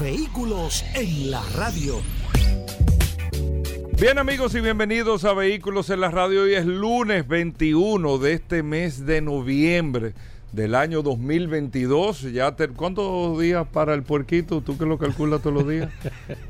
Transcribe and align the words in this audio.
Vehículos 0.00 0.84
en 0.94 1.32
la 1.32 1.42
radio. 1.56 1.96
Bien 4.00 4.18
amigos 4.18 4.54
y 4.54 4.60
bienvenidos 4.60 5.24
a 5.24 5.32
Vehículos 5.32 5.90
en 5.90 6.00
la 6.00 6.08
Radio. 6.08 6.44
Hoy 6.44 6.54
es 6.54 6.66
lunes 6.66 7.26
21 7.26 8.18
de 8.18 8.32
este 8.34 8.62
mes 8.62 9.06
de 9.06 9.20
noviembre 9.20 10.14
del 10.52 10.76
año 10.76 11.02
2022. 11.02 12.32
Ya 12.32 12.54
¿Cuántos 12.76 13.40
días 13.40 13.66
para 13.72 13.94
el 13.94 14.04
puerquito? 14.04 14.60
¿Tú 14.60 14.78
que 14.78 14.86
lo 14.86 14.98
calculas 14.98 15.42
todos 15.42 15.56
los 15.56 15.68
días? 15.68 15.90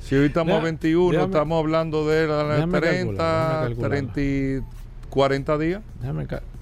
Si 0.00 0.14
hoy 0.14 0.26
estamos 0.26 0.60
a 0.60 0.64
21, 0.64 1.24
estamos 1.24 1.58
hablando 1.58 2.06
de 2.06 2.26
la 2.26 2.66
30, 2.66 3.70
30, 3.80 4.66
40 5.08 5.58
días. 5.58 5.82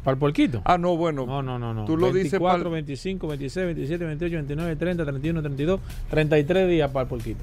¿Para 0.06 0.14
el 0.14 0.20
puerquito? 0.20 0.62
Ah, 0.64 0.78
no, 0.78 0.96
bueno. 0.96 1.26
No, 1.26 1.42
no, 1.42 1.58
no. 1.58 1.74
no. 1.74 1.84
Tú 1.84 1.96
lo 1.96 2.12
24, 2.12 2.22
dices 2.22 2.38
para 2.38 2.70
25, 2.70 3.26
26, 3.26 3.66
27, 3.66 4.04
28, 4.04 4.36
29, 4.36 4.76
30, 4.76 5.04
31, 5.04 5.42
32, 5.42 5.80
33 6.08 6.68
días 6.68 6.90
para 6.92 7.02
el 7.02 7.08
puerquito. 7.08 7.40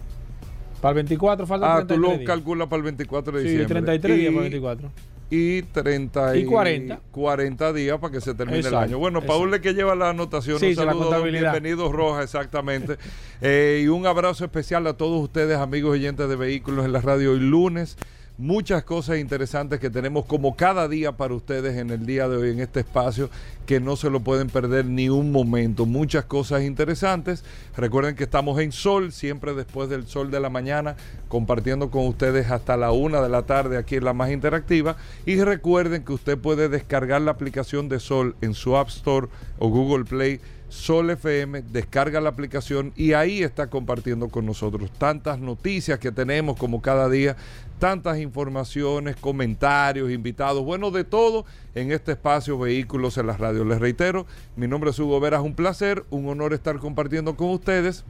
Para 0.80 0.91
el 0.91 0.95
24 0.95 1.45
falta 1.45 1.76
Ah, 1.76 1.86
tú 1.86 1.97
lo 1.97 2.23
calculas 2.23 2.70
para 2.70 2.78
el 2.78 2.83
24 2.83 3.38
de 3.38 3.44
diciembre. 3.44 3.67
Sí, 3.67 3.73
33 3.73 4.17
días 4.17 4.33
para 4.33 4.45
el 4.45 4.52
24 4.52 4.92
y 5.30 5.61
30 5.64 6.38
y 6.38 6.45
40. 6.45 7.02
40 7.11 7.73
días 7.73 8.00
para 8.00 8.14
que 8.14 8.22
se 8.22 8.33
termine 8.33 8.59
el 8.59 8.75
año. 8.75 8.98
Bueno, 8.98 9.22
Paul 9.22 9.52
le 9.52 9.59
que 9.59 9.73
lleva 9.73 9.94
la 9.95 10.11
anotación, 10.11 10.58
sí, 10.58 10.67
un 10.67 10.75
saludo, 10.75 11.22
bienvenido 11.23 11.92
Roja, 11.92 12.23
exactamente. 12.23 12.98
eh, 13.42 13.81
y 13.83 13.88
un 13.89 14.05
abrazo 14.05 14.45
especial 14.45 14.88
a 14.88 14.94
todos 14.94 15.22
ustedes, 15.22 15.58
amigos 15.58 15.92
oyentes 15.92 16.30
de 16.30 16.36
vehículos 16.38 16.86
en 16.86 16.94
la 16.94 17.02
radio 17.02 17.33
hoy 17.33 17.39
lunes 17.42 17.98
muchas 18.38 18.84
cosas 18.84 19.20
interesantes 19.20 19.80
que 19.80 19.89
tenemos 19.89 20.26
como 20.26 20.56
cada 20.56 20.88
día 20.88 21.12
para 21.12 21.36
ustedes 21.36 21.78
en 21.78 21.92
el 21.92 22.06
día 22.06 22.28
de 22.28 22.38
hoy 22.38 22.50
en 22.52 22.59
este 22.59 22.80
espacio 22.80 23.30
que 23.66 23.80
no 23.80 23.95
se 23.95 24.09
lo 24.09 24.22
pueden 24.22 24.50
perder 24.50 24.86
ni 24.86 25.08
un 25.09 25.31
momento. 25.31 25.86
Muchas 25.86 26.26
cosas 26.26 26.64
interesantes. 26.64 27.44
Recuerden 27.78 28.16
que 28.16 28.23
estamos 28.23 28.59
en 28.59 28.72
Sol, 28.72 29.11
siempre 29.11 29.54
después 29.54 29.88
del 29.89 30.08
Sol 30.08 30.31
de 30.31 30.39
la 30.39 30.50
mañana, 30.50 30.95
compartiendo 31.28 31.89
con 31.89 32.08
ustedes 32.08 32.52
hasta 32.52 32.76
la 32.76 32.92
una 32.92 33.22
de 33.22 33.30
la 33.30 33.44
tarde 33.44 33.78
aquí 33.78 33.95
en 33.95 34.06
la 34.06 34.14
más 34.14 34.31
interactiva. 34.31 34.98
Y 35.26 35.42
recuerden 35.42 36.04
que 36.04 36.14
usted 36.14 36.38
puede 36.38 36.70
descargar 36.70 37.22
la 37.22 37.31
aplicación 37.31 37.88
de 37.88 38.00
Sol 38.00 38.36
en 38.42 38.54
su 38.54 38.76
App 38.76 38.89
Store 38.89 39.28
o 39.59 39.70
Google 39.70 40.06
Play 40.06 40.42
Sol 40.74 41.12
FM, 41.12 41.62
descarga 41.62 42.20
la 42.20 42.30
aplicación 42.30 42.94
y 42.96 43.14
ahí 43.14 43.44
está 43.44 43.70
compartiendo 43.70 44.30
con 44.30 44.46
nosotros 44.46 44.90
tantas 44.98 45.38
noticias 45.40 46.00
que 46.00 46.12
tenemos 46.12 46.58
como 46.58 46.82
cada 46.82 47.08
día, 47.10 47.38
tantas 47.78 48.18
informaciones, 48.18 49.16
comentarios, 49.16 50.12
invitados, 50.12 50.64
bueno, 50.66 50.90
de 50.90 51.04
todo 51.04 51.46
en 51.76 51.92
este 51.92 52.14
espacio 52.14 52.58
Vehículos 52.58 53.20
en 53.20 53.28
la 53.28 53.38
Radio. 53.38 53.64
Les 53.64 53.80
reitero, 53.80 54.26
mi 54.56 54.68
nombre 54.68 54.90
es 54.90 55.00
Hugo 55.00 55.20
Veras, 55.20 55.44
un 55.44 55.54
placer, 55.54 56.04
un 56.10 56.28
honor 56.28 56.54
estar 56.54 56.80
compartiendo 56.80 57.38
con 57.38 57.52
ustedes 57.52 58.04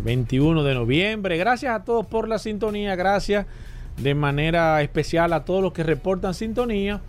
21 0.01 0.61
eh, 0.61 0.65
de 0.69 0.75
noviembre. 0.75 1.37
Gracias 1.39 1.75
a 1.75 1.83
todos 1.85 2.07
por 2.07 2.29
la 2.29 2.39
sintonía, 2.39 2.95
gracias 2.95 3.47
de 3.97 4.15
manera 4.15 4.81
especial 4.83 5.33
a 5.33 5.45
todos 5.45 5.61
los 5.63 5.73
que 5.73 5.83
reportan 5.83 6.35
sintonía 6.35 7.01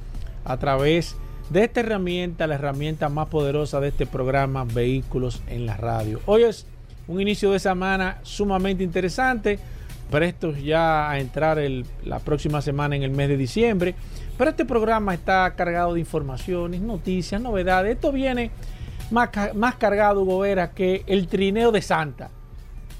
a 0.44 0.58
través 0.58 1.16
de 1.16 1.23
de 1.54 1.66
esta 1.66 1.82
herramienta, 1.82 2.48
la 2.48 2.56
herramienta 2.56 3.10
más 3.10 3.28
poderosa 3.28 3.80
de 3.80 3.90
este 3.90 4.08
programa, 4.08 4.64
Vehículos 4.64 5.44
en 5.48 5.68
la 5.68 5.78
Radio. 5.78 6.20
Hoy 6.26 6.42
es 6.42 6.66
un 7.08 7.22
inicio 7.22 7.52
de 7.52 7.60
semana 7.60 8.18
sumamente 8.24 8.84
interesante, 8.84 9.60
prestos 10.10 10.60
ya 10.64 11.12
a 11.12 11.20
entrar 11.20 11.60
la 12.06 12.18
próxima 12.18 12.60
semana 12.64 12.96
en 12.96 13.04
el 13.04 13.12
mes 13.12 13.30
de 13.30 13.38
diciembre, 13.38 13.94
pero 14.36 14.50
este 14.50 14.66
programa 14.66 15.14
está 15.14 15.54
cargado 15.56 15.94
de 15.94 16.00
informaciones, 16.00 16.82
noticias, 16.82 17.40
novedades. 17.40 17.94
Esto 17.98 18.12
viene 18.12 18.50
más, 19.12 19.30
más 19.54 19.76
cargado, 19.76 20.24
Hugo 20.24 20.40
Vera, 20.40 20.72
que 20.72 21.04
el 21.06 21.28
trineo 21.28 21.72
de 21.72 21.84
Santa. 21.84 22.32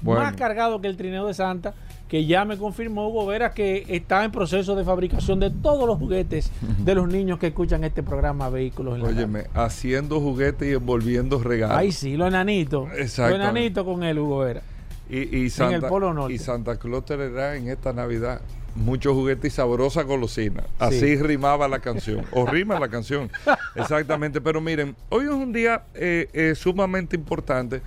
Más 0.02 0.34
cargado 0.36 0.80
que 0.80 0.86
el 0.86 0.96
trineo 0.96 1.26
de 1.26 1.34
Santa 1.34 1.74
que 2.08 2.26
ya 2.26 2.44
me 2.44 2.58
confirmó 2.58 3.08
Hugo 3.08 3.26
Vera 3.26 3.52
que 3.52 3.84
está 3.88 4.24
en 4.24 4.30
proceso 4.30 4.76
de 4.76 4.84
fabricación 4.84 5.40
de 5.40 5.50
todos 5.50 5.86
los 5.86 5.98
juguetes 5.98 6.50
de 6.78 6.94
los 6.94 7.08
niños 7.08 7.38
que 7.38 7.48
escuchan 7.48 7.82
este 7.84 8.02
programa 8.02 8.50
Vehículos 8.50 8.96
en 8.96 9.02
la 9.02 9.08
Óyeme, 9.08 9.44
haciendo 9.54 10.20
juguetes 10.20 10.68
y 10.68 10.72
envolviendo 10.72 11.42
regalos. 11.42 11.76
Ay, 11.76 11.92
sí, 11.92 12.16
lo 12.16 12.26
enanito. 12.26 12.88
Exacto. 12.96 13.36
Lo 13.36 13.42
enanito 13.42 13.84
con 13.84 14.02
él, 14.02 14.18
Hugo 14.18 14.40
Vera. 14.40 14.62
Y, 15.08 15.50
Santa, 15.50 15.76
en 15.76 15.82
el 15.82 15.88
Polo 15.88 16.14
Norte. 16.14 16.34
Y 16.34 16.38
Santa 16.38 16.76
Claus 16.76 17.04
traerá 17.04 17.56
en 17.56 17.68
esta 17.68 17.92
Navidad 17.92 18.40
muchos 18.74 19.12
juguetes 19.12 19.52
y 19.52 19.56
sabrosa 19.56 20.02
golosina. 20.02 20.64
Así 20.78 21.16
rimaba 21.16 21.68
la 21.68 21.78
canción. 21.78 22.24
o 22.32 22.46
rima 22.46 22.80
la 22.80 22.88
canción. 22.88 23.30
Exactamente. 23.76 24.40
Pero 24.40 24.60
miren, 24.60 24.96
hoy 25.10 25.24
es 25.24 25.30
un 25.30 25.52
día 25.52 25.84
eh, 25.94 26.28
eh, 26.32 26.54
sumamente 26.56 27.16
importante 27.16 27.82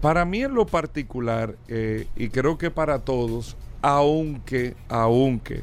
para 0.00 0.24
mí 0.24 0.42
en 0.42 0.54
lo 0.54 0.66
particular, 0.66 1.56
eh, 1.68 2.06
y 2.16 2.28
creo 2.28 2.56
que 2.56 2.70
para 2.70 3.00
todos, 3.00 3.56
aunque, 3.82 4.74
aunque, 4.88 5.62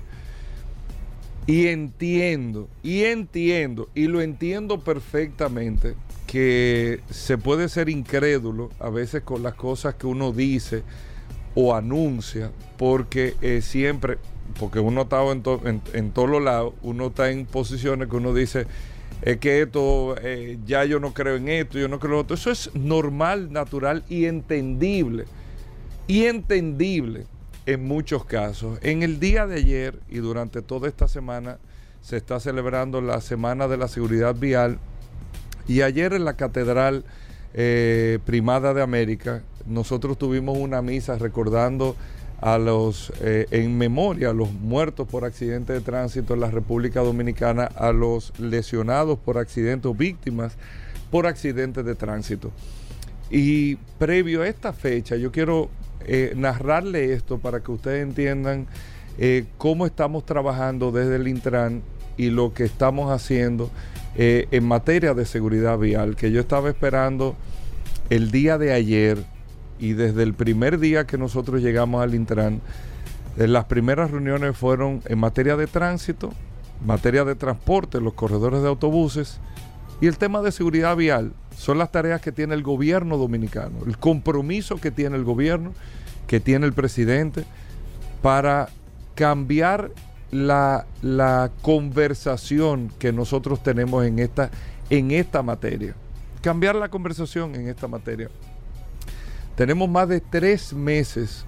y 1.48 1.68
entiendo, 1.68 2.68
y 2.84 3.04
entiendo, 3.04 3.90
y 3.96 4.08
lo 4.08 4.22
entiendo 4.22 4.80
perfectamente, 4.80 5.96
que 6.28 7.00
se 7.10 7.38
puede 7.38 7.70
ser 7.70 7.88
incrédulo 7.88 8.70
a 8.80 8.90
veces 8.90 9.24
con 9.24 9.44
las 9.44 9.56
cosas 9.56 9.96
que 9.96 10.08
uno 10.08 10.34
dice 10.34 10.84
o 11.56 11.74
anuncia, 11.74 12.52
porque 12.78 13.36
eh, 13.42 13.62
siempre, 13.62 14.18
porque 14.60 14.80
uno 14.80 15.04
está 15.04 15.24
en, 15.32 15.42
en, 15.64 15.82
en 15.94 16.12
todos 16.12 16.30
los 16.30 16.44
lados, 16.44 16.74
uno 16.84 17.08
está 17.08 17.32
en 17.32 17.46
posiciones 17.46 18.10
que 18.10 18.18
uno 18.18 18.34
dice, 18.34 18.68
es 19.22 19.38
que 19.38 19.64
esto, 19.64 20.16
eh, 20.22 20.60
ya 20.66 20.86
yo 20.86 21.00
no 21.00 21.14
creo 21.14 21.36
en 21.36 21.48
esto, 21.48 21.80
yo 21.80 21.88
no 21.88 22.00
creo 22.00 22.14
en 22.14 22.20
otro. 22.20 22.36
Eso 22.36 22.52
es 22.52 22.74
normal, 22.76 23.52
natural 23.52 24.04
y 24.10 24.26
entendible. 24.26 25.26
Y 26.08 26.26
entendible 26.26 27.26
en 27.66 27.86
muchos 27.86 28.26
casos. 28.26 28.80
En 28.82 29.04
el 29.04 29.20
día 29.20 29.48
de 29.48 29.56
ayer 29.56 30.00
y 30.10 30.18
durante 30.18 30.62
toda 30.62 30.88
esta 30.88 31.08
semana 31.08 31.58
se 32.02 32.18
está 32.18 32.40
celebrando 32.40 33.02
la 33.02 33.20
Semana 33.20 33.68
de 33.68 33.78
la 33.78 33.88
Seguridad 33.88 34.36
Vial. 34.36 34.80
Y 35.68 35.82
ayer 35.82 36.14
en 36.14 36.24
la 36.24 36.38
Catedral 36.38 37.04
eh, 37.54 38.20
Primada 38.26 38.74
de 38.74 38.82
América, 38.82 39.42
nosotros 39.66 40.18
tuvimos 40.18 40.58
una 40.58 40.82
misa 40.82 41.18
recordando 41.18 41.98
a 42.40 42.58
los, 42.58 43.12
eh, 43.22 43.48
en 43.52 43.78
memoria 43.78 44.30
a 44.30 44.34
los 44.34 44.52
muertos 44.52 45.08
por 45.08 45.26
accidentes 45.26 45.76
de 45.76 45.82
tránsito 45.82 46.34
en 46.36 46.42
la 46.42 46.52
República 46.52 47.02
Dominicana, 47.02 47.66
a 47.76 47.92
los 47.92 48.32
lesionados 48.40 49.18
por 49.18 49.38
accidentes 49.38 49.96
víctimas 49.98 50.56
por 51.10 51.26
accidentes 51.26 51.86
de 51.86 51.96
tránsito. 51.96 52.52
Y 53.30 53.76
previo 53.98 54.44
a 54.44 54.48
esta 54.48 54.72
fecha, 54.74 55.16
yo 55.16 55.32
quiero 55.32 55.70
eh, 56.06 56.34
narrarle 56.36 57.14
esto 57.14 57.40
para 57.40 57.62
que 57.62 57.72
ustedes 57.72 58.04
entiendan 58.04 58.68
eh, 59.18 59.46
cómo 59.58 59.86
estamos 59.86 60.26
trabajando 60.26 60.92
desde 60.92 61.16
el 61.16 61.28
Intran 61.28 61.82
y 62.18 62.30
lo 62.30 62.54
que 62.54 62.66
estamos 62.66 63.12
haciendo 63.12 63.70
en 64.20 64.64
materia 64.64 65.14
de 65.14 65.26
seguridad 65.26 65.78
vial, 65.78 66.16
que 66.16 66.32
yo 66.32 66.42
estaba 66.42 66.70
esperando 66.70 67.36
el 68.10 68.32
día 68.32 68.58
de 68.58 68.74
ayer 68.74 69.20
y 69.80 69.94
desde 69.94 70.24
el 70.24 70.34
primer 70.34 70.80
día 70.80 71.06
que 71.06 71.18
nosotros 71.18 71.62
llegamos 71.62 72.02
al 72.02 72.16
Intran, 72.16 72.62
eh, 73.38 73.48
las 73.48 73.66
primeras 73.66 74.12
reuniones 74.12 74.58
fueron 74.58 75.02
en 75.06 75.20
materia 75.20 75.56
de 75.56 75.68
tránsito, 75.68 76.34
materia 76.86 77.24
de 77.24 77.36
transporte, 77.36 78.02
los 78.02 78.14
corredores 78.14 78.62
de 78.62 78.68
autobuses 78.68 79.40
y 80.02 80.08
el 80.08 80.18
tema 80.18 80.42
de 80.42 80.52
seguridad 80.52 80.96
vial. 80.96 81.34
Son 81.56 81.78
las 81.78 81.92
tareas 81.92 82.22
que 82.22 82.32
tiene 82.32 82.54
el 82.54 82.64
gobierno 82.64 83.18
dominicano, 83.18 83.80
el 83.86 83.98
compromiso 83.98 84.78
que 84.78 84.92
tiene 84.92 85.16
el 85.16 85.24
gobierno, 85.24 85.74
que 86.28 86.40
tiene 86.40 86.66
el 86.66 86.74
presidente, 86.74 87.46
para 88.22 88.70
cambiar 89.16 89.92
la, 90.32 90.86
la 91.02 91.52
conversación 91.62 92.92
que 93.00 93.14
nosotros 93.14 93.64
tenemos 93.64 94.06
en 94.06 94.20
esta 94.20 94.52
en 94.90 95.12
esta 95.12 95.44
materia. 95.44 95.96
Cambiar 96.42 96.76
la 96.76 96.90
conversación 96.90 97.56
en 97.56 97.68
esta 97.68 97.88
materia. 97.88 98.30
Tenemos 99.58 99.90
más 99.90 100.08
de 100.08 100.22
tres 100.22 100.72
meses, 100.72 101.44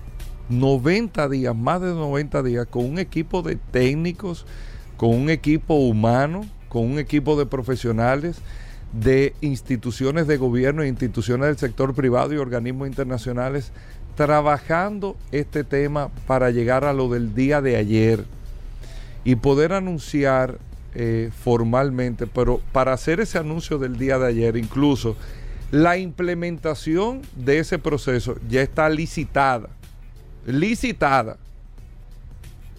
90 0.49 1.29
días, 1.29 1.55
más 1.55 1.79
de 1.79 1.89
90 1.89 2.41
días, 2.41 2.65
con 2.65 2.83
un 2.83 2.97
equipo 2.97 3.43
de 3.43 3.55
técnicos, 3.55 4.47
con 4.97 5.11
un 5.11 5.29
equipo 5.29 5.75
humano, 5.75 6.43
con 6.69 6.89
un 6.89 6.97
equipo 6.97 7.37
de 7.37 7.45
profesionales, 7.45 8.37
de 8.93 9.35
instituciones 9.41 10.25
de 10.25 10.37
gobierno, 10.37 10.83
instituciones 10.83 11.49
del 11.49 11.57
sector 11.59 11.93
privado 11.93 12.33
y 12.33 12.37
organismos 12.37 12.87
internacionales, 12.87 13.71
trabajando 14.15 15.15
este 15.31 15.63
tema 15.63 16.09
para 16.25 16.49
llegar 16.49 16.85
a 16.85 16.93
lo 16.93 17.09
del 17.09 17.35
día 17.35 17.61
de 17.61 17.75
ayer 17.75 18.25
y 19.23 19.35
poder 19.35 19.71
anunciar 19.71 20.57
eh, 20.95 21.29
formalmente, 21.43 22.25
pero 22.25 22.59
para 22.71 22.91
hacer 22.91 23.19
ese 23.19 23.37
anuncio 23.37 23.77
del 23.77 23.99
día 23.99 24.17
de 24.17 24.29
ayer, 24.29 24.57
incluso 24.57 25.15
la 25.71 25.97
implementación 25.97 27.21
de 27.35 27.59
ese 27.59 27.77
proceso 27.77 28.35
ya 28.49 28.61
está 28.61 28.89
licitada. 28.89 29.69
Licitada. 30.45 31.37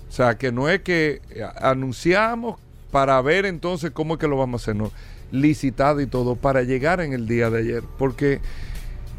O 0.08 0.12
sea, 0.12 0.36
que 0.36 0.50
no 0.50 0.68
es 0.68 0.80
que 0.80 1.22
anunciamos 1.60 2.58
para 2.90 3.20
ver 3.22 3.46
entonces 3.46 3.92
cómo 3.92 4.14
es 4.14 4.20
que 4.20 4.26
lo 4.26 4.36
vamos 4.36 4.60
a 4.60 4.64
hacer, 4.64 4.76
no. 4.76 4.90
Licitado 5.30 6.00
y 6.00 6.06
todo 6.06 6.34
para 6.34 6.62
llegar 6.62 7.00
en 7.00 7.12
el 7.12 7.28
día 7.28 7.50
de 7.50 7.60
ayer. 7.60 7.84
Porque 7.98 8.40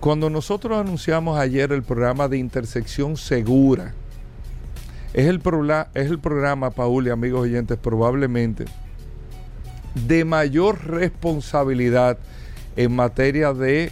cuando 0.02 0.30
nosotros 0.30 0.78
anunciamos 0.78 1.40
ayer 1.40 1.72
el 1.72 1.84
programa 1.84 2.28
de 2.28 2.38
intersección 2.38 3.16
segura, 3.16 3.94
es 5.14 5.28
el, 5.28 5.42
es 5.94 6.10
el 6.10 6.20
programa, 6.20 6.72
Paul 6.72 7.08
y 7.08 7.10
amigos 7.10 7.42
oyentes, 7.42 7.78
probablemente 7.78 8.66
de 9.96 10.26
mayor 10.26 10.86
responsabilidad 10.86 12.18
en 12.76 12.96
materia 12.96 13.54
de 13.54 13.92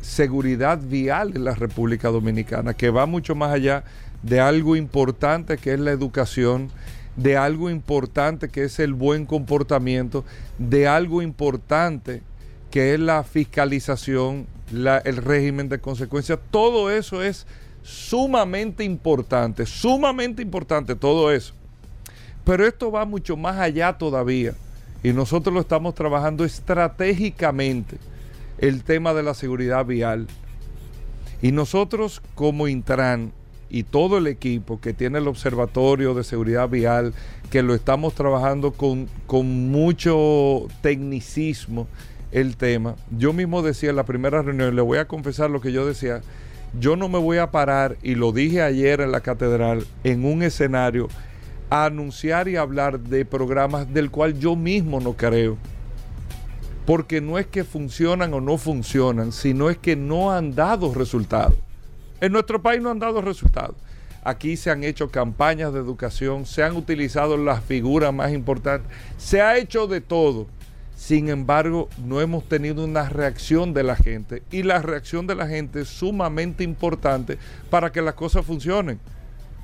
seguridad 0.00 0.78
vial 0.78 1.32
en 1.34 1.44
la 1.44 1.54
República 1.54 2.08
Dominicana, 2.08 2.74
que 2.74 2.90
va 2.90 3.06
mucho 3.06 3.34
más 3.34 3.52
allá 3.52 3.84
de 4.22 4.40
algo 4.40 4.76
importante 4.76 5.56
que 5.58 5.74
es 5.74 5.80
la 5.80 5.92
educación, 5.92 6.70
de 7.16 7.36
algo 7.36 7.70
importante 7.70 8.48
que 8.48 8.64
es 8.64 8.78
el 8.78 8.94
buen 8.94 9.26
comportamiento, 9.26 10.24
de 10.58 10.86
algo 10.88 11.22
importante 11.22 12.22
que 12.70 12.94
es 12.94 13.00
la 13.00 13.22
fiscalización, 13.22 14.46
el 14.72 15.16
régimen 15.16 15.68
de 15.68 15.80
consecuencias. 15.80 16.38
Todo 16.50 16.90
eso 16.90 17.22
es 17.22 17.46
sumamente 17.82 18.82
importante, 18.82 19.66
sumamente 19.66 20.42
importante 20.42 20.96
todo 20.96 21.30
eso. 21.30 21.54
Pero 22.44 22.66
esto 22.66 22.90
va 22.90 23.04
mucho 23.04 23.36
más 23.36 23.58
allá 23.58 23.92
todavía. 23.92 24.54
Y 25.04 25.12
nosotros 25.12 25.52
lo 25.52 25.60
estamos 25.60 25.94
trabajando 25.94 26.46
estratégicamente, 26.46 27.98
el 28.56 28.82
tema 28.82 29.12
de 29.12 29.22
la 29.22 29.34
seguridad 29.34 29.84
vial. 29.84 30.26
Y 31.42 31.52
nosotros 31.52 32.22
como 32.34 32.68
Intran 32.68 33.30
y 33.68 33.82
todo 33.82 34.16
el 34.16 34.26
equipo 34.26 34.80
que 34.80 34.94
tiene 34.94 35.18
el 35.18 35.28
Observatorio 35.28 36.14
de 36.14 36.24
Seguridad 36.24 36.70
Vial, 36.70 37.12
que 37.50 37.62
lo 37.62 37.74
estamos 37.74 38.14
trabajando 38.14 38.72
con, 38.72 39.06
con 39.26 39.70
mucho 39.70 40.68
tecnicismo 40.80 41.86
el 42.32 42.56
tema. 42.56 42.94
Yo 43.10 43.34
mismo 43.34 43.60
decía 43.60 43.90
en 43.90 43.96
la 43.96 44.06
primera 44.06 44.40
reunión, 44.40 44.74
le 44.74 44.80
voy 44.80 44.96
a 44.96 45.06
confesar 45.06 45.50
lo 45.50 45.60
que 45.60 45.72
yo 45.72 45.84
decía, 45.86 46.22
yo 46.80 46.96
no 46.96 47.10
me 47.10 47.18
voy 47.18 47.36
a 47.38 47.50
parar, 47.50 47.98
y 48.02 48.14
lo 48.14 48.32
dije 48.32 48.62
ayer 48.62 49.02
en 49.02 49.12
la 49.12 49.20
catedral, 49.20 49.84
en 50.02 50.24
un 50.24 50.42
escenario 50.42 51.08
anunciar 51.82 52.46
y 52.46 52.56
hablar 52.56 53.00
de 53.00 53.24
programas 53.24 53.92
del 53.92 54.10
cual 54.10 54.38
yo 54.38 54.54
mismo 54.54 55.00
no 55.00 55.14
creo. 55.14 55.56
Porque 56.86 57.20
no 57.20 57.38
es 57.38 57.46
que 57.46 57.64
funcionan 57.64 58.32
o 58.34 58.40
no 58.40 58.58
funcionan, 58.58 59.32
sino 59.32 59.70
es 59.70 59.78
que 59.78 59.96
no 59.96 60.30
han 60.30 60.54
dado 60.54 60.94
resultados. 60.94 61.56
En 62.20 62.32
nuestro 62.32 62.62
país 62.62 62.80
no 62.80 62.90
han 62.90 63.00
dado 63.00 63.20
resultados. 63.20 63.74
Aquí 64.22 64.56
se 64.56 64.70
han 64.70 64.84
hecho 64.84 65.10
campañas 65.10 65.72
de 65.72 65.80
educación, 65.80 66.46
se 66.46 66.62
han 66.62 66.76
utilizado 66.76 67.36
las 67.36 67.62
figuras 67.64 68.14
más 68.14 68.32
importantes, 68.32 68.90
se 69.16 69.42
ha 69.42 69.56
hecho 69.58 69.86
de 69.86 70.00
todo. 70.00 70.46
Sin 70.94 71.28
embargo, 71.28 71.88
no 71.98 72.20
hemos 72.20 72.48
tenido 72.48 72.84
una 72.84 73.08
reacción 73.08 73.74
de 73.74 73.82
la 73.82 73.96
gente 73.96 74.42
y 74.52 74.62
la 74.62 74.80
reacción 74.80 75.26
de 75.26 75.34
la 75.34 75.48
gente 75.48 75.80
es 75.80 75.88
sumamente 75.88 76.62
importante 76.62 77.36
para 77.68 77.90
que 77.90 78.00
las 78.00 78.14
cosas 78.14 78.46
funcionen 78.46 79.00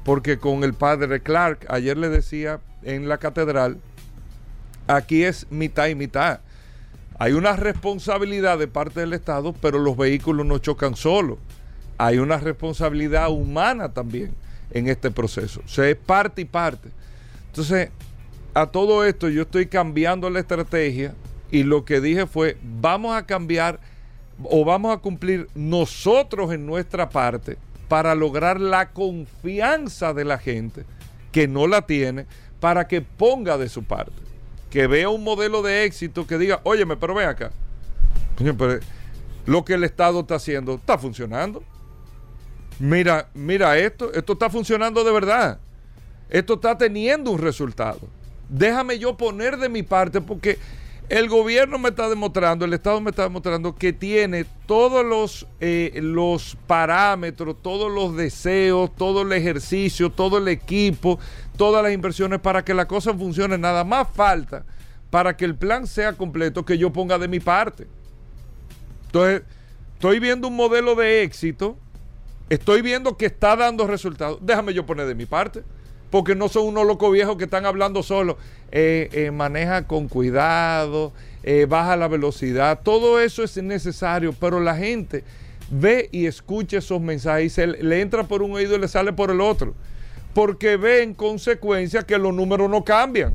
porque 0.04 0.38
con 0.38 0.64
el 0.64 0.74
padre 0.74 1.20
Clark, 1.20 1.66
ayer 1.68 1.96
le 1.96 2.08
decía 2.08 2.60
en 2.82 3.08
la 3.08 3.18
catedral, 3.18 3.78
aquí 4.86 5.24
es 5.24 5.46
mitad 5.50 5.88
y 5.88 5.94
mitad. 5.94 6.40
Hay 7.18 7.32
una 7.32 7.54
responsabilidad 7.54 8.58
de 8.58 8.66
parte 8.66 9.00
del 9.00 9.12
Estado, 9.12 9.52
pero 9.60 9.78
los 9.78 9.96
vehículos 9.96 10.46
no 10.46 10.58
chocan 10.58 10.96
solos. 10.96 11.38
Hay 11.98 12.18
una 12.18 12.38
responsabilidad 12.38 13.30
humana 13.30 13.92
también 13.92 14.32
en 14.70 14.88
este 14.88 15.10
proceso. 15.10 15.60
O 15.64 15.68
sea, 15.68 15.88
es 15.88 15.96
parte 15.96 16.42
y 16.42 16.46
parte. 16.46 16.88
Entonces, 17.48 17.90
a 18.54 18.66
todo 18.66 19.04
esto 19.04 19.28
yo 19.28 19.42
estoy 19.42 19.66
cambiando 19.66 20.30
la 20.30 20.40
estrategia 20.40 21.14
y 21.50 21.62
lo 21.62 21.84
que 21.84 22.00
dije 22.00 22.26
fue, 22.26 22.56
vamos 22.62 23.14
a 23.14 23.26
cambiar 23.26 23.80
o 24.44 24.64
vamos 24.64 24.96
a 24.96 24.98
cumplir 24.98 25.48
nosotros 25.54 26.52
en 26.52 26.64
nuestra 26.64 27.10
parte 27.10 27.58
para 27.90 28.14
lograr 28.14 28.60
la 28.60 28.92
confianza 28.92 30.14
de 30.14 30.24
la 30.24 30.38
gente 30.38 30.84
que 31.32 31.48
no 31.48 31.66
la 31.66 31.82
tiene 31.82 32.24
para 32.60 32.86
que 32.86 33.02
ponga 33.02 33.58
de 33.58 33.68
su 33.68 33.82
parte. 33.82 34.12
Que 34.70 34.86
vea 34.86 35.08
un 35.08 35.24
modelo 35.24 35.60
de 35.60 35.82
éxito 35.82 36.24
que 36.24 36.38
diga, 36.38 36.60
óyeme, 36.62 36.96
pero 36.96 37.16
ven 37.16 37.28
acá. 37.28 37.50
lo 39.44 39.64
que 39.64 39.74
el 39.74 39.82
Estado 39.82 40.20
está 40.20 40.36
haciendo 40.36 40.74
está 40.74 40.98
funcionando. 40.98 41.64
Mira, 42.78 43.28
mira 43.34 43.76
esto, 43.76 44.12
esto 44.14 44.34
está 44.34 44.48
funcionando 44.48 45.02
de 45.02 45.10
verdad. 45.10 45.58
Esto 46.28 46.54
está 46.54 46.78
teniendo 46.78 47.32
un 47.32 47.40
resultado. 47.40 48.02
Déjame 48.48 49.00
yo 49.00 49.16
poner 49.16 49.56
de 49.56 49.68
mi 49.68 49.82
parte 49.82 50.20
porque 50.20 50.60
el 51.10 51.28
gobierno 51.28 51.76
me 51.76 51.88
está 51.88 52.08
demostrando, 52.08 52.64
el 52.64 52.72
Estado 52.72 53.00
me 53.00 53.10
está 53.10 53.24
demostrando 53.24 53.74
que 53.74 53.92
tiene 53.92 54.46
todos 54.66 55.04
los, 55.04 55.44
eh, 55.58 55.98
los 56.00 56.56
parámetros, 56.68 57.56
todos 57.60 57.90
los 57.90 58.16
deseos, 58.16 58.94
todo 58.94 59.22
el 59.22 59.32
ejercicio, 59.32 60.10
todo 60.10 60.38
el 60.38 60.46
equipo, 60.46 61.18
todas 61.56 61.82
las 61.82 61.92
inversiones 61.92 62.38
para 62.38 62.64
que 62.64 62.74
la 62.74 62.86
cosa 62.86 63.12
funcione. 63.12 63.58
Nada 63.58 63.82
más 63.82 64.06
falta 64.14 64.64
para 65.10 65.36
que 65.36 65.44
el 65.44 65.56
plan 65.56 65.88
sea 65.88 66.12
completo 66.12 66.64
que 66.64 66.78
yo 66.78 66.92
ponga 66.92 67.18
de 67.18 67.26
mi 67.26 67.40
parte. 67.40 67.88
Entonces, 69.06 69.42
estoy 69.94 70.20
viendo 70.20 70.46
un 70.46 70.54
modelo 70.54 70.94
de 70.94 71.24
éxito, 71.24 71.76
estoy 72.48 72.82
viendo 72.82 73.16
que 73.16 73.26
está 73.26 73.56
dando 73.56 73.88
resultados. 73.88 74.38
Déjame 74.42 74.74
yo 74.74 74.86
poner 74.86 75.08
de 75.08 75.16
mi 75.16 75.26
parte 75.26 75.64
porque 76.10 76.34
no 76.34 76.48
son 76.48 76.66
unos 76.66 76.86
locos 76.86 77.12
viejos 77.12 77.36
que 77.36 77.44
están 77.44 77.64
hablando 77.64 78.02
solo. 78.02 78.36
Eh, 78.72 79.08
eh, 79.12 79.30
maneja 79.30 79.86
con 79.86 80.08
cuidado, 80.08 81.12
eh, 81.42 81.66
baja 81.68 81.96
la 81.96 82.06
velocidad, 82.06 82.80
todo 82.84 83.20
eso 83.20 83.42
es 83.42 83.56
necesario, 83.56 84.32
pero 84.32 84.60
la 84.60 84.76
gente 84.76 85.24
ve 85.70 86.08
y 86.12 86.26
escucha 86.26 86.78
esos 86.78 87.00
mensajes 87.00 87.46
y 87.46 87.50
se 87.50 87.66
le 87.66 88.00
entra 88.00 88.24
por 88.24 88.42
un 88.42 88.52
oído 88.52 88.76
y 88.76 88.78
le 88.78 88.86
sale 88.86 89.12
por 89.12 89.30
el 89.30 89.40
otro, 89.40 89.74
porque 90.34 90.76
ve 90.76 91.02
en 91.02 91.14
consecuencia 91.14 92.02
que 92.02 92.18
los 92.18 92.34
números 92.34 92.70
no 92.70 92.84
cambian. 92.84 93.34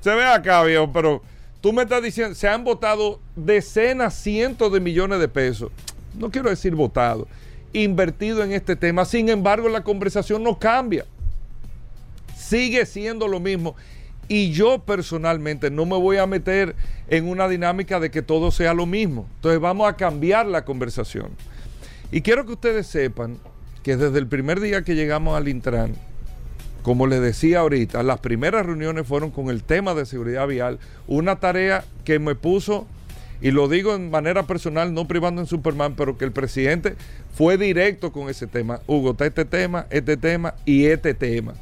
Se 0.00 0.14
ve 0.14 0.24
acá, 0.24 0.62
viejo, 0.62 0.90
pero 0.92 1.20
tú 1.60 1.72
me 1.72 1.82
estás 1.82 2.02
diciendo, 2.02 2.34
se 2.34 2.48
han 2.48 2.64
votado 2.64 3.20
decenas, 3.34 4.14
cientos 4.14 4.72
de 4.72 4.80
millones 4.80 5.18
de 5.18 5.28
pesos, 5.28 5.70
no 6.14 6.30
quiero 6.30 6.48
decir 6.48 6.74
votado, 6.74 7.26
invertido 7.74 8.42
en 8.42 8.52
este 8.52 8.76
tema, 8.76 9.04
sin 9.04 9.28
embargo 9.28 9.68
la 9.68 9.82
conversación 9.82 10.42
no 10.42 10.58
cambia 10.58 11.04
sigue 12.48 12.86
siendo 12.86 13.28
lo 13.28 13.40
mismo. 13.40 13.76
Y 14.28 14.50
yo 14.50 14.80
personalmente 14.80 15.70
no 15.70 15.86
me 15.86 15.96
voy 15.96 16.16
a 16.16 16.26
meter 16.26 16.74
en 17.08 17.28
una 17.28 17.48
dinámica 17.48 18.00
de 18.00 18.10
que 18.10 18.22
todo 18.22 18.50
sea 18.50 18.74
lo 18.74 18.86
mismo. 18.86 19.28
Entonces 19.36 19.60
vamos 19.60 19.88
a 19.88 19.96
cambiar 19.96 20.46
la 20.46 20.64
conversación. 20.64 21.30
Y 22.10 22.22
quiero 22.22 22.44
que 22.44 22.52
ustedes 22.52 22.86
sepan 22.86 23.38
que 23.82 23.96
desde 23.96 24.18
el 24.18 24.26
primer 24.26 24.60
día 24.60 24.82
que 24.82 24.96
llegamos 24.96 25.36
al 25.36 25.48
Intran, 25.48 25.94
como 26.82 27.06
les 27.06 27.20
decía 27.20 27.60
ahorita, 27.60 28.02
las 28.02 28.20
primeras 28.20 28.66
reuniones 28.66 29.06
fueron 29.06 29.30
con 29.30 29.48
el 29.48 29.62
tema 29.62 29.94
de 29.94 30.06
seguridad 30.06 30.46
vial, 30.46 30.78
una 31.06 31.36
tarea 31.36 31.84
que 32.04 32.18
me 32.18 32.34
puso, 32.34 32.86
y 33.40 33.50
lo 33.50 33.68
digo 33.68 33.94
en 33.94 34.10
manera 34.10 34.44
personal, 34.44 34.94
no 34.94 35.06
privando 35.06 35.40
en 35.40 35.46
Superman, 35.46 35.94
pero 35.96 36.16
que 36.16 36.24
el 36.24 36.32
presidente 36.32 36.94
fue 37.34 37.58
directo 37.58 38.12
con 38.12 38.28
ese 38.28 38.46
tema. 38.46 38.80
Hugo, 38.86 39.10
está 39.10 39.26
este 39.26 39.44
tema, 39.44 39.86
este 39.90 40.16
tema 40.16 40.54
y 40.64 40.86
este 40.86 41.12
tema. 41.12 41.54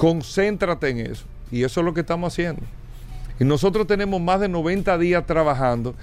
Concéntrate 0.00 0.88
en 0.88 1.00
eso. 1.00 1.26
Y 1.52 1.62
eso 1.62 1.80
es 1.80 1.84
lo 1.84 1.92
que 1.92 2.00
estamos 2.00 2.32
haciendo. 2.32 2.62
Y 3.38 3.44
nosotros 3.44 3.86
tenemos 3.86 4.18
más 4.18 4.40
de 4.40 4.48
90 4.48 4.96
días 4.96 5.26
trabajando. 5.26 5.94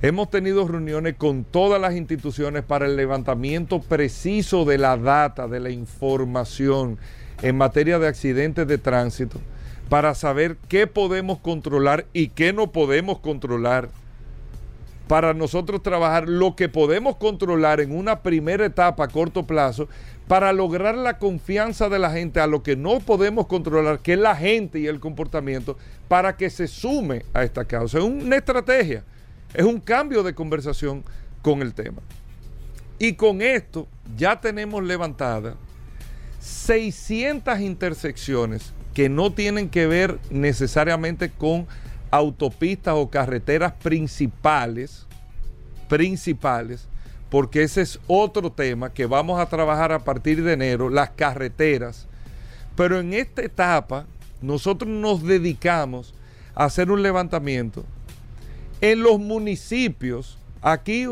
Hemos 0.00 0.30
tenido 0.30 0.66
reuniones 0.66 1.16
con 1.16 1.44
todas 1.44 1.78
las 1.78 1.94
instituciones 1.94 2.64
para 2.64 2.86
el 2.86 2.96
levantamiento 2.96 3.82
preciso 3.82 4.64
de 4.64 4.78
la 4.78 4.96
data, 4.96 5.48
de 5.48 5.60
la 5.60 5.68
información 5.68 6.96
en 7.42 7.58
materia 7.58 7.98
de 7.98 8.08
accidentes 8.08 8.66
de 8.66 8.78
tránsito, 8.78 9.38
para 9.90 10.14
saber 10.14 10.56
qué 10.70 10.86
podemos 10.86 11.38
controlar 11.38 12.06
y 12.14 12.28
qué 12.28 12.54
no 12.54 12.72
podemos 12.72 13.18
controlar. 13.18 13.90
Para 15.12 15.34
nosotros 15.34 15.82
trabajar 15.82 16.26
lo 16.26 16.56
que 16.56 16.70
podemos 16.70 17.16
controlar 17.16 17.82
en 17.82 17.94
una 17.94 18.22
primera 18.22 18.64
etapa 18.64 19.04
a 19.04 19.08
corto 19.08 19.46
plazo 19.46 19.86
para 20.26 20.54
lograr 20.54 20.96
la 20.96 21.18
confianza 21.18 21.90
de 21.90 21.98
la 21.98 22.10
gente 22.10 22.40
a 22.40 22.46
lo 22.46 22.62
que 22.62 22.76
no 22.76 22.98
podemos 22.98 23.46
controlar, 23.46 23.98
que 23.98 24.14
es 24.14 24.18
la 24.18 24.34
gente 24.34 24.80
y 24.80 24.86
el 24.86 25.00
comportamiento, 25.00 25.76
para 26.08 26.34
que 26.38 26.48
se 26.48 26.66
sume 26.66 27.26
a 27.34 27.42
esta 27.42 27.66
causa. 27.66 27.98
Es 27.98 28.04
una 28.04 28.36
estrategia, 28.36 29.04
es 29.52 29.66
un 29.66 29.80
cambio 29.80 30.22
de 30.22 30.34
conversación 30.34 31.04
con 31.42 31.60
el 31.60 31.74
tema. 31.74 32.00
Y 32.98 33.12
con 33.12 33.42
esto 33.42 33.86
ya 34.16 34.40
tenemos 34.40 34.82
levantadas 34.82 35.56
600 36.40 37.60
intersecciones 37.60 38.72
que 38.94 39.10
no 39.10 39.30
tienen 39.30 39.68
que 39.68 39.86
ver 39.86 40.18
necesariamente 40.30 41.28
con 41.28 41.66
autopistas 42.12 42.94
o 42.94 43.08
carreteras 43.10 43.72
principales, 43.72 45.06
principales, 45.88 46.86
porque 47.30 47.62
ese 47.62 47.80
es 47.80 47.98
otro 48.06 48.52
tema 48.52 48.92
que 48.92 49.06
vamos 49.06 49.40
a 49.40 49.46
trabajar 49.46 49.90
a 49.92 50.04
partir 50.04 50.44
de 50.44 50.52
enero, 50.52 50.90
las 50.90 51.10
carreteras. 51.10 52.06
Pero 52.76 53.00
en 53.00 53.14
esta 53.14 53.42
etapa 53.42 54.04
nosotros 54.42 54.90
nos 54.90 55.22
dedicamos 55.22 56.14
a 56.54 56.66
hacer 56.66 56.90
un 56.90 57.02
levantamiento 57.02 57.82
en 58.82 59.02
los 59.02 59.18
municipios. 59.18 60.36
Aquí 60.60 61.06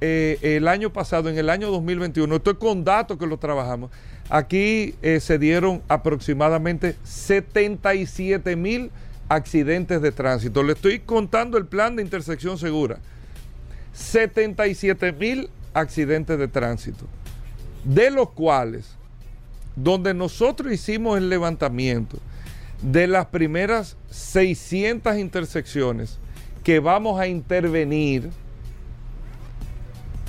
eh, 0.00 0.38
el 0.40 0.66
año 0.66 0.90
pasado, 0.90 1.28
en 1.28 1.36
el 1.36 1.50
año 1.50 1.70
2021, 1.70 2.36
estoy 2.36 2.54
con 2.54 2.84
datos 2.84 3.18
que 3.18 3.26
lo 3.26 3.36
trabajamos, 3.36 3.90
aquí 4.30 4.94
eh, 5.02 5.20
se 5.20 5.38
dieron 5.38 5.82
aproximadamente 5.88 6.96
77 7.04 8.56
mil 8.56 8.90
accidentes 9.28 10.00
de 10.00 10.12
tránsito. 10.12 10.62
Le 10.62 10.72
estoy 10.72 11.00
contando 11.00 11.58
el 11.58 11.66
plan 11.66 11.96
de 11.96 12.02
intersección 12.02 12.58
segura. 12.58 12.98
77 13.92 15.12
mil 15.12 15.50
accidentes 15.74 16.38
de 16.38 16.48
tránsito, 16.48 17.06
de 17.84 18.10
los 18.10 18.30
cuales, 18.30 18.90
donde 19.76 20.14
nosotros 20.14 20.72
hicimos 20.72 21.18
el 21.18 21.28
levantamiento 21.28 22.18
de 22.82 23.06
las 23.06 23.26
primeras 23.26 23.96
600 24.10 25.18
intersecciones 25.18 26.18
que 26.62 26.80
vamos 26.80 27.18
a 27.20 27.26
intervenir, 27.26 28.30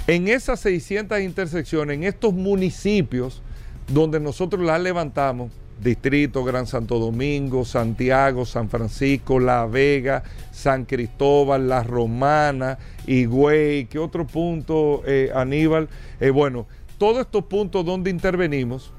en 0.07 0.27
esas 0.27 0.59
600 0.61 1.19
intersecciones, 1.19 1.95
en 1.95 2.03
estos 2.03 2.33
municipios 2.33 3.43
donde 3.87 4.19
nosotros 4.19 4.65
las 4.65 4.81
levantamos, 4.81 5.51
Distrito, 5.81 6.43
Gran 6.43 6.67
Santo 6.67 6.99
Domingo, 6.99 7.63
Santiago, 7.65 8.45
San 8.45 8.69
Francisco, 8.69 9.39
La 9.39 9.65
Vega, 9.65 10.23
San 10.51 10.85
Cristóbal, 10.85 11.69
La 11.69 11.83
Romana, 11.83 12.77
Higüey, 13.07 13.85
¿qué 13.85 13.99
otro 13.99 14.27
punto, 14.27 15.03
eh, 15.05 15.31
Aníbal? 15.33 15.87
Eh, 16.19 16.31
bueno, 16.31 16.67
todos 16.97 17.21
estos 17.21 17.45
puntos 17.45 17.85
donde 17.85 18.09
intervenimos 18.09 18.91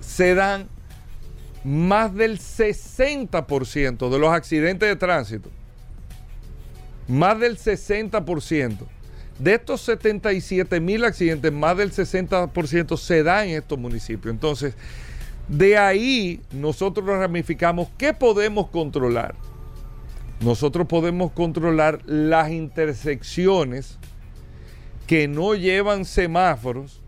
se 0.00 0.34
dan 0.34 0.68
más 1.64 2.14
del 2.14 2.38
60% 2.38 4.10
de 4.10 4.18
los 4.18 4.32
accidentes 4.32 4.88
de 4.88 4.96
tránsito. 4.96 5.50
Más 7.08 7.38
del 7.38 7.58
60%. 7.58 8.86
De 9.38 9.54
estos 9.54 9.80
77 9.80 10.80
mil 10.80 11.04
accidentes, 11.04 11.50
más 11.50 11.76
del 11.76 11.90
60% 11.92 12.96
se 12.96 13.22
da 13.22 13.44
en 13.44 13.56
estos 13.56 13.78
municipios. 13.78 14.32
Entonces, 14.32 14.74
de 15.50 15.76
ahí 15.76 16.40
nosotros 16.52 17.04
ramificamos 17.06 17.88
qué 17.98 18.14
podemos 18.14 18.68
controlar. 18.68 19.34
Nosotros 20.40 20.86
podemos 20.86 21.32
controlar 21.32 22.00
las 22.06 22.50
intersecciones 22.50 23.98
que 25.08 25.26
no 25.26 25.56
llevan 25.56 26.04
semáforos, 26.04 27.02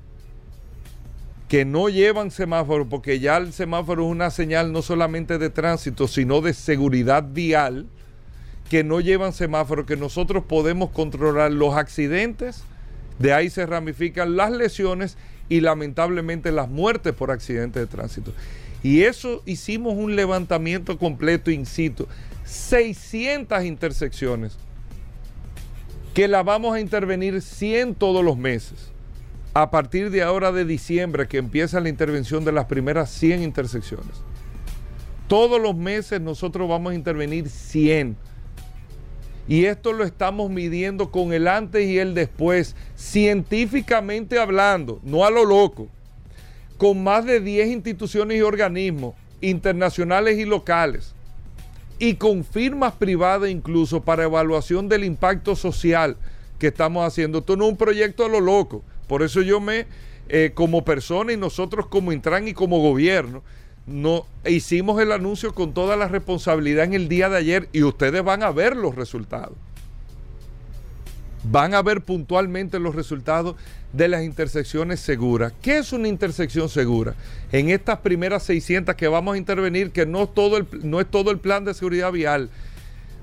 que 1.48 1.64
no 1.64 1.88
llevan 1.88 2.32
semáforos, 2.32 2.88
porque 2.90 3.20
ya 3.20 3.36
el 3.36 3.52
semáforo 3.52 4.04
es 4.04 4.10
una 4.10 4.30
señal 4.30 4.72
no 4.72 4.82
solamente 4.82 5.38
de 5.38 5.48
tránsito, 5.48 6.08
sino 6.08 6.40
de 6.40 6.52
seguridad 6.52 7.24
vial, 7.30 7.86
que 8.68 8.82
no 8.82 9.00
llevan 9.00 9.32
semáforos, 9.32 9.86
que 9.86 9.96
nosotros 9.96 10.44
podemos 10.48 10.90
controlar 10.90 11.52
los 11.52 11.76
accidentes, 11.76 12.64
de 13.20 13.32
ahí 13.32 13.50
se 13.50 13.66
ramifican 13.66 14.36
las 14.36 14.50
lesiones 14.50 15.16
y 15.52 15.60
lamentablemente 15.60 16.50
las 16.50 16.70
muertes 16.70 17.12
por 17.12 17.30
accidentes 17.30 17.82
de 17.82 17.86
tránsito. 17.86 18.32
Y 18.82 19.02
eso 19.02 19.42
hicimos 19.44 19.92
un 19.98 20.16
levantamiento 20.16 20.96
completo 20.96 21.50
in 21.50 21.66
situ. 21.66 22.08
600 22.46 23.62
intersecciones 23.64 24.56
que 26.14 26.26
la 26.26 26.42
vamos 26.42 26.74
a 26.74 26.80
intervenir 26.80 27.42
100 27.42 27.96
todos 27.96 28.24
los 28.24 28.38
meses. 28.38 28.90
A 29.52 29.70
partir 29.70 30.10
de 30.10 30.22
ahora 30.22 30.52
de 30.52 30.64
diciembre 30.64 31.28
que 31.28 31.36
empieza 31.36 31.80
la 31.80 31.90
intervención 31.90 32.46
de 32.46 32.52
las 32.52 32.64
primeras 32.64 33.10
100 33.10 33.42
intersecciones. 33.42 34.22
Todos 35.28 35.60
los 35.60 35.76
meses 35.76 36.18
nosotros 36.22 36.66
vamos 36.66 36.92
a 36.92 36.94
intervenir 36.94 37.50
100 37.50 38.16
y 39.48 39.64
esto 39.64 39.92
lo 39.92 40.04
estamos 40.04 40.50
midiendo 40.50 41.10
con 41.10 41.32
el 41.32 41.48
antes 41.48 41.86
y 41.86 41.98
el 41.98 42.14
después, 42.14 42.76
científicamente 42.96 44.38
hablando, 44.38 45.00
no 45.02 45.24
a 45.24 45.30
lo 45.30 45.44
loco, 45.44 45.88
con 46.78 47.02
más 47.02 47.24
de 47.24 47.40
10 47.40 47.68
instituciones 47.68 48.38
y 48.38 48.42
organismos 48.42 49.14
internacionales 49.40 50.38
y 50.38 50.44
locales, 50.44 51.14
y 51.98 52.14
con 52.14 52.44
firmas 52.44 52.94
privadas 52.94 53.50
incluso 53.50 54.02
para 54.02 54.24
evaluación 54.24 54.88
del 54.88 55.04
impacto 55.04 55.54
social 55.54 56.16
que 56.58 56.68
estamos 56.68 57.06
haciendo. 57.06 57.38
Esto 57.38 57.56
no 57.56 57.64
es 57.64 57.70
un 57.70 57.76
proyecto 57.76 58.24
a 58.24 58.28
lo 58.28 58.40
loco. 58.40 58.82
Por 59.06 59.22
eso 59.22 59.42
yo 59.42 59.60
me, 59.60 59.86
eh, 60.28 60.52
como 60.54 60.84
persona 60.84 61.32
y 61.32 61.36
nosotros 61.36 61.86
como 61.86 62.12
Intran 62.12 62.48
y 62.48 62.54
como 62.54 62.80
gobierno, 62.80 63.42
no 63.86 64.26
hicimos 64.46 65.00
el 65.00 65.12
anuncio 65.12 65.54
con 65.54 65.74
toda 65.74 65.96
la 65.96 66.08
responsabilidad 66.08 66.84
en 66.84 66.94
el 66.94 67.08
día 67.08 67.28
de 67.28 67.38
ayer 67.38 67.68
y 67.72 67.82
ustedes 67.82 68.22
van 68.22 68.42
a 68.42 68.50
ver 68.50 68.76
los 68.76 68.94
resultados. 68.94 69.56
Van 71.44 71.74
a 71.74 71.82
ver 71.82 72.02
puntualmente 72.02 72.78
los 72.78 72.94
resultados 72.94 73.56
de 73.92 74.06
las 74.06 74.22
intersecciones 74.22 75.00
seguras. 75.00 75.52
¿Qué 75.60 75.78
es 75.78 75.92
una 75.92 76.06
intersección 76.06 76.68
segura? 76.68 77.14
En 77.50 77.68
estas 77.70 77.98
primeras 77.98 78.44
600 78.44 78.94
que 78.94 79.08
vamos 79.08 79.34
a 79.34 79.38
intervenir, 79.38 79.90
que 79.90 80.06
no, 80.06 80.28
todo 80.28 80.56
el, 80.56 80.66
no 80.82 81.00
es 81.00 81.10
todo 81.10 81.32
el 81.32 81.38
plan 81.38 81.64
de 81.64 81.74
seguridad 81.74 82.12
vial, 82.12 82.48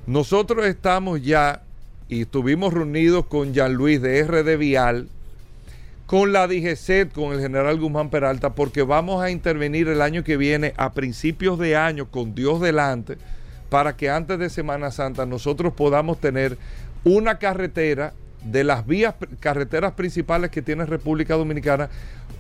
nosotros 0.06 0.66
estamos 0.66 1.22
ya 1.22 1.64
y 2.10 2.22
estuvimos 2.22 2.74
reunidos 2.74 3.26
con 3.28 3.54
Jean 3.54 3.74
Luis 3.74 4.02
de 4.02 4.24
RD 4.24 4.58
Vial, 4.58 5.08
con 6.10 6.34
la 6.34 6.48
DGCET, 6.48 7.14
con 7.14 7.34
el 7.34 7.40
general 7.40 7.80
Guzmán 7.80 8.10
Peralta, 8.10 8.56
porque 8.56 8.82
vamos 8.82 9.22
a 9.22 9.30
intervenir 9.30 9.88
el 9.90 10.02
año 10.02 10.24
que 10.24 10.38
viene, 10.38 10.74
a 10.76 10.94
principios 10.94 11.60
de 11.60 11.76
año, 11.76 12.10
con 12.10 12.34
Dios 12.34 12.60
delante, 12.62 13.20
para 13.70 13.96
que 13.96 14.10
antes 14.10 14.40
de 14.40 14.50
Semana 14.50 14.90
Santa 14.90 15.28
nosotros 15.28 15.72
podamos 15.72 16.20
tener 16.20 16.58
una 17.04 17.38
carretera 17.38 18.14
de 18.44 18.64
las 18.64 18.88
vías, 18.88 19.14
carreteras 19.40 19.92
principales 19.92 20.50
que 20.50 20.64
tiene 20.64 20.88
República 20.88 21.36
Dominicana, 21.36 21.92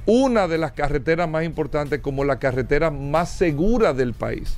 una 0.07 0.47
de 0.47 0.57
las 0.57 0.71
carreteras 0.71 1.29
más 1.29 1.43
importantes 1.43 1.99
como 1.99 2.23
la 2.23 2.39
carretera 2.39 2.89
más 2.89 3.29
segura 3.29 3.93
del 3.93 4.15
país, 4.15 4.57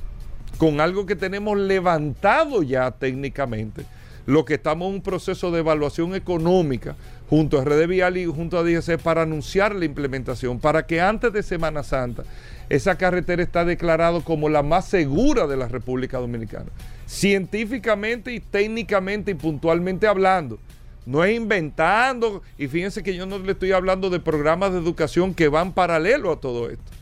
con 0.56 0.80
algo 0.80 1.04
que 1.04 1.16
tenemos 1.16 1.58
levantado 1.58 2.62
ya 2.62 2.90
técnicamente, 2.92 3.84
lo 4.24 4.46
que 4.46 4.54
estamos 4.54 4.88
en 4.88 4.94
un 4.94 5.02
proceso 5.02 5.50
de 5.50 5.58
evaluación 5.58 6.14
económica 6.14 6.96
junto 7.32 7.58
a 7.58 7.64
Red 7.64 7.88
Vial 7.88 8.18
y 8.18 8.26
junto 8.26 8.58
a 8.58 8.62
DGC 8.62 8.98
para 8.98 9.22
anunciar 9.22 9.74
la 9.74 9.86
implementación, 9.86 10.60
para 10.60 10.86
que 10.86 11.00
antes 11.00 11.32
de 11.32 11.42
Semana 11.42 11.82
Santa 11.82 12.24
esa 12.68 12.98
carretera 12.98 13.42
está 13.42 13.64
declarada 13.64 14.20
como 14.20 14.50
la 14.50 14.62
más 14.62 14.86
segura 14.86 15.46
de 15.46 15.56
la 15.56 15.66
República 15.66 16.18
Dominicana. 16.18 16.66
Científicamente 17.06 18.34
y 18.34 18.40
técnicamente 18.40 19.30
y 19.30 19.34
puntualmente 19.34 20.06
hablando. 20.06 20.58
No 21.06 21.24
es 21.24 21.34
inventando, 21.34 22.42
y 22.58 22.68
fíjense 22.68 23.02
que 23.02 23.16
yo 23.16 23.24
no 23.24 23.38
le 23.38 23.52
estoy 23.52 23.72
hablando 23.72 24.10
de 24.10 24.20
programas 24.20 24.72
de 24.72 24.80
educación 24.80 25.32
que 25.32 25.48
van 25.48 25.72
paralelo 25.72 26.32
a 26.32 26.36
todo 26.38 26.68
esto, 26.68 26.92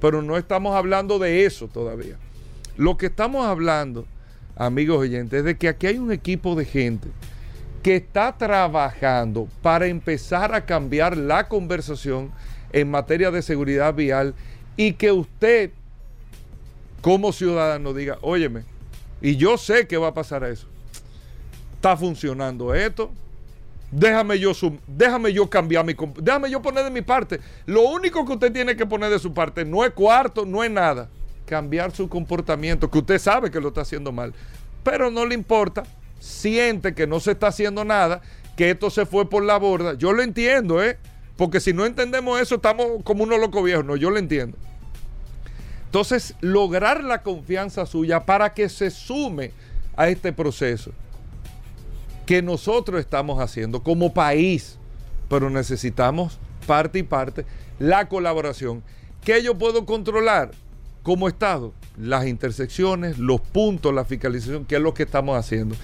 pero 0.00 0.22
no 0.22 0.36
estamos 0.36 0.76
hablando 0.76 1.18
de 1.18 1.44
eso 1.44 1.66
todavía. 1.66 2.18
Lo 2.76 2.96
que 2.96 3.06
estamos 3.06 3.44
hablando, 3.44 4.06
amigos 4.54 4.98
oyentes, 4.98 5.40
es 5.40 5.44
de 5.44 5.56
que 5.56 5.66
aquí 5.66 5.88
hay 5.88 5.98
un 5.98 6.12
equipo 6.12 6.54
de 6.54 6.66
gente 6.66 7.08
que 7.82 7.96
está 7.96 8.36
trabajando 8.36 9.48
para 9.60 9.86
empezar 9.86 10.54
a 10.54 10.64
cambiar 10.64 11.16
la 11.16 11.48
conversación 11.48 12.30
en 12.72 12.90
materia 12.90 13.30
de 13.30 13.42
seguridad 13.42 13.92
vial 13.94 14.34
y 14.76 14.92
que 14.92 15.12
usted 15.12 15.70
como 17.00 17.32
ciudadano 17.32 17.92
diga, 17.92 18.18
óyeme, 18.22 18.64
y 19.20 19.36
yo 19.36 19.58
sé 19.58 19.86
que 19.86 19.96
va 19.96 20.08
a 20.08 20.14
pasar 20.14 20.44
eso. 20.44 20.68
Está 21.74 21.96
funcionando 21.96 22.74
esto. 22.74 23.10
Déjame 23.90 24.38
yo, 24.38 24.52
déjame 24.86 25.32
yo 25.32 25.50
cambiar 25.50 25.84
mi... 25.84 25.94
Déjame 26.20 26.50
yo 26.50 26.62
poner 26.62 26.84
de 26.84 26.90
mi 26.90 27.02
parte. 27.02 27.40
Lo 27.66 27.82
único 27.82 28.24
que 28.24 28.32
usted 28.32 28.52
tiene 28.52 28.76
que 28.76 28.86
poner 28.86 29.10
de 29.10 29.18
su 29.18 29.34
parte 29.34 29.64
no 29.64 29.84
es 29.84 29.90
cuarto, 29.90 30.46
no 30.46 30.64
es 30.64 30.70
nada. 30.70 31.08
cambiar 31.44 31.90
su 31.90 32.08
comportamiento, 32.08 32.90
que 32.90 32.98
usted 32.98 33.18
sabe 33.18 33.50
que 33.50 33.60
lo 33.60 33.68
está 33.68 33.82
haciendo 33.82 34.12
mal, 34.12 34.32
pero 34.82 35.10
no 35.10 35.26
le 35.26 35.34
importa, 35.34 35.82
siente 36.22 36.94
que 36.94 37.08
no 37.08 37.18
se 37.18 37.32
está 37.32 37.48
haciendo 37.48 37.84
nada, 37.84 38.22
que 38.56 38.70
esto 38.70 38.90
se 38.90 39.06
fue 39.06 39.28
por 39.28 39.42
la 39.42 39.58
borda. 39.58 39.94
Yo 39.94 40.12
lo 40.12 40.22
entiendo, 40.22 40.82
¿eh? 40.82 40.96
Porque 41.36 41.58
si 41.58 41.72
no 41.72 41.84
entendemos 41.84 42.40
eso, 42.40 42.56
estamos 42.56 43.02
como 43.02 43.24
unos 43.24 43.40
locos 43.40 43.64
viejos. 43.64 43.84
No, 43.84 43.96
yo 43.96 44.08
lo 44.10 44.18
entiendo. 44.18 44.56
Entonces, 45.86 46.34
lograr 46.40 47.02
la 47.02 47.22
confianza 47.22 47.84
suya 47.86 48.24
para 48.24 48.54
que 48.54 48.68
se 48.68 48.90
sume 48.90 49.50
a 49.96 50.08
este 50.08 50.32
proceso 50.32 50.92
que 52.24 52.40
nosotros 52.40 53.00
estamos 53.00 53.40
haciendo 53.40 53.82
como 53.82 54.14
país, 54.14 54.78
pero 55.28 55.50
necesitamos 55.50 56.38
parte 56.66 57.00
y 57.00 57.02
parte 57.02 57.44
la 57.80 58.08
colaboración. 58.08 58.82
que 59.24 59.42
yo 59.42 59.58
puedo 59.58 59.86
controlar 59.86 60.52
como 61.02 61.28
Estado? 61.28 61.72
Las 61.98 62.26
intersecciones, 62.26 63.18
los 63.18 63.40
puntos, 63.40 63.92
la 63.92 64.04
fiscalización, 64.04 64.64
que 64.64 64.76
es 64.76 64.80
lo 64.80 64.94
que 64.94 65.02
estamos 65.02 65.36
haciendo. 65.36 65.74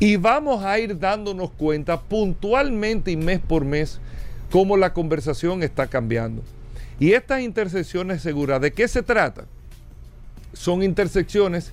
Y 0.00 0.16
vamos 0.16 0.64
a 0.64 0.78
ir 0.78 0.98
dándonos 0.98 1.50
cuenta 1.50 2.00
puntualmente 2.00 3.10
y 3.10 3.16
mes 3.16 3.38
por 3.38 3.66
mes 3.66 4.00
cómo 4.50 4.78
la 4.78 4.94
conversación 4.94 5.62
está 5.62 5.86
cambiando. 5.88 6.42
Y 6.98 7.12
estas 7.12 7.42
intersecciones 7.42 8.22
seguras, 8.22 8.62
¿de 8.62 8.72
qué 8.72 8.88
se 8.88 9.02
trata? 9.02 9.44
Son 10.54 10.82
intersecciones 10.82 11.72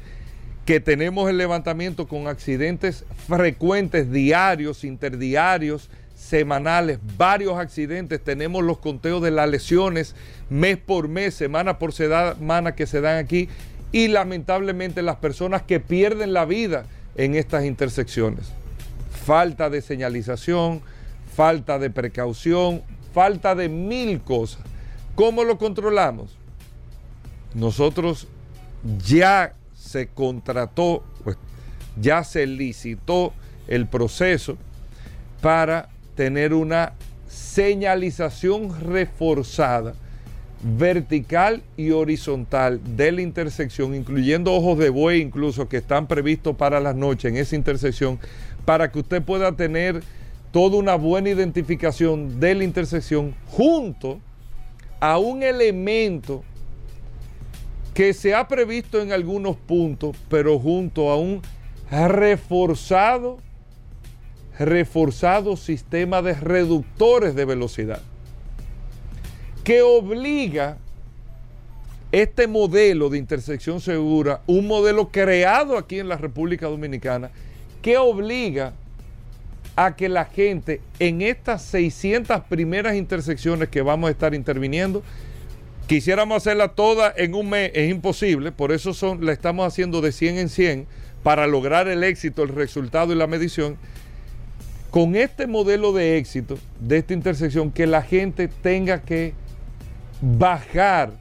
que 0.65 0.81
tenemos 0.81 1.29
el 1.29 1.38
levantamiento 1.38 2.10
con 2.10 2.27
accidentes 2.27 3.05
frecuentes, 3.27 4.12
diarios, 4.12 4.84
interdiarios, 4.84 5.89
semanales, 6.13 7.00
varios 7.15 7.57
accidentes, 7.57 8.22
tenemos 8.22 8.63
los 8.63 8.79
conteos 8.79 9.22
de 9.22 9.31
las 9.31 9.50
lesiones 9.50 10.15
mes 10.50 10.77
por 10.77 11.07
mes, 11.07 11.36
semana 11.36 11.79
por 11.79 11.93
semana 11.93 12.75
que 12.75 12.88
se 12.88 13.00
dan 13.00 13.24
aquí 13.24 13.48
y 13.93 14.10
lamentablemente 14.10 15.01
las 15.01 15.17
personas 15.17 15.62
que 15.62 15.79
pierden 15.79 16.34
la 16.34 16.43
vida 16.46 16.86
en 17.17 17.36
estas 17.36 17.65
intersecciones. 17.65 18.47
Falta 19.25 19.69
de 19.69 19.81
señalización, 19.81 20.81
falta 21.36 21.77
de 21.79 21.89
precaución, 21.89 22.81
falta 23.13 23.55
de 23.55 23.67
mil 23.67 24.21
cosas. 24.21 24.62
¿Cómo 25.15 25.43
lo 25.43 25.57
controlamos? 25.57 26.38
Nosotros 27.53 28.27
ya 29.05 29.53
se 29.75 30.07
contrató, 30.07 31.03
pues, 31.24 31.38
ya 32.00 32.24
se 32.24 32.45
licitó 32.45 33.33
el 33.67 33.88
proceso 33.88 34.57
para 35.41 35.89
tener 36.15 36.53
una 36.53 36.93
señalización 37.27 38.79
reforzada, 38.79 39.93
vertical 40.61 41.61
y 41.75 41.91
horizontal 41.91 42.79
de 42.95 43.11
la 43.11 43.21
intersección, 43.21 43.93
incluyendo 43.93 44.53
ojos 44.53 44.77
de 44.79 44.89
buey 44.89 45.21
incluso 45.21 45.69
que 45.69 45.77
están 45.77 46.07
previstos 46.07 46.55
para 46.55 46.79
las 46.79 46.95
noches 46.95 47.31
en 47.31 47.37
esa 47.37 47.55
intersección, 47.55 48.19
para 48.65 48.91
que 48.91 48.99
usted 48.99 49.21
pueda 49.21 49.55
tener 49.55 50.01
toda 50.51 50.77
una 50.77 50.95
buena 50.95 51.29
identificación 51.29 52.39
de 52.39 52.55
la 52.55 52.63
intersección 52.63 53.35
junto 53.47 54.19
a 54.99 55.19
un 55.19 55.43
elemento 55.43 56.43
que 57.93 58.13
se 58.13 58.33
ha 58.33 58.47
previsto 58.47 59.01
en 59.01 59.11
algunos 59.11 59.55
puntos, 59.55 60.15
pero 60.29 60.59
junto 60.59 61.09
a 61.09 61.17
un 61.17 61.41
reforzado 61.89 63.39
reforzado 64.59 65.55
sistema 65.55 66.23
de 66.23 66.33
reductores 66.33 67.35
de 67.35 67.45
velocidad 67.45 68.01
que 69.67 69.81
obliga 69.81 70.77
este 72.13 72.47
modelo 72.47 73.09
de 73.09 73.17
intersección 73.17 73.81
segura, 73.81 74.39
un 74.47 74.65
modelo 74.65 75.09
creado 75.09 75.77
aquí 75.77 76.00
en 76.00 76.07
la 76.07 76.15
República 76.15 76.67
Dominicana, 76.67 77.31
que 77.81 77.97
obliga 77.97 78.71
a 79.75 79.97
que 79.97 80.07
la 80.07 80.24
gente 80.24 80.79
en 81.00 81.21
estas 81.21 81.63
600 81.63 82.43
primeras 82.45 82.95
intersecciones 82.95 83.67
que 83.67 83.82
vamos 83.82 84.08
a 84.08 84.12
estar 84.12 84.34
interviniendo, 84.34 85.03
quisiéramos 85.88 86.38
hacerla 86.38 86.69
toda 86.69 87.13
en 87.17 87.36
un 87.36 87.49
mes, 87.49 87.71
es 87.73 87.91
imposible, 87.91 88.53
por 88.53 88.71
eso 88.71 88.93
son, 88.93 89.25
la 89.25 89.34
estamos 89.34 89.67
haciendo 89.67 89.99
de 89.99 90.13
100 90.13 90.38
en 90.38 90.47
100 90.47 90.88
para 91.23 91.45
lograr 91.45 91.89
el 91.89 92.06
éxito, 92.06 92.43
el 92.43 92.56
resultado 92.56 93.12
y 93.12 93.17
la 93.17 93.27
medición. 93.27 93.75
Con 94.91 95.17
este 95.17 95.45
modelo 95.45 95.91
de 95.91 96.17
éxito 96.17 96.58
de 96.80 96.99
esta 96.99 97.13
intersección 97.13 97.69
que 97.69 97.86
la 97.86 98.01
gente 98.01 98.47
tenga 98.47 99.01
que 99.01 99.34
bajar 100.21 101.13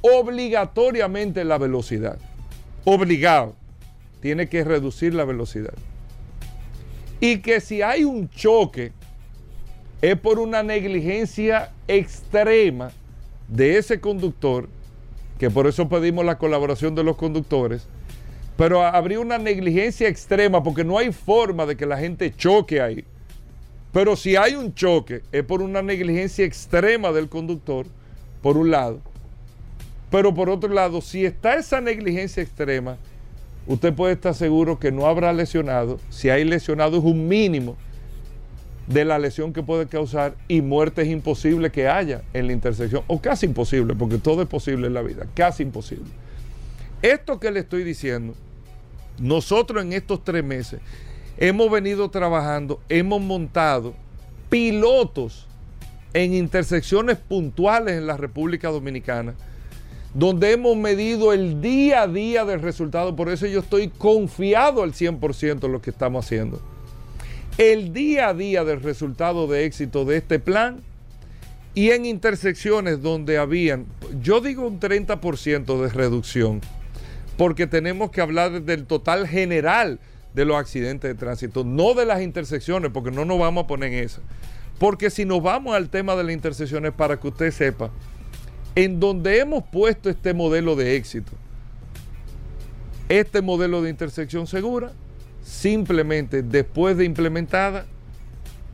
obligatoriamente 0.00 1.44
la 1.44 1.58
velocidad. 1.58 2.18
Obligado. 2.84 3.54
Tiene 4.20 4.48
que 4.48 4.64
reducir 4.64 5.14
la 5.14 5.24
velocidad. 5.24 5.74
Y 7.20 7.38
que 7.38 7.60
si 7.60 7.82
hay 7.82 8.04
un 8.04 8.28
choque 8.30 8.92
es 10.00 10.18
por 10.18 10.38
una 10.38 10.62
negligencia 10.62 11.70
extrema 11.86 12.90
de 13.48 13.78
ese 13.78 14.00
conductor, 14.00 14.68
que 15.38 15.50
por 15.50 15.66
eso 15.66 15.88
pedimos 15.88 16.24
la 16.24 16.38
colaboración 16.38 16.94
de 16.94 17.04
los 17.04 17.16
conductores, 17.16 17.86
pero 18.56 18.82
habría 18.84 19.20
una 19.20 19.38
negligencia 19.38 20.08
extrema 20.08 20.62
porque 20.62 20.84
no 20.84 20.98
hay 20.98 21.12
forma 21.12 21.66
de 21.66 21.76
que 21.76 21.86
la 21.86 21.98
gente 21.98 22.34
choque 22.34 22.80
ahí. 22.80 23.04
Pero 23.92 24.16
si 24.16 24.36
hay 24.36 24.54
un 24.54 24.74
choque 24.74 25.22
es 25.32 25.44
por 25.44 25.62
una 25.62 25.82
negligencia 25.82 26.44
extrema 26.44 27.12
del 27.12 27.28
conductor, 27.28 27.86
por 28.42 28.56
un 28.56 28.70
lado. 28.70 29.00
Pero 30.10 30.34
por 30.34 30.50
otro 30.50 30.72
lado, 30.72 31.00
si 31.00 31.24
está 31.24 31.54
esa 31.54 31.80
negligencia 31.80 32.42
extrema, 32.42 32.98
usted 33.66 33.94
puede 33.94 34.12
estar 34.14 34.34
seguro 34.34 34.78
que 34.78 34.92
no 34.92 35.06
habrá 35.06 35.32
lesionado. 35.32 35.98
Si 36.10 36.28
hay 36.28 36.44
lesionado 36.44 36.98
es 36.98 37.04
un 37.04 37.28
mínimo 37.28 37.76
de 38.86 39.04
la 39.04 39.18
lesión 39.18 39.52
que 39.52 39.62
puede 39.62 39.86
causar 39.86 40.34
y 40.48 40.60
muerte 40.60 41.02
es 41.02 41.08
imposible 41.08 41.70
que 41.70 41.88
haya 41.88 42.22
en 42.32 42.46
la 42.48 42.52
intersección, 42.52 43.04
o 43.06 43.20
casi 43.20 43.46
imposible, 43.46 43.94
porque 43.94 44.18
todo 44.18 44.42
es 44.42 44.48
posible 44.48 44.88
en 44.88 44.94
la 44.94 45.02
vida, 45.02 45.26
casi 45.34 45.62
imposible. 45.62 46.10
Esto 47.00 47.40
que 47.40 47.50
le 47.50 47.60
estoy 47.60 47.84
diciendo, 47.84 48.34
nosotros 49.18 49.82
en 49.82 49.92
estos 49.92 50.22
tres 50.24 50.44
meses 50.44 50.80
hemos 51.38 51.70
venido 51.70 52.10
trabajando, 52.10 52.80
hemos 52.88 53.20
montado 53.20 53.94
pilotos 54.50 55.48
en 56.14 56.34
intersecciones 56.34 57.18
puntuales 57.18 57.96
en 57.96 58.06
la 58.06 58.16
República 58.16 58.68
Dominicana, 58.68 59.34
donde 60.14 60.52
hemos 60.52 60.76
medido 60.76 61.32
el 61.32 61.60
día 61.60 62.02
a 62.02 62.08
día 62.08 62.44
del 62.44 62.60
resultado. 62.60 63.16
Por 63.16 63.30
eso 63.30 63.46
yo 63.46 63.60
estoy 63.60 63.88
confiado 63.88 64.82
al 64.82 64.92
100% 64.92 65.64
en 65.64 65.72
lo 65.72 65.80
que 65.80 65.90
estamos 65.90 66.24
haciendo. 66.24 66.60
El 67.58 67.92
día 67.92 68.28
a 68.28 68.34
día 68.34 68.64
del 68.64 68.82
resultado 68.82 69.46
de 69.46 69.64
éxito 69.64 70.04
de 70.04 70.18
este 70.18 70.38
plan 70.38 70.80
y 71.74 71.90
en 71.90 72.04
intersecciones 72.04 73.02
donde 73.02 73.38
habían, 73.38 73.86
yo 74.22 74.40
digo 74.40 74.66
un 74.66 74.80
30% 74.80 75.82
de 75.82 75.88
reducción 75.88 76.60
porque 77.36 77.66
tenemos 77.66 78.10
que 78.10 78.20
hablar 78.20 78.62
del 78.62 78.86
total 78.86 79.26
general 79.26 79.98
de 80.34 80.44
los 80.44 80.56
accidentes 80.56 81.10
de 81.10 81.14
tránsito, 81.14 81.64
no 81.64 81.94
de 81.94 82.06
las 82.06 82.22
intersecciones, 82.22 82.90
porque 82.92 83.10
no 83.10 83.24
nos 83.24 83.38
vamos 83.38 83.64
a 83.64 83.66
poner 83.66 83.92
en 83.92 84.04
esa. 84.04 84.20
Porque 84.82 85.10
si 85.10 85.24
nos 85.24 85.40
vamos 85.40 85.76
al 85.76 85.90
tema 85.90 86.16
de 86.16 86.24
las 86.24 86.32
intersecciones, 86.32 86.92
para 86.92 87.20
que 87.20 87.28
usted 87.28 87.52
sepa, 87.52 87.92
en 88.74 88.98
donde 88.98 89.38
hemos 89.38 89.62
puesto 89.62 90.10
este 90.10 90.34
modelo 90.34 90.74
de 90.74 90.96
éxito, 90.96 91.30
este 93.08 93.42
modelo 93.42 93.80
de 93.80 93.90
intersección 93.90 94.48
segura, 94.48 94.90
simplemente 95.40 96.42
después 96.42 96.96
de 96.96 97.04
implementada, 97.04 97.86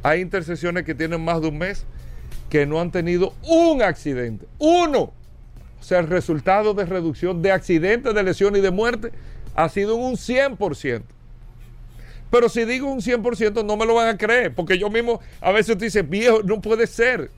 hay 0.03 0.23
intersecciones 0.23 0.85
que 0.85 0.95
tienen 0.95 1.23
más 1.23 1.43
de 1.43 1.49
un 1.49 1.59
mes 1.59 1.85
que 2.49 2.65
no 2.65 2.81
han 2.81 2.91
tenido 2.91 3.35
un 3.47 3.83
accidente, 3.83 4.47
uno. 4.59 5.13
O 5.79 5.83
sea, 5.83 5.99
el 5.99 6.07
resultado 6.07 6.73
de 6.73 6.87
reducción 6.87 7.43
de 7.43 7.53
accidentes, 7.53 8.15
de 8.15 8.23
lesiones 8.23 8.61
y 8.61 8.63
de 8.63 8.71
muerte 8.71 9.13
ha 9.55 9.69
sido 9.69 9.97
un 9.97 10.15
100%. 10.15 11.03
Pero 12.31 12.49
si 12.49 12.65
digo 12.65 12.91
un 12.91 13.01
100% 13.01 13.65
no 13.65 13.77
me 13.77 13.87
lo 13.87 13.95
van 13.95 14.09
a 14.09 14.19
creer, 14.19 14.55
porque 14.55 14.79
yo 14.79 14.91
mismo 14.91 15.21
a 15.41 15.53
veces 15.53 15.79
dice, 15.79 16.03
viejo, 16.03 16.43
no 16.43 16.61
puede 16.61 16.87
ser. 16.87 17.31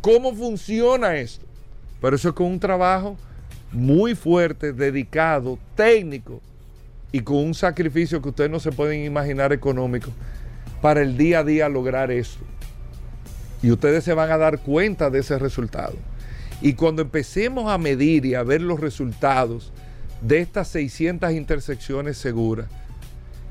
¿Cómo 0.00 0.34
funciona 0.34 1.16
esto? 1.16 1.46
Pero 2.00 2.16
eso 2.16 2.28
es 2.28 2.34
con 2.34 2.46
un 2.46 2.60
trabajo 2.60 3.16
muy 3.72 4.14
fuerte, 4.14 4.72
dedicado, 4.72 5.58
técnico 5.74 6.40
y 7.10 7.20
con 7.20 7.36
un 7.38 7.54
sacrificio 7.54 8.20
que 8.20 8.28
ustedes 8.28 8.50
no 8.50 8.60
se 8.60 8.72
pueden 8.72 9.04
imaginar 9.04 9.52
económico 9.52 10.10
para 10.80 11.02
el 11.02 11.16
día 11.16 11.40
a 11.40 11.44
día 11.44 11.68
lograr 11.68 12.10
eso. 12.10 12.38
Y 13.62 13.70
ustedes 13.70 14.04
se 14.04 14.14
van 14.14 14.30
a 14.30 14.36
dar 14.36 14.60
cuenta 14.60 15.10
de 15.10 15.20
ese 15.20 15.38
resultado. 15.38 15.94
Y 16.60 16.74
cuando 16.74 17.02
empecemos 17.02 17.70
a 17.70 17.78
medir 17.78 18.26
y 18.26 18.34
a 18.34 18.42
ver 18.42 18.62
los 18.62 18.80
resultados 18.80 19.72
de 20.20 20.40
estas 20.40 20.68
600 20.68 21.32
intersecciones 21.32 22.18
seguras, 22.18 22.68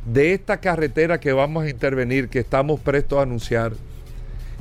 de 0.05 0.33
esta 0.33 0.57
carretera 0.57 1.19
que 1.19 1.33
vamos 1.33 1.65
a 1.65 1.69
intervenir, 1.69 2.29
que 2.29 2.39
estamos 2.39 2.79
prestos 2.79 3.19
a 3.19 3.23
anunciar, 3.23 3.73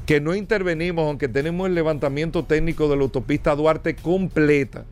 que 0.07 0.21
no 0.21 0.35
intervenimos, 0.35 1.07
aunque 1.07 1.29
tenemos 1.29 1.67
el 1.67 1.75
levantamiento 1.75 2.45
técnico 2.45 2.89
de 2.89 2.97
la 2.97 3.03
autopista 3.03 3.55
Duarte 3.55 3.95
completa, 3.95 4.85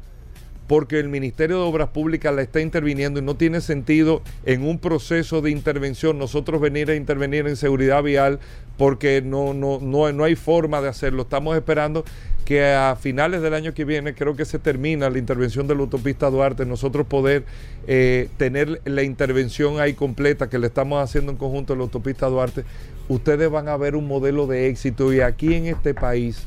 porque 0.67 0.99
el 0.99 1.09
Ministerio 1.09 1.57
de 1.57 1.65
Obras 1.65 1.89
Públicas 1.89 2.35
la 2.35 2.43
está 2.43 2.61
interviniendo 2.61 3.19
y 3.19 3.23
no 3.23 3.35
tiene 3.35 3.61
sentido 3.61 4.23
en 4.45 4.63
un 4.65 4.79
proceso 4.79 5.43
de 5.43 5.51
intervención 5.51 6.19
nosotros 6.19 6.61
venir 6.61 6.91
a 6.91 6.95
intervenir 6.95 7.47
en 7.47 7.57
seguridad 7.57 8.03
vial 8.03 8.39
porque 8.79 9.21
no, 9.23 9.53
no, 9.53 9.81
no, 9.81 10.11
no 10.13 10.25
hay 10.25 10.35
forma 10.35 10.81
de 10.81 10.89
hacerlo. 10.89 11.23
Estamos 11.23 11.57
esperando 11.57 12.05
que 12.53 12.75
a 12.75 12.97
finales 12.97 13.41
del 13.41 13.55
año 13.55 13.73
que 13.73 13.87
viene, 13.87 14.15
creo 14.15 14.37
que 14.37 14.45
se 14.45 14.59
termina 14.59 15.09
la 15.09 15.17
intervención 15.17 15.67
de 15.67 15.75
la 15.75 15.81
autopista 15.81 16.29
Duarte, 16.29 16.67
nosotros 16.67 17.07
poder 17.07 17.47
eh, 17.87 18.29
tener 18.37 18.83
la 18.85 19.03
intervención 19.03 19.81
ahí 19.81 19.95
completa 19.95 20.51
que 20.51 20.59
le 20.59 20.67
estamos 20.67 21.03
haciendo 21.03 21.33
en 21.33 21.39
conjunto 21.39 21.73
en 21.73 21.79
la 21.79 21.85
autopista 21.85 22.27
Duarte, 22.27 22.67
ustedes 23.09 23.51
van 23.51 23.69
a 23.69 23.77
ver 23.79 23.97
un 23.97 24.07
modelo 24.07 24.47
de 24.47 24.69
éxito 24.69 25.15
y 25.15 25.23
aquí 25.23 25.55
en 25.55 25.65
este 25.65 25.95
país 25.95 26.47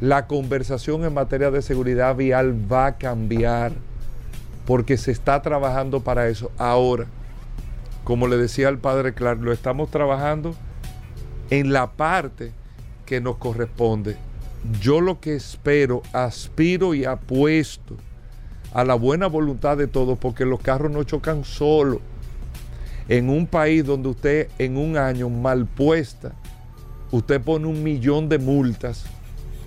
la 0.00 0.26
conversación 0.26 1.04
en 1.04 1.12
materia 1.12 1.50
de 1.50 1.60
seguridad 1.60 2.16
vial 2.16 2.56
va 2.72 2.86
a 2.86 2.96
cambiar 2.96 3.72
porque 4.64 4.96
se 4.96 5.10
está 5.10 5.42
trabajando 5.42 6.00
para 6.00 6.28
eso. 6.28 6.50
Ahora, 6.56 7.04
como 8.02 8.28
le 8.28 8.38
decía 8.38 8.68
al 8.68 8.78
padre 8.78 9.12
Clark, 9.12 9.42
lo 9.42 9.52
estamos 9.52 9.90
trabajando 9.90 10.54
en 11.50 11.70
la 11.70 11.90
parte 11.90 12.50
que 13.04 13.20
nos 13.20 13.36
corresponde. 13.36 14.16
Yo 14.80 15.00
lo 15.00 15.20
que 15.20 15.34
espero, 15.34 16.02
aspiro 16.12 16.94
y 16.94 17.04
apuesto 17.04 17.96
a 18.72 18.84
la 18.84 18.94
buena 18.94 19.26
voluntad 19.26 19.76
de 19.76 19.86
todos, 19.86 20.18
porque 20.18 20.44
los 20.44 20.60
carros 20.60 20.90
no 20.90 21.02
chocan 21.04 21.44
solo. 21.44 22.00
En 23.08 23.30
un 23.30 23.46
país 23.46 23.84
donde 23.84 24.10
usted 24.10 24.48
en 24.58 24.76
un 24.76 24.96
año 24.96 25.30
mal 25.30 25.66
puesta, 25.66 26.32
usted 27.10 27.40
pone 27.40 27.66
un 27.66 27.82
millón 27.82 28.28
de 28.28 28.38
multas 28.38 29.06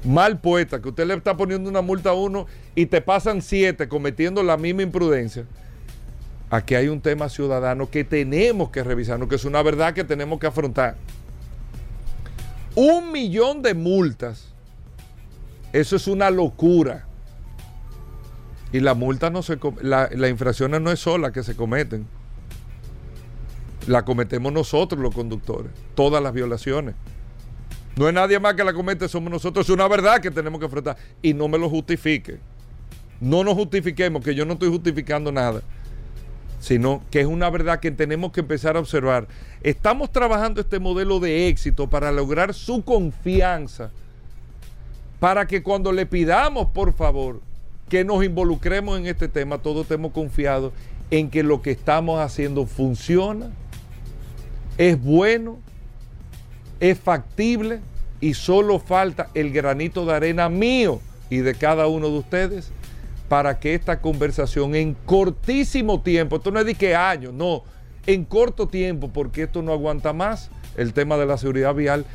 mal 0.03 0.39
puesta, 0.39 0.81
que 0.81 0.89
usted 0.89 1.05
le 1.05 1.13
está 1.13 1.35
poniendo 1.37 1.69
una 1.69 1.81
multa 1.81 2.11
a 2.11 2.13
uno 2.13 2.47
y 2.75 2.85
te 2.85 3.01
pasan 3.01 3.41
siete 3.41 3.87
cometiendo 3.87 4.43
la 4.43 4.57
misma 4.57 4.83
imprudencia. 4.83 5.45
Aquí 6.49 6.75
hay 6.75 6.87
un 6.87 7.01
tema 7.01 7.29
ciudadano 7.29 7.89
que 7.89 8.03
tenemos 8.03 8.69
que 8.69 8.83
revisarnos, 8.83 9.29
que 9.29 9.35
es 9.35 9.45
una 9.45 9.61
verdad 9.61 9.93
que 9.93 10.03
tenemos 10.03 10.39
que 10.39 10.47
afrontar. 10.47 10.95
Un 12.75 13.11
millón 13.11 13.61
de 13.61 13.73
multas. 13.73 14.50
Eso 15.73 15.95
es 15.95 16.07
una 16.07 16.29
locura. 16.29 17.05
Y 18.73 18.79
la 18.79 18.93
multa 18.93 19.29
no 19.29 19.43
se 19.43 19.57
la, 19.81 20.09
las 20.13 20.29
infracciones 20.29 20.81
no 20.81 20.91
es 20.91 20.99
sola 20.99 21.31
que 21.31 21.43
se 21.43 21.55
cometen. 21.55 22.07
La 23.87 24.05
cometemos 24.05 24.53
nosotros 24.53 25.01
los 25.01 25.13
conductores, 25.13 25.71
todas 25.95 26.21
las 26.21 26.33
violaciones. 26.33 26.95
No 27.95 28.07
es 28.07 28.13
nadie 28.13 28.39
más 28.39 28.53
que 28.53 28.63
la 28.63 28.73
comete, 28.73 29.07
somos 29.09 29.31
nosotros. 29.31 29.65
Es 29.65 29.69
una 29.69 29.87
verdad 29.87 30.21
que 30.21 30.31
tenemos 30.31 30.59
que 30.59 30.65
enfrentar. 30.65 30.97
Y 31.21 31.33
no 31.33 31.47
me 31.47 31.57
lo 31.57 31.69
justifique. 31.69 32.39
No 33.19 33.43
nos 33.43 33.55
justifiquemos, 33.55 34.23
que 34.23 34.33
yo 34.33 34.45
no 34.45 34.53
estoy 34.53 34.69
justificando 34.69 35.31
nada. 35.31 35.61
Sino 36.59 37.03
que 37.11 37.21
es 37.21 37.25
una 37.25 37.49
verdad 37.49 37.79
que 37.79 37.91
tenemos 37.91 38.31
que 38.31 38.39
empezar 38.39 38.77
a 38.77 38.79
observar. 38.79 39.27
Estamos 39.61 40.11
trabajando 40.11 40.61
este 40.61 40.79
modelo 40.79 41.19
de 41.19 41.47
éxito 41.47 41.89
para 41.89 42.11
lograr 42.11 42.53
su 42.53 42.83
confianza. 42.83 43.91
Para 45.21 45.47
que 45.47 45.63
cuando 45.63 45.93
le 45.93 46.05
pidamos, 46.05 46.67
por 46.71 46.91
favor, 46.91 47.39
que 47.87 48.03
nos 48.03 48.25
involucremos 48.25 48.99
en 48.99 49.05
este 49.05 49.29
tema, 49.29 49.59
todos 49.59 49.83
estemos 49.83 50.11
confiados 50.11 50.73
en 51.11 51.29
que 51.29 51.43
lo 51.43 51.61
que 51.61 51.71
estamos 51.71 52.19
haciendo 52.19 52.65
funciona, 52.65 53.51
es 54.77 55.01
bueno 55.01 55.59
es 56.81 56.99
factible 56.99 57.79
y 58.19 58.33
solo 58.33 58.79
falta 58.79 59.29
el 59.35 59.51
granito 59.51 60.05
de 60.05 60.13
arena 60.13 60.49
mío 60.49 60.99
y 61.29 61.37
de 61.37 61.53
cada 61.53 61.87
uno 61.87 62.07
de 62.07 62.17
ustedes 62.17 62.71
para 63.29 63.59
que 63.59 63.75
esta 63.75 64.01
conversación 64.01 64.75
en 64.75 64.95
cortísimo 65.05 66.01
tiempo, 66.01 66.37
esto 66.37 66.51
no 66.51 66.59
es 66.59 66.65
de 66.65 66.75
que 66.75 66.95
años, 66.95 67.33
no, 67.33 67.63
en 68.07 68.25
corto 68.25 68.67
tiempo, 68.67 69.09
porque 69.13 69.43
esto 69.43 69.61
no 69.61 69.71
aguanta 69.71 70.11
más, 70.11 70.49
el 70.75 70.91
tema 70.91 71.17
de 71.17 71.27
la 71.27 71.37
seguridad 71.37 71.75
vial 71.75 72.05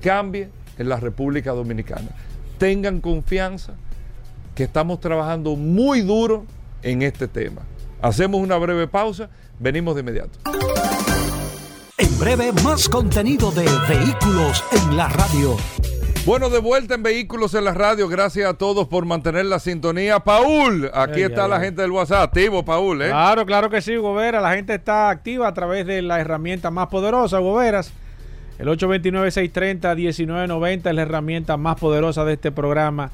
cambie 0.00 0.48
en 0.78 0.88
la 0.88 0.96
República 0.96 1.52
Dominicana. 1.52 2.08
Tengan 2.58 3.00
confianza 3.00 3.74
que 4.54 4.64
estamos 4.64 5.00
trabajando 5.00 5.56
muy 5.56 6.02
duro 6.02 6.44
en 6.82 7.02
este 7.02 7.28
tema. 7.28 7.62
Hacemos 8.00 8.40
una 8.40 8.56
breve 8.56 8.86
pausa, 8.86 9.30
venimos 9.58 9.94
de 9.94 10.00
inmediato. 10.02 10.38
En 11.96 12.18
breve, 12.18 12.52
más 12.64 12.88
contenido 12.88 13.50
de 13.50 13.64
Vehículos 13.88 14.62
en 14.72 14.96
la 14.96 15.08
Radio. 15.08 15.56
Bueno, 16.26 16.48
de 16.48 16.58
vuelta 16.58 16.94
en 16.94 17.02
Vehículos 17.02 17.54
en 17.54 17.64
la 17.64 17.74
Radio. 17.74 18.08
Gracias 18.08 18.48
a 18.48 18.54
todos 18.54 18.88
por 18.88 19.04
mantener 19.04 19.44
la 19.46 19.58
sintonía. 19.58 20.20
Paul, 20.20 20.90
aquí 20.94 21.22
está 21.22 21.46
la 21.46 21.60
gente 21.60 21.82
del 21.82 21.90
WhatsApp. 21.90 22.28
Activo, 22.28 22.64
Paul, 22.64 23.02
¿eh? 23.02 23.08
Claro, 23.08 23.44
claro 23.44 23.68
que 23.68 23.82
sí, 23.82 23.96
Gobera. 23.96 24.40
La 24.40 24.54
gente 24.54 24.74
está 24.74 25.10
activa 25.10 25.48
a 25.48 25.54
través 25.54 25.86
de 25.86 26.00
la 26.02 26.20
herramienta 26.20 26.70
más 26.70 26.86
poderosa, 26.86 27.38
Goberas. 27.38 27.92
El 28.58 28.68
829-630-1990 28.68 30.88
es 30.88 30.94
la 30.94 31.02
herramienta 31.02 31.56
más 31.56 31.76
poderosa 31.78 32.24
de 32.24 32.34
este 32.34 32.52
programa, 32.52 33.10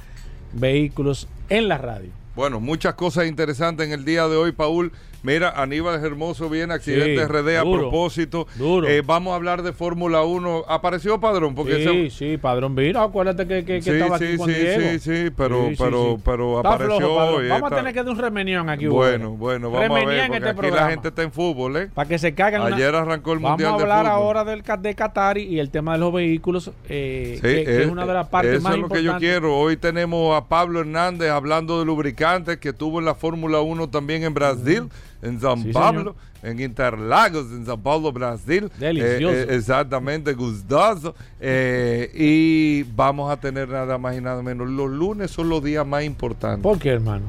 Vehículos 0.53 1.29
en 1.49 1.69
la 1.69 1.79
Radio. 1.79 2.11
Bueno, 2.35 2.61
muchas 2.61 2.95
cosas 2.95 3.27
interesantes 3.27 3.87
en 3.87 3.93
el 3.93 4.05
día 4.05 4.27
de 4.29 4.37
hoy, 4.37 4.53
Paul. 4.53 4.93
Mira, 5.23 5.51
Aníbal 5.51 6.03
Hermoso 6.03 6.49
viene, 6.49 6.73
accidente 6.73 7.27
RD 7.27 7.59
a 7.59 7.63
propósito. 7.63 8.47
Duro. 8.57 8.89
Eh, 8.89 9.03
vamos 9.05 9.33
a 9.33 9.37
hablar 9.37 9.63
de 9.63 9.73
Fórmula 9.73 10.23
1. 10.23 10.65
¿Apareció 10.67 11.21
Padrón? 11.21 11.55
Porque 11.55 11.85
sí, 11.85 12.11
sí, 12.11 12.37
Padrón 12.39 12.75
vino. 12.75 13.03
Acuérdate 13.03 13.47
que, 13.47 13.65
que, 13.65 13.83
sí, 13.83 13.91
estaba 13.91 14.17
aquí 14.17 14.37
con 14.39 14.49
sí, 14.49 14.55
Diego. 14.55 14.81
Sí, 14.81 14.99
sí, 14.99 15.31
pero, 15.37 15.69
pero, 15.79 16.19
pero 16.25 16.59
apareció 16.59 17.13
hoy. 17.13 17.49
Vamos 17.49 17.71
a 17.71 17.77
tener 17.77 17.93
que 17.93 18.03
dar 18.03 18.09
un 18.09 18.19
remenión 18.19 18.71
aquí. 18.71 18.87
Bueno, 18.87 19.33
bueno, 19.33 19.71
vamos 19.71 19.91
a 19.91 20.07
ver. 20.07 20.29
Porque 20.29 20.49
este 20.49 20.67
aquí 20.67 20.71
la 20.75 20.91
gente 20.91 21.09
está 21.09 21.23
en 21.23 21.33
fútbol, 21.33 21.77
¿eh? 21.77 21.91
Para 21.93 22.09
que 22.09 22.19
se 22.19 22.35
caigan. 22.35 22.73
Ayer 22.73 22.95
arrancó 22.95 23.33
el 23.33 23.41
Mundial 23.41 23.59
de 23.59 23.65
Vamos 23.65 23.81
a 23.81 23.83
hablar 23.83 24.07
ahora 24.07 24.45
del, 24.45 24.63
de 24.63 24.95
Qatar 24.95 25.37
y 25.39 25.61
el 25.61 25.71
tema 25.71 25.95
de 25.95 25.99
los 25.99 26.13
vehículos, 26.13 26.71
eh, 26.89 27.39
que, 27.43 27.83
es, 27.83 27.89
una 27.89 28.07
de 28.07 28.15
las 28.15 28.29
partes 28.29 28.63
más 28.63 28.75
importantes. 28.75 29.01
Eso 29.01 29.01
es 29.01 29.05
lo 29.05 29.19
que 29.19 29.27
yo 29.27 29.33
quiero. 29.33 29.59
Hoy 29.59 29.77
tenemos 29.77 30.37
a 30.37 30.47
Pablo 30.47 30.81
Hernández 30.81 31.31
hablando 31.31 31.79
de 31.79 31.85
lubricantes, 31.85 32.59
que 32.59 32.73
tuvo 32.73 33.01
en 33.01 33.05
la 33.05 33.15
Fórmula 33.15 33.61
1 33.61 33.91
también 33.91 34.23
en 34.23 34.33
Brasil 34.33 34.89
en 35.23 35.41
San 35.41 35.65
Pablo, 35.73 36.17
en 36.43 36.61
Interlagos, 36.61 37.47
en 37.53 37.67
San 37.67 37.81
Pablo, 37.81 38.13
Brasil. 38.13 38.71
Delicioso. 38.79 39.35
Eh, 39.35 39.43
eh, 39.43 39.57
exactamente, 39.57 40.33
gustoso. 40.35 41.15
Eh, 41.41 42.11
y 42.15 42.83
vamos 42.95 43.31
a 43.31 43.37
tener 43.39 43.69
nada 43.69 43.99
más 43.99 44.17
y 44.17 44.21
nada 44.21 44.43
menos. 44.43 44.69
Los 44.69 44.91
lunes 44.91 45.31
son 45.31 45.49
los 45.49 45.63
días 45.63 45.87
más 45.87 46.05
importantes. 46.05 46.63
¿Por 46.63 46.79
qué, 46.79 46.91
hermano? 46.91 47.27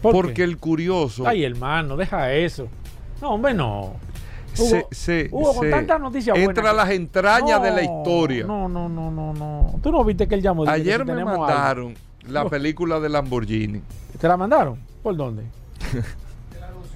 Porque 0.00 0.42
el 0.42 0.58
curioso. 0.58 1.26
Ay, 1.26 1.44
hermano, 1.44 1.96
deja 1.96 2.32
eso. 2.32 2.68
No, 3.20 3.30
hombre, 3.34 3.54
no. 3.54 3.94
Hugo, 5.30 5.54
con 5.54 5.70
tantas 5.70 6.00
noticias 6.00 6.36
Entra 6.36 6.70
a 6.70 6.72
las 6.74 6.90
entrañas 6.90 7.62
de 7.62 7.70
la 7.70 7.82
historia. 7.82 8.44
No, 8.44 8.68
no, 8.68 8.88
no, 8.88 9.10
no, 9.10 9.32
no. 9.32 9.80
Tú 9.82 9.90
no 9.90 10.04
viste 10.04 10.28
que 10.28 10.34
él 10.34 10.42
llamó. 10.42 10.68
Ayer 10.68 11.04
me 11.04 11.24
mandaron 11.24 11.94
la 12.28 12.44
película 12.50 13.00
de 13.00 13.08
Lamborghini. 13.08 13.80
¿Te 14.20 14.28
la 14.28 14.36
mandaron? 14.36 14.78
¿Por 15.02 15.16
dónde? 15.16 15.44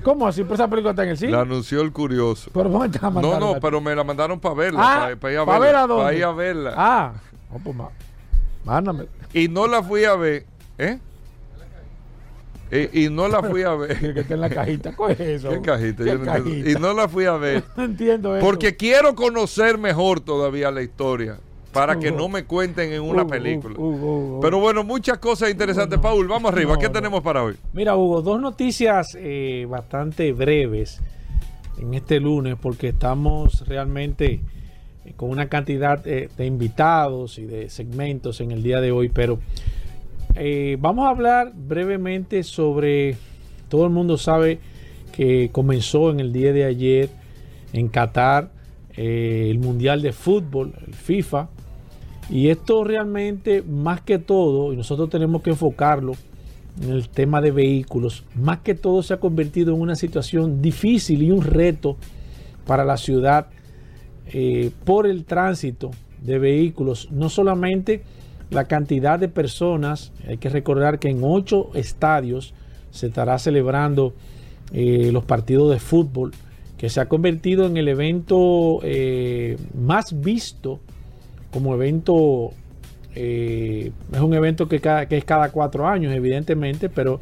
¿Cómo 0.06 0.24
así? 0.28 0.44
¿Pues 0.44 0.60
esa 0.60 0.70
película 0.70 0.92
está 0.92 1.02
en 1.02 1.08
el 1.08 1.18
cine? 1.18 1.32
La 1.32 1.40
anunció 1.40 1.80
el 1.80 1.90
curioso. 1.90 2.48
¿Pero 2.54 2.68
dónde 2.68 2.96
te 2.96 3.04
No, 3.04 3.40
no, 3.40 3.58
pero 3.60 3.80
me 3.80 3.92
la 3.92 4.04
mandaron 4.04 4.38
para 4.38 4.54
verla. 4.54 4.80
Ah, 4.80 5.16
para, 5.18 5.32
ir 5.32 5.38
a 5.40 5.44
verla. 5.44 5.58
Ver 5.58 5.74
a? 5.74 5.88
Para 5.88 6.14
ir 6.14 6.24
a 6.24 6.32
verla. 6.32 6.74
Ah, 6.76 7.12
no, 7.50 7.58
pues 7.58 7.76
mándame. 8.62 9.06
Y 9.34 9.48
no 9.48 9.66
la 9.66 9.82
fui 9.82 10.04
a 10.04 10.14
ver. 10.14 10.46
¿Eh? 10.78 11.00
Y, 12.70 13.06
y, 13.06 13.10
no 13.10 13.26
la 13.26 13.42
fui 13.42 13.64
a 13.64 13.74
ver. 13.74 13.98
que 14.14 14.20
está 14.20 14.34
en 14.34 14.42
la 14.42 14.48
cajita. 14.48 14.94
Coge 14.94 15.34
eso. 15.34 15.50
¿Qué 15.50 15.60
cajita? 15.60 16.04
Yo 16.04 16.18
no 16.18 16.24
cajita? 16.24 16.70
Y 16.70 16.74
no 16.74 16.92
la 16.92 17.08
fui 17.08 17.24
a 17.24 17.32
ver. 17.32 17.64
no 17.76 17.82
entiendo 17.82 18.36
eso. 18.36 18.46
Porque 18.46 18.76
quiero 18.76 19.16
conocer 19.16 19.76
mejor 19.76 20.20
todavía 20.20 20.70
la 20.70 20.82
historia 20.82 21.40
para 21.76 21.98
que 21.98 22.10
no 22.10 22.28
me 22.28 22.44
cuenten 22.44 22.90
en 22.92 23.02
una 23.02 23.26
película. 23.26 23.76
Pero 24.40 24.58
bueno, 24.58 24.82
muchas 24.82 25.18
cosas 25.18 25.50
interesantes. 25.50 25.98
Paul, 25.98 26.26
vamos 26.26 26.50
arriba. 26.50 26.78
¿Qué 26.78 26.88
tenemos 26.88 27.22
para 27.22 27.42
hoy? 27.42 27.54
Mira, 27.74 27.96
Hugo, 27.96 28.22
dos 28.22 28.40
noticias 28.40 29.14
eh, 29.20 29.66
bastante 29.68 30.32
breves 30.32 31.02
en 31.78 31.92
este 31.92 32.18
lunes 32.18 32.56
porque 32.60 32.88
estamos 32.88 33.66
realmente 33.68 34.40
eh, 35.04 35.12
con 35.16 35.28
una 35.28 35.50
cantidad 35.50 36.02
de 36.02 36.46
invitados 36.46 37.38
y 37.38 37.44
de 37.44 37.68
segmentos 37.68 38.40
en 38.40 38.52
el 38.52 38.62
día 38.62 38.80
de 38.80 38.90
hoy, 38.90 39.10
pero 39.10 39.38
eh, 40.34 40.78
vamos 40.80 41.06
a 41.06 41.10
hablar 41.10 41.52
brevemente 41.54 42.42
sobre, 42.42 43.18
todo 43.68 43.84
el 43.84 43.90
mundo 43.90 44.16
sabe 44.16 44.60
que 45.12 45.50
comenzó 45.52 46.10
en 46.10 46.20
el 46.20 46.32
día 46.32 46.54
de 46.54 46.64
ayer 46.64 47.10
en 47.74 47.88
Qatar 47.88 48.50
el 48.96 49.58
Mundial 49.58 50.00
de 50.00 50.14
Fútbol, 50.14 50.72
el 50.86 50.94
FIFA, 50.94 51.50
y 52.28 52.48
esto 52.48 52.84
realmente, 52.84 53.62
más 53.62 54.00
que 54.00 54.18
todo, 54.18 54.72
y 54.72 54.76
nosotros 54.76 55.10
tenemos 55.10 55.42
que 55.42 55.50
enfocarlo 55.50 56.14
en 56.82 56.90
el 56.90 57.08
tema 57.08 57.40
de 57.40 57.52
vehículos, 57.52 58.24
más 58.34 58.58
que 58.58 58.74
todo 58.74 59.02
se 59.02 59.14
ha 59.14 59.20
convertido 59.20 59.74
en 59.74 59.80
una 59.80 59.96
situación 59.96 60.60
difícil 60.60 61.22
y 61.22 61.30
un 61.30 61.42
reto 61.42 61.96
para 62.66 62.84
la 62.84 62.96
ciudad 62.96 63.46
eh, 64.32 64.70
por 64.84 65.06
el 65.06 65.24
tránsito 65.24 65.92
de 66.22 66.38
vehículos, 66.38 67.08
no 67.12 67.28
solamente 67.28 68.02
la 68.50 68.64
cantidad 68.64 69.18
de 69.18 69.28
personas, 69.28 70.12
hay 70.26 70.38
que 70.38 70.48
recordar 70.48 70.98
que 70.98 71.08
en 71.08 71.20
ocho 71.22 71.70
estadios 71.74 72.54
se 72.90 73.06
estará 73.06 73.38
celebrando 73.38 74.14
eh, 74.72 75.10
los 75.12 75.24
partidos 75.24 75.70
de 75.70 75.78
fútbol, 75.78 76.32
que 76.76 76.88
se 76.90 77.00
ha 77.00 77.08
convertido 77.08 77.66
en 77.66 77.76
el 77.76 77.88
evento 77.88 78.80
eh, 78.82 79.56
más 79.74 80.20
visto 80.20 80.80
como 81.56 81.74
evento, 81.74 82.52
es 83.14 84.20
un 84.20 84.34
evento 84.34 84.68
que, 84.68 84.76
es 85.08 85.24
cada 85.24 85.50
cuatro 85.50 85.88
años, 85.88 86.14
evidentemente, 86.14 86.90
pero 86.90 87.18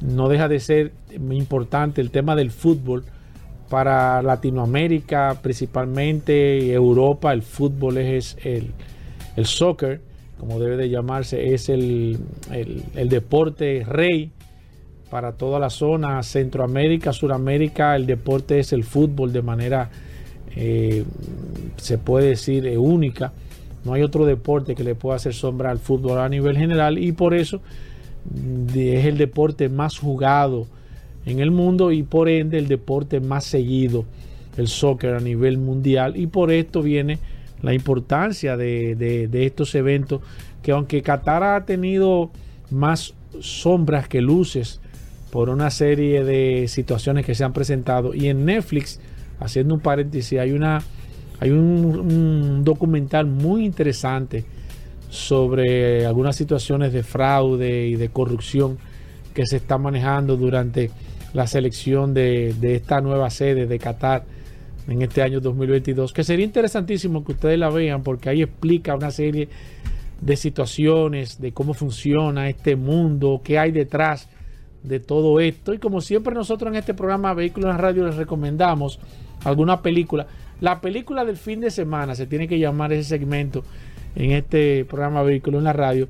no 0.00 0.28
deja 0.28 0.48
de 0.48 0.58
ser 0.58 0.92
importante 1.30 2.00
el 2.00 2.10
tema 2.10 2.34
del 2.34 2.50
fútbol 2.50 3.04
para 3.68 4.20
Latinoamérica, 4.20 5.38
principalmente 5.40 6.72
Europa, 6.72 7.32
el 7.32 7.42
fútbol 7.42 7.98
es 7.98 8.36
el, 8.42 8.72
el 9.36 9.46
soccer, 9.46 10.00
como 10.42 10.58
debe 10.58 10.76
de 10.76 10.90
llamarse, 10.90 11.54
es 11.54 11.68
el, 11.68 12.18
deporte 13.08 13.84
rey 13.86 14.32
para 15.08 15.34
toda 15.34 15.60
la 15.60 15.70
zona, 15.70 16.20
Centroamérica, 16.24 17.12
Suramérica, 17.12 17.94
el 17.94 18.06
deporte 18.06 18.58
es 18.58 18.72
el 18.72 18.82
fútbol 18.82 19.32
de 19.32 19.42
manera, 19.42 19.88
eh, 20.56 21.04
se 21.76 21.96
puede 21.98 22.30
decir, 22.30 22.66
eh, 22.66 22.76
única. 22.76 23.32
No 23.84 23.94
hay 23.94 24.02
otro 24.02 24.26
deporte 24.26 24.74
que 24.74 24.84
le 24.84 24.94
pueda 24.94 25.16
hacer 25.16 25.34
sombra 25.34 25.70
al 25.70 25.78
fútbol 25.78 26.18
a 26.18 26.28
nivel 26.28 26.56
general 26.56 26.98
y 26.98 27.12
por 27.12 27.34
eso 27.34 27.60
mm, 28.30 28.78
es 28.78 29.04
el 29.06 29.18
deporte 29.18 29.68
más 29.68 29.98
jugado 29.98 30.66
en 31.26 31.40
el 31.40 31.50
mundo 31.50 31.92
y 31.92 32.02
por 32.02 32.28
ende 32.28 32.58
el 32.58 32.68
deporte 32.68 33.20
más 33.20 33.44
seguido, 33.44 34.04
el 34.56 34.68
soccer 34.68 35.14
a 35.14 35.20
nivel 35.20 35.58
mundial. 35.58 36.16
Y 36.16 36.26
por 36.26 36.50
esto 36.50 36.82
viene 36.82 37.18
la 37.62 37.74
importancia 37.74 38.56
de, 38.56 39.28
estos 39.32 39.74
eventos, 39.74 40.20
que 40.62 40.72
aunque 40.72 41.02
Qatar 41.02 41.42
ha 41.42 41.64
tenido 41.64 42.30
más 42.70 43.14
sombras 43.40 44.08
que 44.08 44.20
luces 44.20 44.80
por 45.30 45.48
una 45.48 45.70
serie 45.70 46.24
de 46.24 46.66
situaciones 46.68 47.24
que 47.24 47.34
se 47.34 47.44
han 47.44 47.52
presentado, 47.52 48.14
y 48.14 48.28
en 48.28 48.44
Netflix, 48.44 49.00
haciendo 49.40 49.74
un 49.74 49.80
paréntesis, 49.80 50.38
hay 50.38 50.52
una 50.52 50.82
hay 51.42 51.50
un, 51.50 52.62
documental 52.62 53.26
muy 53.26 53.64
interesante 53.64 54.44
sobre 55.10 56.06
algunas 56.06 56.36
situaciones 56.36 56.92
de 56.92 57.02
fraude 57.02 57.88
y 57.88 57.96
de 57.96 58.10
corrupción 58.10 58.78
que 59.34 59.44
se 59.44 59.56
está 59.56 59.76
manejando 59.76 60.36
durante 60.36 60.92
la 61.32 61.48
selección 61.48 62.14
de, 62.14 62.54
esta 62.62 63.00
nueva 63.00 63.28
sede 63.28 63.66
de 63.66 63.78
Qatar 63.80 64.24
en 64.86 65.02
este 65.02 65.20
año 65.20 65.40
2022, 65.40 66.12
que 66.12 66.22
sería 66.22 66.44
interesantísimo 66.44 67.24
que 67.24 67.32
ustedes 67.32 67.58
la 67.58 67.70
vean 67.70 68.04
porque 68.04 68.28
ahí 68.28 68.42
explica 68.42 68.94
una 68.94 69.10
serie 69.10 69.48
de 70.20 70.36
situaciones, 70.36 71.40
de 71.40 71.50
cómo 71.50 71.74
funciona 71.74 72.48
este 72.48 72.76
mundo, 72.76 73.40
qué 73.42 73.58
hay 73.58 73.72
detrás 73.72 74.28
de 74.84 75.00
todo 75.00 75.40
esto. 75.40 75.74
Y 75.74 75.78
como 75.78 76.02
siempre 76.02 76.36
nosotros 76.36 76.70
en 76.70 76.78
este 76.78 76.94
programa 76.94 77.34
Vehículos 77.34 77.72
en 77.72 77.78
Radio 77.78 78.06
les 78.06 78.14
recomendamos 78.14 79.00
alguna 79.42 79.82
película. 79.82 80.28
La 80.62 80.80
película 80.80 81.24
del 81.24 81.36
fin 81.36 81.58
de 81.58 81.72
semana, 81.72 82.14
se 82.14 82.28
tiene 82.28 82.46
que 82.46 82.56
llamar 82.56 82.92
ese 82.92 83.02
segmento 83.02 83.64
en 84.14 84.30
este 84.30 84.84
programa 84.84 85.24
Vehículos 85.24 85.58
en 85.58 85.64
la 85.64 85.72
Radio. 85.72 86.06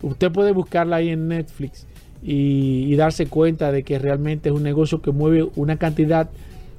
Usted 0.00 0.30
puede 0.30 0.52
buscarla 0.52 0.96
ahí 0.96 1.08
en 1.08 1.26
Netflix 1.26 1.88
y, 2.22 2.84
y 2.86 2.94
darse 2.94 3.26
cuenta 3.26 3.72
de 3.72 3.82
que 3.82 3.98
realmente 3.98 4.48
es 4.48 4.54
un 4.54 4.62
negocio 4.62 5.02
que 5.02 5.10
mueve 5.10 5.48
una 5.56 5.76
cantidad 5.76 6.30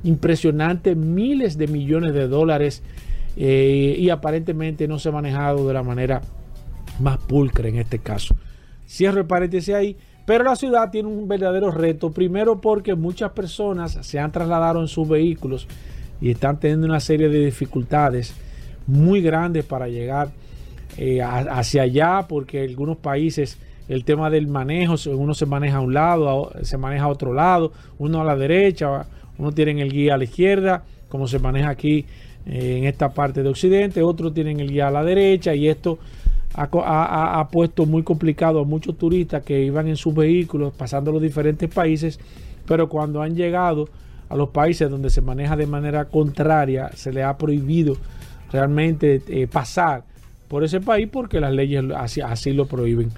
impresionante, 0.06 0.96
miles 0.96 1.58
de 1.58 1.68
millones 1.68 2.14
de 2.14 2.30
dólares 2.30 2.82
eh, 3.36 3.98
y 4.00 4.10
aparentemente 4.10 4.88
no 4.88 4.98
se 4.98 5.10
ha 5.10 5.12
manejado 5.12 5.68
de 5.68 5.74
la 5.74 5.84
manera 5.84 6.22
más 7.02 7.18
pulcra 7.18 7.68
en 7.68 7.76
este 7.76 8.00
caso. 8.00 8.38
Cierro 8.88 9.20
el 9.20 9.28
paréntesis 9.28 9.76
ahí, 9.76 9.98
pero 10.26 10.46
la 10.46 10.56
ciudad 10.56 10.92
tiene 10.92 11.10
un 11.10 11.28
verdadero 11.28 11.72
reto, 11.72 12.10
primero 12.10 12.62
porque 12.62 12.96
muchas 12.96 13.32
personas 13.32 14.00
se 14.00 14.18
han 14.18 14.32
trasladado 14.32 14.80
en 14.80 14.88
sus 14.88 15.10
vehículos 15.10 15.68
y 16.22 16.32
están 16.32 16.60
teniendo 16.60 16.88
una 16.88 17.00
serie 17.00 17.30
de 17.30 17.46
dificultades 17.46 18.34
muy 18.88 19.22
grandes 19.22 19.66
para 19.66 19.88
llegar 19.88 20.30
eh, 20.98 21.22
hacia 21.22 21.84
allá, 21.84 22.26
porque 22.28 22.64
algunos 22.64 22.98
países 22.98 23.58
el 23.90 24.04
tema 24.04 24.30
del 24.30 24.48
manejo, 24.48 24.96
uno 25.12 25.34
se 25.34 25.46
maneja 25.46 25.78
a 25.78 25.82
un 25.82 25.94
lado, 25.94 26.52
se 26.62 26.78
maneja 26.78 27.06
a 27.06 27.08
otro 27.08 27.34
lado, 27.34 27.72
uno 28.00 28.22
a 28.22 28.26
la 28.26 28.36
derecha, 28.36 29.06
uno 29.38 29.52
tiene 29.52 29.82
el 29.82 29.92
guía 29.92 30.16
a 30.16 30.18
la 30.18 30.26
izquierda, 30.26 30.84
como 31.08 31.28
se 31.28 31.40
maneja 31.40 31.70
aquí 31.70 32.06
eh, 32.46 32.78
en 32.78 32.84
esta 32.86 33.10
parte 33.10 33.44
de 33.44 33.50
Occidente, 33.50 34.02
otros 34.02 34.34
tienen 34.34 34.60
el 34.60 34.70
guía 34.70 34.88
a 34.88 34.92
la 34.92 35.04
derecha 35.04 35.56
y 35.56 35.70
esto 35.70 36.00
ha, 36.54 37.48
puesto 37.52 37.86
muy 37.86 38.04
complicado 38.04 38.62
a 38.62 38.64
muchos 38.64 38.98
turistas 38.98 39.44
que 39.44 39.64
iban 39.64 39.88
en 39.88 39.96
sus 39.96 40.14
vehículos 40.14 40.74
pasando 40.74 41.12
los 41.12 41.22
diferentes 41.22 41.70
países, 41.70 42.20
pero 42.66 42.90
cuando 42.90 43.22
han 43.22 43.36
llegado 43.36 43.88
a 44.30 44.36
los 44.36 44.50
países 44.50 44.90
donde 44.90 45.10
se 45.10 45.22
maneja 45.22 45.56
de 45.56 45.68
manera 45.68 46.06
contraria, 46.06 46.90
se 46.96 47.12
les 47.12 47.24
ha 47.24 47.38
prohibido 47.38 47.96
realmente 48.52 49.22
eh, 49.28 49.48
pasar 49.48 50.04
por 50.48 50.64
ese 50.64 50.80
país 50.80 51.08
porque 51.12 51.40
las 51.40 51.54
leyes 51.54 51.84
así, 51.96 52.54
lo 52.54 52.66
prohíben. 52.66 53.12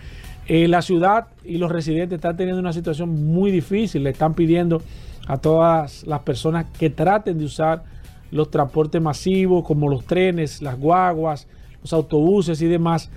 Eh, 0.47 0.67
la 0.67 0.81
ciudad 0.81 1.27
y 1.45 1.57
los 1.57 1.71
residentes 1.71 2.17
están 2.17 2.35
teniendo 2.35 2.59
una 2.59 2.73
situación 2.73 3.09
muy 3.09 3.51
difícil, 3.51 4.03
le 4.03 4.11
están 4.11 4.33
pidiendo 4.33 4.81
a 5.27 5.37
todas 5.37 6.05
las 6.07 6.21
personas 6.21 6.65
que 6.77 6.89
traten 6.89 7.37
de 7.37 7.45
usar 7.45 7.83
los 8.31 8.49
transportes 8.49 9.01
masivos 9.01 9.63
como 9.63 9.87
los 9.89 10.05
trenes, 10.05 10.61
las 10.61 10.77
guaguas, 10.79 11.47
los 11.81 11.93
autobuses 11.93 12.61
y 12.61 12.67
demás 12.67 13.09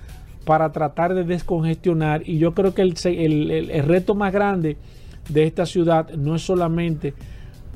para 0.45 0.71
tratar 0.71 1.13
de 1.13 1.23
descongestionar. 1.23 2.21
Y 2.25 2.37
yo 2.37 2.53
creo 2.53 2.73
que 2.73 2.81
el, 2.81 3.83
reto 3.85 4.15
más 4.15 4.33
grande 4.33 4.77
de 5.29 5.43
esta 5.45 5.65
ciudad 5.65 6.09
no 6.11 6.35
es 6.35 6.41
solamente 6.41 7.13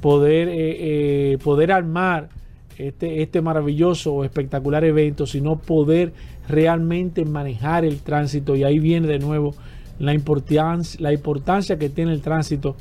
poder, 0.01 0.49
eh, 0.49 1.33
eh, 1.33 1.37
poder 1.43 1.71
armar 1.71 2.29
este, 2.77 3.21
este 3.21 3.41
maravilloso 3.41 4.13
o 4.13 4.23
espectacular 4.23 4.83
evento, 4.83 5.25
sino 5.25 5.57
poder 5.57 6.13
realmente 6.47 7.25
manejar 7.25 7.85
el 7.85 7.99
tránsito. 8.01 8.55
Y 8.55 8.63
ahí 8.63 8.79
viene 8.79 9.07
de 9.07 9.19
nuevo 9.19 9.55
la 9.99 10.13
importancia, 10.13 10.99
la 11.01 11.13
importancia 11.13 11.77
que 11.77 11.89
tiene 11.89 12.13
el 12.13 12.21
tránsito 12.21 12.75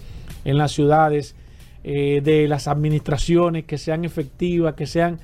en 0.44 0.59
las 0.59 0.72
ciudades 0.72 1.35
eh, 1.83 2.20
de 2.22 2.48
las 2.48 2.68
administraciones 2.68 3.64
que 3.64 3.79
sean 3.79 4.05
efectivas, 4.05 4.74
que 4.74 4.87
sean, 4.87 5.18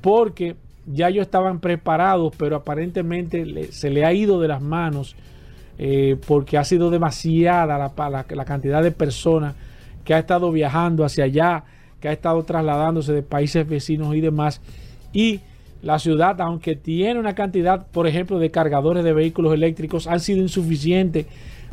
porque 0.00 0.56
ya 0.86 1.08
ellos 1.08 1.22
estaban 1.22 1.60
preparados, 1.60 2.32
pero 2.36 2.56
aparentemente 2.56 3.72
se 3.72 3.90
le 3.90 4.04
ha 4.04 4.12
ido 4.12 4.40
de 4.40 4.48
las 4.48 4.62
manos 4.62 5.16
eh, 5.78 6.16
porque 6.26 6.58
ha 6.58 6.64
sido 6.64 6.90
demasiada 6.90 7.78
la, 7.78 8.24
la, 8.34 8.44
cantidad 8.44 8.82
de 8.82 8.90
personas 8.90 9.54
que 10.08 10.14
ha 10.14 10.20
estado 10.20 10.50
viajando 10.50 11.04
hacia 11.04 11.24
allá, 11.24 11.64
que 12.00 12.08
ha 12.08 12.12
estado 12.12 12.42
trasladándose 12.42 13.12
de 13.12 13.22
países 13.22 13.68
vecinos 13.68 14.14
y 14.14 14.22
demás. 14.22 14.62
Y 15.12 15.40
la 15.82 15.98
ciudad, 15.98 16.40
aunque 16.40 16.76
tiene 16.76 17.20
una 17.20 17.34
cantidad, 17.34 17.86
por 17.88 18.06
ejemplo, 18.06 18.38
de 18.38 18.50
cargadores 18.50 19.04
de 19.04 19.12
vehículos 19.12 19.52
eléctricos, 19.52 20.06
han 20.06 20.20
sido 20.20 20.38
insuficientes. 20.40 21.26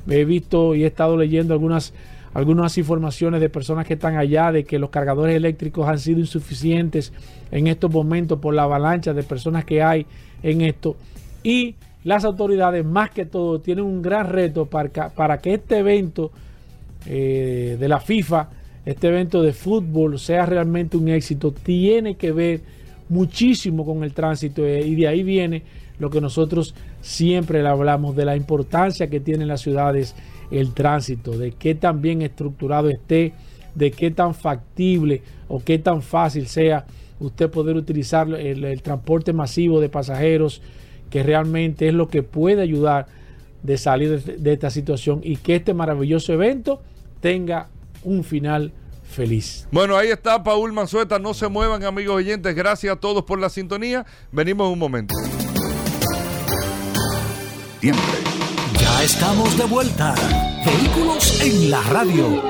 He 0.10 0.26
visto 0.26 0.76
y 0.76 0.84
he 0.84 0.88
estado 0.88 1.16
leyendo 1.16 1.54
algunas 1.54 1.94
algunas 2.34 2.78
informaciones 2.78 3.40
de 3.40 3.48
personas 3.48 3.88
que 3.88 3.94
están 3.94 4.18
allá 4.18 4.52
de 4.52 4.66
que 4.66 4.80
los 4.80 4.90
cargadores 4.90 5.34
eléctricos 5.38 5.88
han 5.88 6.00
sido 6.00 6.20
insuficientes 6.20 7.14
en 7.52 7.68
estos 7.68 7.90
momentos 7.90 8.40
por 8.40 8.54
la 8.54 8.64
avalancha 8.64 9.14
de 9.14 9.24
personas 9.24 9.64
que 9.64 9.82
hay 9.82 10.06
en 10.44 10.60
esto. 10.60 10.98
Y 11.42 11.76
las 12.04 12.26
autoridades, 12.26 12.84
más 12.84 13.12
que 13.12 13.26
todo, 13.26 13.62
tienen 13.62 13.86
un 13.86 14.02
gran 14.02 14.28
reto 14.28 14.66
para, 14.66 14.90
para 15.12 15.38
que 15.38 15.54
este 15.54 15.78
evento 15.78 16.34
eh, 17.06 17.78
de 17.80 17.88
la 17.88 18.00
FIFA, 18.00 18.50
este 18.86 19.08
evento 19.08 19.42
de 19.42 19.54
fútbol, 19.54 20.20
sea 20.20 20.46
realmente 20.46 20.98
un 20.98 21.10
éxito. 21.10 21.52
Tiene 21.52 22.16
que 22.16 22.32
ver 22.32 22.62
muchísimo 23.10 23.86
con 23.86 24.04
el 24.04 24.14
tránsito 24.14 24.66
eh, 24.66 24.82
y 24.82 24.96
de 24.96 25.08
ahí 25.08 25.24
viene 25.24 25.64
lo 26.00 26.10
que 26.10 26.22
nosotros 26.22 26.76
siempre 27.02 27.62
le 27.62 27.70
hablamos 27.70 28.16
de 28.16 28.26
la 28.26 28.36
importancia 28.36 29.10
que 29.10 29.20
tienen 29.20 29.48
las 29.48 29.62
ciudades 29.62 30.16
el 30.52 30.74
tránsito, 30.74 31.38
de 31.38 31.52
qué 31.52 31.76
tan 31.76 32.02
bien 32.02 32.22
estructurado 32.22 32.90
esté, 32.90 33.34
de 33.74 33.92
qué 33.92 34.12
tan 34.12 34.34
factible 34.34 35.22
o 35.48 35.64
qué 35.64 35.80
tan 35.80 36.02
fácil 36.02 36.48
sea 36.48 36.86
usted 37.20 37.50
poder 37.50 37.76
utilizar 37.76 38.34
el, 38.34 38.82
transporte 38.82 39.34
masivo 39.34 39.80
de 39.80 39.90
pasajeros, 39.90 40.62
que 41.10 41.24
realmente 41.24 41.88
es 41.88 41.94
lo 41.94 42.08
que 42.08 42.24
puede 42.24 42.62
ayudar 42.62 43.08
de 43.64 43.78
salir 43.78 44.22
de, 44.22 44.54
esta 44.54 44.70
situación 44.70 45.22
y 45.24 45.38
que 45.38 45.56
este 45.56 45.74
maravilloso 45.74 46.34
evento 46.34 46.82
tenga 47.20 47.70
un 48.04 48.24
final 48.24 48.74
feliz. 49.04 49.68
Bueno, 49.72 49.98
ahí 49.98 50.10
está 50.10 50.44
Paul 50.44 50.74
Manzueta. 50.74 51.20
No 51.20 51.34
se 51.34 51.48
muevan, 51.48 51.84
amigos 51.84 52.16
oyentes. 52.16 52.56
Gracias 52.56 52.96
a 52.96 53.00
todos 53.00 53.24
por 53.24 53.40
la 53.40 53.50
sintonía. 53.50 54.06
Venimos 54.32 54.72
un 54.72 54.80
momento. 54.80 55.14
Tiempo 57.80 58.02
estamos 59.06 59.56
de 59.56 59.66
vuelta. 59.66 60.16
Vehículos 60.66 61.40
en 61.42 61.70
la 61.70 61.82
radio. 61.84 62.42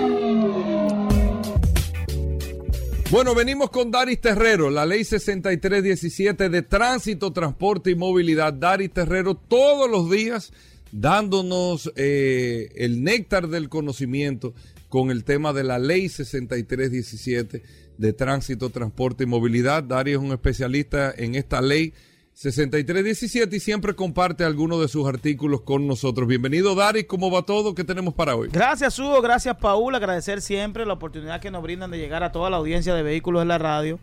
Bueno, 3.11 3.35
venimos 3.35 3.69
con 3.69 3.91
Daris 3.91 4.21
Terrero, 4.21 4.69
la 4.69 4.85
ley 4.85 5.03
6317 5.03 6.49
de 6.49 6.61
tránsito, 6.61 7.33
transporte 7.33 7.91
y 7.91 7.95
movilidad. 7.95 8.53
Daris 8.53 8.91
Terrero 8.91 9.35
todos 9.35 9.89
los 9.89 10.09
días 10.09 10.53
dándonos 10.95 11.91
eh, 11.97 12.69
el 12.75 13.03
néctar 13.03 13.49
del 13.49 13.67
conocimiento 13.67 14.53
con 14.87 15.11
el 15.11 15.25
tema 15.25 15.51
de 15.51 15.65
la 15.65 15.77
ley 15.77 16.07
6317 16.07 17.63
de 17.97 18.13
tránsito, 18.13 18.69
transporte 18.69 19.25
y 19.25 19.27
movilidad. 19.27 19.83
Darío 19.83 20.19
es 20.19 20.23
un 20.23 20.31
especialista 20.31 21.13
en 21.17 21.35
esta 21.35 21.61
ley 21.61 21.93
6317 22.33 23.57
y 23.57 23.59
siempre 23.59 23.93
comparte 23.93 24.45
algunos 24.45 24.79
de 24.79 24.87
sus 24.87 25.05
artículos 25.05 25.61
con 25.61 25.85
nosotros. 25.85 26.29
Bienvenido, 26.29 26.75
Dari. 26.75 27.03
¿Cómo 27.03 27.29
va 27.29 27.41
todo? 27.41 27.75
¿Qué 27.75 27.83
tenemos 27.83 28.13
para 28.13 28.35
hoy? 28.37 28.47
Gracias, 28.51 28.97
Hugo. 28.97 29.21
Gracias, 29.21 29.57
Paul. 29.57 29.95
Agradecer 29.95 30.41
siempre 30.41 30.85
la 30.85 30.93
oportunidad 30.93 31.41
que 31.41 31.51
nos 31.51 31.61
brindan 31.61 31.91
de 31.91 31.97
llegar 31.97 32.23
a 32.23 32.31
toda 32.31 32.49
la 32.49 32.55
audiencia 32.55 32.93
de 32.93 33.03
vehículos 33.03 33.41
en 33.41 33.49
la 33.49 33.57
radio. 33.57 33.99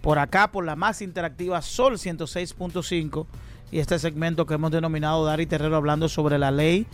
Por 0.00 0.18
acá, 0.18 0.50
por 0.50 0.64
la 0.64 0.74
más 0.74 1.02
interactiva 1.02 1.62
Sol 1.62 1.94
106.5 1.94 3.26
y 3.72 3.80
este 3.80 3.98
segmento 3.98 4.46
que 4.46 4.54
hemos 4.54 4.70
denominado 4.70 5.24
Dari 5.24 5.46
Terrero 5.46 5.76
hablando 5.76 6.08
sobre 6.08 6.38
la 6.38 6.50
ley 6.50 6.86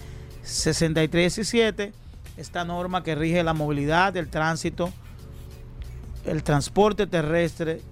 6317, 0.43 1.93
esta 2.39 2.65
norma 2.65 3.03
que 3.03 3.15
rige 3.15 3.43
la 3.43 3.53
movilidad, 3.53 4.17
el 4.17 4.29
tránsito, 4.29 4.91
el 6.25 6.43
transporte 6.43 7.07
terrestre 7.07 7.83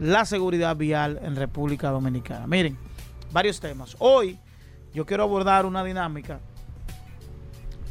la 0.00 0.24
seguridad 0.24 0.74
vial 0.76 1.20
en 1.22 1.36
República 1.36 1.90
Dominicana. 1.90 2.46
Miren, 2.46 2.78
varios 3.30 3.60
temas. 3.60 3.94
Hoy 3.98 4.38
yo 4.94 5.04
quiero 5.04 5.24
abordar 5.24 5.66
una 5.66 5.84
dinámica 5.84 6.40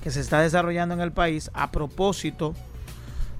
que 0.04 0.10
se 0.10 0.22
está 0.22 0.42
desarrollando 0.42 0.96
en 0.96 1.02
el 1.02 1.12
país. 1.12 1.52
A 1.54 1.72
propósito, 1.72 2.56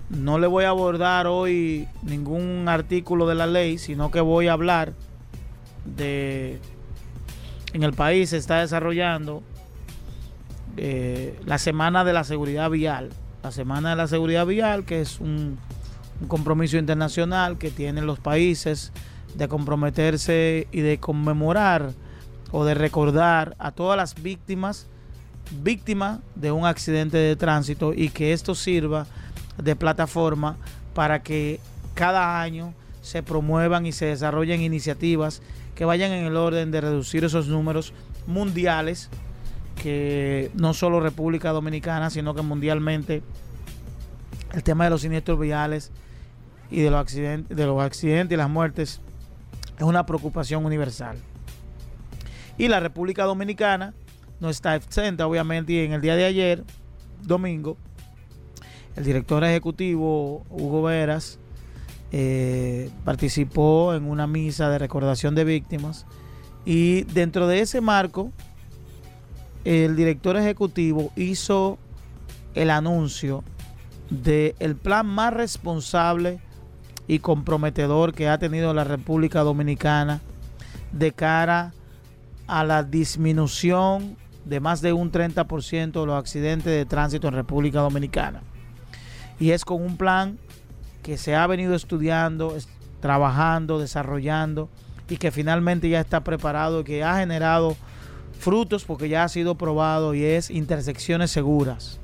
no 0.10 0.38
le 0.38 0.46
voy 0.46 0.66
a 0.66 0.70
abordar 0.70 1.26
hoy 1.26 1.88
ningún 2.04 2.68
artículo 2.70 3.28
de 3.28 3.36
la 3.36 3.48
ley, 3.48 3.80
sino 3.80 4.12
que 4.12 4.22
voy 4.22 4.48
a 4.48 4.54
hablar 4.54 4.94
de... 5.86 6.60
En 7.74 7.84
el 7.84 7.94
país 7.94 8.32
se 8.32 8.38
está 8.38 8.60
desarrollando 8.60 9.44
eh, 10.78 11.40
la 11.46 11.58
Semana 11.58 12.04
de 12.04 12.14
la 12.14 12.24
Seguridad 12.24 12.70
Vial. 12.70 13.10
La 13.44 13.52
Semana 13.52 13.92
de 13.92 13.96
la 13.96 14.08
Seguridad 14.08 14.46
Vial, 14.46 14.86
que 14.86 15.02
es 15.02 15.20
un 15.20 15.58
un 16.22 16.28
compromiso 16.28 16.78
internacional 16.78 17.58
que 17.58 17.72
tienen 17.72 18.06
los 18.06 18.20
países 18.20 18.92
de 19.36 19.48
comprometerse 19.48 20.68
y 20.72 20.82
de 20.82 21.00
conmemorar 21.00 21.94
o 22.52 22.66
de 22.66 22.74
recordar 22.74 23.56
a 23.60 23.72
todas 23.72 23.96
las 23.98 24.22
víctimas 24.22 24.88
víctimas 25.64 26.20
de 26.36 26.52
un 26.52 26.66
accidente 26.66 27.18
de 27.18 27.36
tránsito 27.36 27.94
y 27.94 28.10
que 28.10 28.34
esto 28.34 28.54
sirva 28.54 29.08
de 29.58 29.76
plataforma 29.76 30.58
para 30.94 31.24
que 31.24 31.60
cada 31.96 32.40
año 32.42 32.74
se 33.02 33.24
promuevan 33.24 33.86
y 33.86 33.92
se 33.92 34.06
desarrollen 34.06 34.62
iniciativas 34.62 35.42
que 35.80 35.86
vayan 35.86 36.12
en 36.12 36.26
el 36.26 36.36
orden 36.36 36.72
de 36.72 36.82
reducir 36.82 37.24
esos 37.24 37.48
números 37.48 37.94
mundiales 38.28 39.10
que 39.82 40.52
no 40.54 40.74
solo 40.74 41.00
República 41.00 41.52
Dominicana, 41.52 42.10
sino 42.10 42.36
que 42.36 42.42
mundialmente 42.42 43.24
el 44.52 44.62
tema 44.62 44.84
de 44.84 44.90
los 44.90 45.04
siniestros 45.04 45.40
viales 45.40 45.94
y 46.70 46.82
de 46.82 46.92
los 46.92 47.00
accidentes, 47.00 47.56
de 47.56 47.66
los 47.66 47.82
accidentes 47.82 48.36
y 48.36 48.38
las 48.38 48.50
muertes 48.50 49.00
es 49.78 49.84
una 49.84 50.06
preocupación 50.06 50.66
universal. 50.66 51.18
Y 52.58 52.68
la 52.68 52.82
República 52.82 53.24
Dominicana 53.24 53.94
no 54.42 54.50
está 54.50 54.76
exenta, 54.76 55.28
obviamente, 55.28 55.72
y 55.72 55.80
en 55.86 55.94
el 55.94 56.02
día 56.02 56.18
de 56.18 56.26
ayer, 56.26 56.66
domingo, 57.22 57.78
el 58.98 59.06
director 59.06 59.46
ejecutivo 59.46 60.46
Hugo 60.50 60.82
Veras 60.82 61.40
eh, 62.12 62.90
participó 63.06 63.94
en 63.94 64.10
una 64.10 64.28
misa 64.28 64.70
de 64.70 64.80
recordación 64.80 65.36
de 65.36 65.44
víctimas 65.44 66.06
y 66.66 67.04
dentro 67.04 67.48
de 67.48 67.62
ese 67.62 67.82
marco, 67.82 68.32
el 69.64 69.96
director 69.96 70.38
ejecutivo 70.38 71.12
hizo 71.16 71.78
el 72.56 72.70
anuncio 72.70 73.44
del 74.10 74.56
el 74.60 74.76
plan 74.76 75.06
más 75.06 75.34
responsable 75.34 76.40
y 77.08 77.20
comprometedor 77.20 78.14
que 78.14 78.28
ha 78.28 78.38
tenido 78.38 78.74
la 78.74 78.84
República 78.84 79.42
Dominicana 79.42 80.22
de 80.92 81.12
cara 81.12 81.74
a 82.48 82.64
la 82.64 82.84
disminución 82.84 84.18
de 84.46 84.60
más 84.60 84.82
de 84.82 84.94
un 84.94 85.12
30% 85.12 85.92
de 85.92 86.06
los 86.06 86.18
accidentes 86.18 86.74
de 86.74 86.86
tránsito 86.86 87.28
en 87.28 87.36
República 87.36 87.82
Dominicana. 87.82 88.42
Y 89.40 89.52
es 89.52 89.64
con 89.64 89.82
un 89.82 89.98
plan 89.98 90.40
que 91.04 91.18
se 91.18 91.36
ha 91.36 91.48
venido 91.48 91.76
estudiando, 91.76 92.56
trabajando, 93.00 93.80
desarrollando 93.80 94.70
y 95.10 95.18
que 95.18 95.32
finalmente 95.32 95.90
ya 95.90 96.00
está 96.00 96.24
preparado 96.24 96.84
que 96.84 97.04
ha 97.04 97.18
generado 97.18 97.76
frutos 98.40 98.86
porque 98.86 99.10
ya 99.10 99.24
ha 99.24 99.30
sido 99.30 99.56
probado 99.56 100.14
y 100.14 100.24
es 100.24 100.50
intersecciones 100.50 101.32
seguras. 101.32 102.00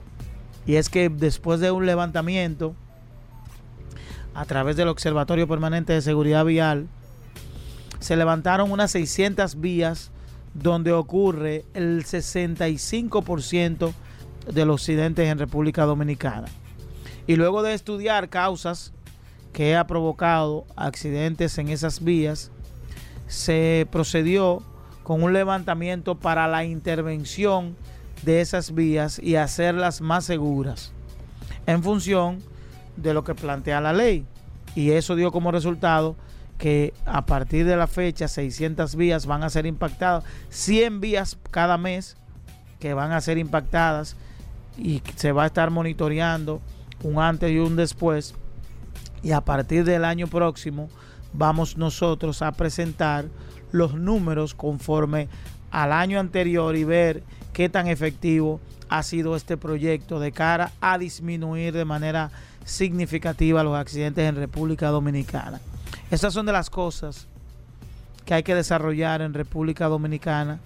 Y 0.66 0.76
es 0.76 0.90
que 0.90 1.10
después 1.10 1.60
de 1.60 1.72
un 1.72 1.86
levantamiento 1.86 2.76
a 4.34 4.46
través 4.46 4.76
del 4.76 4.90
Observatorio 4.90 5.48
Permanente 5.48 5.94
de 5.94 6.02
Seguridad 6.02 6.44
Vial, 6.44 6.88
se 8.00 8.16
levantaron 8.16 8.72
unas 8.72 8.92
600 8.92 9.62
vías 9.62 10.12
donde 10.54 10.92
ocurre 10.92 11.66
el 11.74 12.04
65% 12.04 13.94
de 14.52 14.66
los 14.66 14.82
accidentes 14.82 15.28
en 15.30 15.40
República 15.40 15.86
Dominicana. 15.86 16.48
Y 17.28 17.36
luego 17.36 17.64
de 17.64 17.74
estudiar 17.74 18.30
causas 18.30 18.94
que 19.54 19.76
ha 19.76 19.88
provocado 19.88 20.66
accidentes 20.76 21.58
en 21.58 21.70
esas 21.70 22.04
vías, 22.04 22.52
se 23.28 23.88
procedió 23.92 24.62
con 25.04 25.24
un 25.24 25.34
levantamiento 25.34 26.16
para 26.16 26.48
la 26.48 26.66
intervención 26.66 27.76
de 28.24 28.42
esas 28.42 28.74
vías 28.74 29.20
y 29.20 29.36
hacerlas 29.36 30.02
más 30.02 30.26
seguras 30.26 30.92
en 31.68 31.84
función 31.84 32.40
de 32.98 33.14
lo 33.14 33.24
que 33.24 33.36
plantea 33.36 33.82
la 33.82 33.94
ley. 33.94 34.26
Y 34.76 34.92
eso 34.92 35.16
dio 35.16 35.32
como 35.32 35.52
resultado 35.52 36.16
que 36.58 36.94
a 37.06 37.26
partir 37.26 37.66
de 37.66 37.76
la 37.76 37.88
fecha 37.88 38.28
600 38.28 38.96
vías 38.96 39.26
van 39.26 39.44
a 39.44 39.50
ser 39.50 39.66
impactadas, 39.66 40.24
100 40.50 41.02
vías 41.02 41.38
cada 41.52 41.78
mes 41.78 42.18
que 42.80 42.94
van 42.94 43.12
a 43.12 43.22
ser 43.22 43.38
impactadas 43.38 44.16
y 44.78 45.02
se 45.16 45.32
va 45.32 45.44
a 45.44 45.48
estar 45.48 45.70
monitoreando 45.72 46.62
un 47.04 47.20
antes 47.20 47.52
y 47.52 47.60
un 47.60 47.76
después. 47.76 48.36
Y 49.24 49.32
a 49.32 49.42
partir 49.42 49.84
del 49.84 50.06
año 50.06 50.28
próximo 50.28 50.90
vamos 51.34 51.78
nosotros 51.78 52.42
a 52.42 52.52
presentar 52.52 53.26
los 53.72 53.94
números 53.94 54.54
conforme 54.54 55.28
al 55.72 55.92
año 55.92 56.20
anterior 56.20 56.76
y 56.76 56.84
ver 56.84 57.24
qué 57.54 57.70
tan 57.70 57.88
efectivo 57.88 58.60
ha 58.90 59.04
sido 59.04 59.36
este 59.36 59.58
proyecto 59.58 60.20
de 60.20 60.32
cara 60.32 60.72
a 60.80 60.98
disminuir 60.98 61.74
de 61.74 61.86
manera 61.86 62.32
significativa 62.64 63.64
los 63.64 63.76
accidentes 63.76 64.28
en 64.28 64.36
República 64.36 64.90
Dominicana. 64.90 65.60
Estas 66.12 66.34
son 66.34 66.46
de 66.46 66.52
las 66.52 66.70
cosas 66.70 67.28
que 68.26 68.34
hay 68.34 68.44
que 68.44 68.56
desarrollar 68.56 69.22
en 69.22 69.34
República 69.34 69.88
Dominicana, 69.88 70.60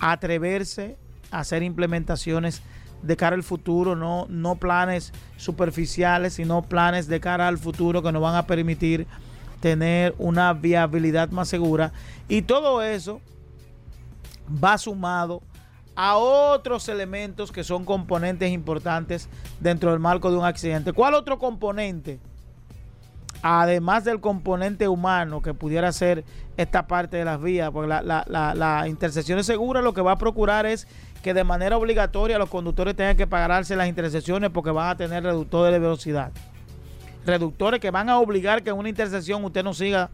atreverse 0.00 0.96
a 1.30 1.40
hacer 1.40 1.62
implementaciones 1.62 2.62
de 3.02 3.16
cara 3.16 3.36
al 3.36 3.42
futuro, 3.42 3.96
no, 3.96 4.26
no 4.28 4.56
planes 4.56 5.12
superficiales, 5.36 6.34
sino 6.34 6.62
planes 6.62 7.08
de 7.08 7.20
cara 7.20 7.48
al 7.48 7.58
futuro 7.58 8.02
que 8.02 8.12
nos 8.12 8.22
van 8.22 8.36
a 8.36 8.46
permitir 8.46 9.06
tener 9.60 10.14
una 10.18 10.52
viabilidad 10.52 11.30
más 11.30 11.48
segura. 11.48 11.92
Y 12.28 12.42
todo 12.42 12.82
eso 12.82 13.20
va 14.62 14.78
sumado 14.78 15.42
a 15.94 16.16
otros 16.16 16.88
elementos 16.88 17.52
que 17.52 17.64
son 17.64 17.84
componentes 17.84 18.50
importantes 18.50 19.28
dentro 19.60 19.90
del 19.90 20.00
marco 20.00 20.30
de 20.30 20.38
un 20.38 20.44
accidente. 20.44 20.92
¿Cuál 20.92 21.14
otro 21.14 21.38
componente? 21.38 22.18
Además 23.42 24.04
del 24.04 24.20
componente 24.20 24.88
humano 24.88 25.42
que 25.42 25.52
pudiera 25.52 25.92
ser 25.92 26.24
esta 26.56 26.86
parte 26.86 27.16
de 27.16 27.24
las 27.24 27.42
vías, 27.42 27.70
porque 27.70 27.88
la, 27.88 28.02
la, 28.02 28.54
la, 28.54 28.88
intersección 28.88 29.42
segura 29.42 29.82
lo 29.82 29.94
que 29.94 30.00
va 30.00 30.12
a 30.12 30.18
procurar 30.18 30.64
es 30.64 30.86
que 31.22 31.34
de 31.34 31.44
manera 31.44 31.76
obligatoria 31.76 32.38
los 32.38 32.48
conductores 32.48 32.96
tengan 32.96 33.16
que 33.16 33.26
pagarse 33.26 33.76
las 33.76 33.88
intersecciones 33.88 34.50
porque 34.50 34.70
van 34.70 34.90
a 34.90 34.96
tener 34.96 35.22
reductores 35.22 35.72
de 35.72 35.78
velocidad. 35.78 36.32
Reductores 37.24 37.80
que 37.80 37.90
van 37.90 38.08
a 38.08 38.18
obligar 38.18 38.62
que 38.62 38.70
en 38.70 38.76
una 38.76 38.88
intersección 38.88 39.44
usted 39.44 39.62
no 39.62 39.74
siga, 39.74 40.10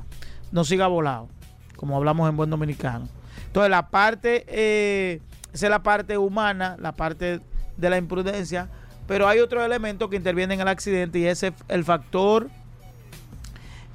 no 0.52 0.64
siga 0.64 0.86
volado, 0.86 1.28
como 1.76 1.96
hablamos 1.96 2.28
en 2.28 2.36
buen 2.36 2.50
dominicano. 2.50 3.08
Entonces 3.46 3.70
la 3.70 3.88
parte 3.88 4.44
eh, 4.48 5.20
esa 5.52 5.66
es 5.66 5.70
la 5.70 5.82
parte 5.82 6.18
humana, 6.18 6.76
la 6.78 6.92
parte 6.92 7.40
de 7.76 7.90
la 7.90 7.96
imprudencia. 7.96 8.68
Pero 9.06 9.26
hay 9.26 9.38
otro 9.38 9.64
elemento 9.64 10.10
que 10.10 10.16
interviene 10.16 10.54
en 10.54 10.60
el 10.60 10.68
accidente 10.68 11.18
y 11.18 11.26
es 11.26 11.42
el 11.42 11.84
factor 11.84 12.50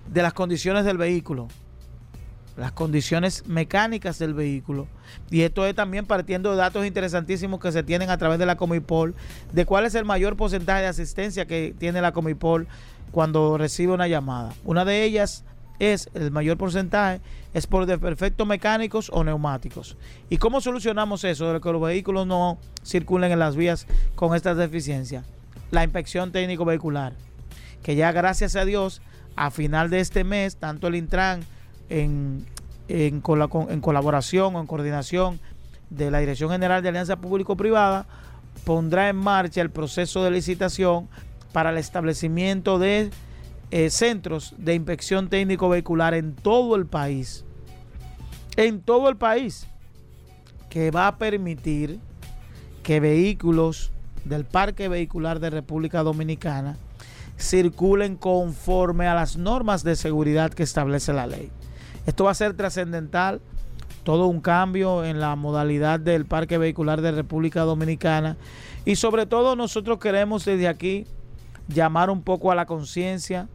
de 0.07 0.21
las 0.21 0.33
condiciones 0.33 0.85
del 0.85 0.97
vehículo, 0.97 1.47
las 2.57 2.71
condiciones 2.71 3.47
mecánicas 3.47 4.19
del 4.19 4.33
vehículo. 4.33 4.87
Y 5.29 5.41
esto 5.41 5.65
es 5.65 5.75
también 5.75 6.05
partiendo 6.05 6.51
de 6.51 6.57
datos 6.57 6.85
interesantísimos 6.85 7.59
que 7.59 7.71
se 7.71 7.83
tienen 7.83 8.09
a 8.09 8.17
través 8.17 8.39
de 8.39 8.45
la 8.45 8.55
Comipol, 8.55 9.15
de 9.51 9.65
cuál 9.65 9.85
es 9.85 9.95
el 9.95 10.05
mayor 10.05 10.35
porcentaje 10.35 10.81
de 10.81 10.87
asistencia 10.87 11.45
que 11.45 11.73
tiene 11.77 12.01
la 12.01 12.11
Comipol 12.11 12.67
cuando 13.11 13.57
recibe 13.57 13.93
una 13.93 14.07
llamada. 14.07 14.53
Una 14.65 14.85
de 14.85 15.03
ellas 15.03 15.43
es 15.79 16.09
el 16.13 16.31
mayor 16.31 16.57
porcentaje 16.57 17.21
es 17.53 17.67
por 17.67 17.85
desperfectos 17.85 18.47
mecánicos 18.47 19.09
o 19.13 19.23
neumáticos. 19.23 19.97
¿Y 20.29 20.37
cómo 20.37 20.61
solucionamos 20.61 21.23
eso 21.23 21.53
de 21.53 21.61
que 21.61 21.71
los 21.71 21.81
vehículos 21.81 22.25
no 22.25 22.57
circulen 22.83 23.31
en 23.31 23.39
las 23.39 23.55
vías 23.55 23.87
con 24.15 24.35
estas 24.35 24.57
deficiencias? 24.57 25.25
La 25.71 25.83
inspección 25.83 26.31
técnico 26.31 26.65
vehicular, 26.65 27.13
que 27.83 27.95
ya 27.95 28.11
gracias 28.11 28.55
a 28.55 28.65
Dios 28.65 29.01
a 29.35 29.51
final 29.51 29.89
de 29.89 29.99
este 29.99 30.23
mes, 30.23 30.57
tanto 30.57 30.87
el 30.87 30.95
Intran 30.95 31.41
en, 31.93 32.45
en, 32.87 33.21
en 33.69 33.81
colaboración 33.81 34.55
o 34.55 34.59
en 34.59 34.67
coordinación 34.67 35.39
de 35.91 36.09
la 36.09 36.19
Dirección 36.19 36.49
General 36.49 36.81
de 36.81 36.89
Alianza 36.89 37.17
Público-Privada, 37.17 38.07
pondrá 38.65 39.09
en 39.09 39.15
marcha 39.15 39.61
el 39.61 39.69
proceso 39.69 40.23
de 40.23 40.31
licitación 40.31 41.07
para 41.51 41.69
el 41.69 41.77
establecimiento 41.77 42.79
de 42.79 43.11
eh, 43.69 43.89
centros 43.91 44.55
de 44.57 44.73
inspección 44.73 45.29
técnico 45.29 45.69
vehicular 45.69 46.15
en 46.15 46.33
todo 46.33 46.75
el 46.75 46.87
país. 46.87 47.45
En 48.57 48.81
todo 48.81 49.09
el 49.09 49.17
país. 49.17 49.67
Que 50.69 50.89
va 50.89 51.07
a 51.07 51.17
permitir 51.17 51.99
que 52.81 52.99
vehículos 52.99 53.91
del 54.25 54.45
parque 54.45 54.87
vehicular 54.87 55.39
de 55.39 55.51
República 55.51 56.01
Dominicana 56.01 56.77
circulen 57.37 58.15
conforme 58.15 59.07
a 59.07 59.13
las 59.13 59.37
normas 59.37 59.83
de 59.83 59.95
seguridad 59.95 60.53
que 60.53 60.63
establece 60.63 61.13
la 61.13 61.27
ley. 61.27 61.51
Esto 62.05 62.25
va 62.25 62.31
a 62.31 62.35
ser 62.35 62.53
trascendental, 62.53 63.41
todo 64.03 64.27
un 64.27 64.41
cambio 64.41 65.05
en 65.05 65.19
la 65.19 65.35
modalidad 65.35 65.99
del 65.99 66.25
parque 66.25 66.57
vehicular 66.57 67.01
de 67.01 67.11
República 67.11 67.61
Dominicana 67.61 68.35
y 68.83 68.97
sobre 68.97 69.25
todo 69.25 69.55
nosotros 69.55 69.99
queremos 69.99 70.43
desde 70.43 70.67
aquí 70.67 71.05
llamar 71.69 72.09
un 72.09 72.21
poco 72.21 72.51
a 72.51 72.55
la 72.55 72.65
conciencia 72.65 73.47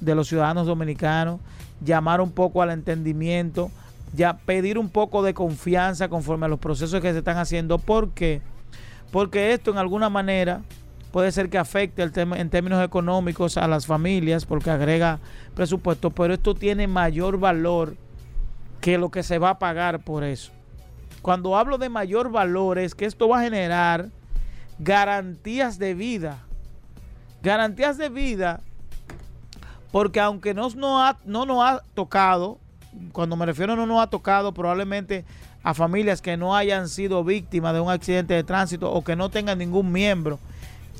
de 0.00 0.16
los 0.16 0.26
ciudadanos 0.26 0.66
dominicanos, 0.66 1.38
llamar 1.80 2.20
un 2.20 2.32
poco 2.32 2.60
al 2.62 2.70
entendimiento, 2.70 3.70
ya 4.14 4.36
pedir 4.38 4.78
un 4.78 4.88
poco 4.88 5.22
de 5.22 5.34
confianza 5.34 6.08
conforme 6.08 6.46
a 6.46 6.48
los 6.48 6.58
procesos 6.58 7.00
que 7.00 7.12
se 7.12 7.18
están 7.18 7.38
haciendo. 7.38 7.78
¿Por 7.78 8.10
qué? 8.10 8.42
Porque 9.12 9.52
esto 9.52 9.70
en 9.70 9.78
alguna 9.78 10.10
manera 10.10 10.62
puede 11.12 11.30
ser 11.30 11.50
que 11.50 11.58
afecte 11.58 12.02
el 12.02 12.10
tema 12.10 12.38
en 12.38 12.50
términos 12.50 12.82
económicos 12.82 13.56
a 13.58 13.68
las 13.68 13.86
familias 13.86 14.46
porque 14.46 14.70
agrega 14.70 15.20
presupuesto, 15.54 16.10
pero 16.10 16.34
esto 16.34 16.54
tiene 16.54 16.88
mayor 16.88 17.38
valor 17.38 17.94
que 18.80 18.98
lo 18.98 19.10
que 19.10 19.22
se 19.22 19.38
va 19.38 19.50
a 19.50 19.58
pagar 19.58 20.00
por 20.00 20.24
eso. 20.24 20.50
Cuando 21.20 21.56
hablo 21.56 21.78
de 21.78 21.88
mayor 21.88 22.32
valor 22.32 22.78
es 22.78 22.94
que 22.94 23.04
esto 23.04 23.28
va 23.28 23.40
a 23.40 23.44
generar 23.44 24.08
garantías 24.78 25.78
de 25.78 25.94
vida. 25.94 26.38
Garantías 27.42 27.98
de 27.98 28.08
vida 28.08 28.60
porque 29.92 30.18
aunque 30.18 30.54
no, 30.54 30.70
no, 30.70 31.04
ha, 31.04 31.18
no 31.26 31.44
nos 31.44 31.62
ha 31.62 31.82
tocado, 31.94 32.58
cuando 33.12 33.36
me 33.36 33.44
refiero 33.44 33.74
a 33.74 33.76
no 33.76 33.86
nos 33.86 34.02
ha 34.02 34.06
tocado, 34.08 34.52
probablemente 34.52 35.26
a 35.62 35.74
familias 35.74 36.22
que 36.22 36.38
no 36.38 36.56
hayan 36.56 36.88
sido 36.88 37.22
víctimas 37.22 37.74
de 37.74 37.80
un 37.80 37.90
accidente 37.90 38.32
de 38.32 38.42
tránsito 38.42 38.90
o 38.90 39.04
que 39.04 39.14
no 39.14 39.28
tengan 39.28 39.58
ningún 39.58 39.92
miembro 39.92 40.40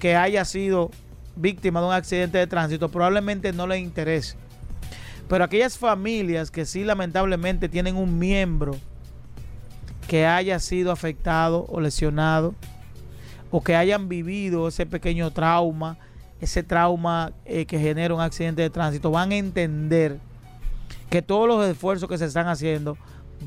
que 0.03 0.17
haya 0.17 0.45
sido 0.45 0.91
víctima 1.37 1.81
de 1.81 1.87
un 1.87 1.93
accidente 1.93 2.37
de 2.37 2.49
tránsito, 2.49 2.89
probablemente 2.89 3.53
no 3.53 3.69
les 3.69 3.79
interese. 3.79 4.35
Pero 5.29 5.45
aquellas 5.45 5.79
familias 5.79 6.51
que 6.51 6.67
sí 6.67 6.83
lamentablemente 6.83 7.69
tienen 7.69 7.95
un 7.95 8.19
miembro 8.19 8.75
que 10.09 10.27
haya 10.27 10.59
sido 10.59 10.91
afectado 10.91 11.67
o 11.69 11.81
lesionado, 11.81 12.57
o 13.53 13.63
que 13.63 13.77
hayan 13.77 14.09
vivido 14.09 14.67
ese 14.67 14.87
pequeño 14.87 15.31
trauma, 15.31 15.99
ese 16.41 16.65
trauma 16.65 17.31
eh, 17.45 17.65
que 17.65 17.79
genera 17.79 18.13
un 18.13 18.21
accidente 18.21 18.63
de 18.63 18.71
tránsito, 18.71 19.13
van 19.13 19.31
a 19.31 19.37
entender 19.37 20.19
que 21.11 21.23
todos 21.23 21.47
los 21.47 21.65
esfuerzos 21.65 22.09
que 22.09 22.19
se 22.19 22.25
están 22.25 22.49
haciendo 22.49 22.99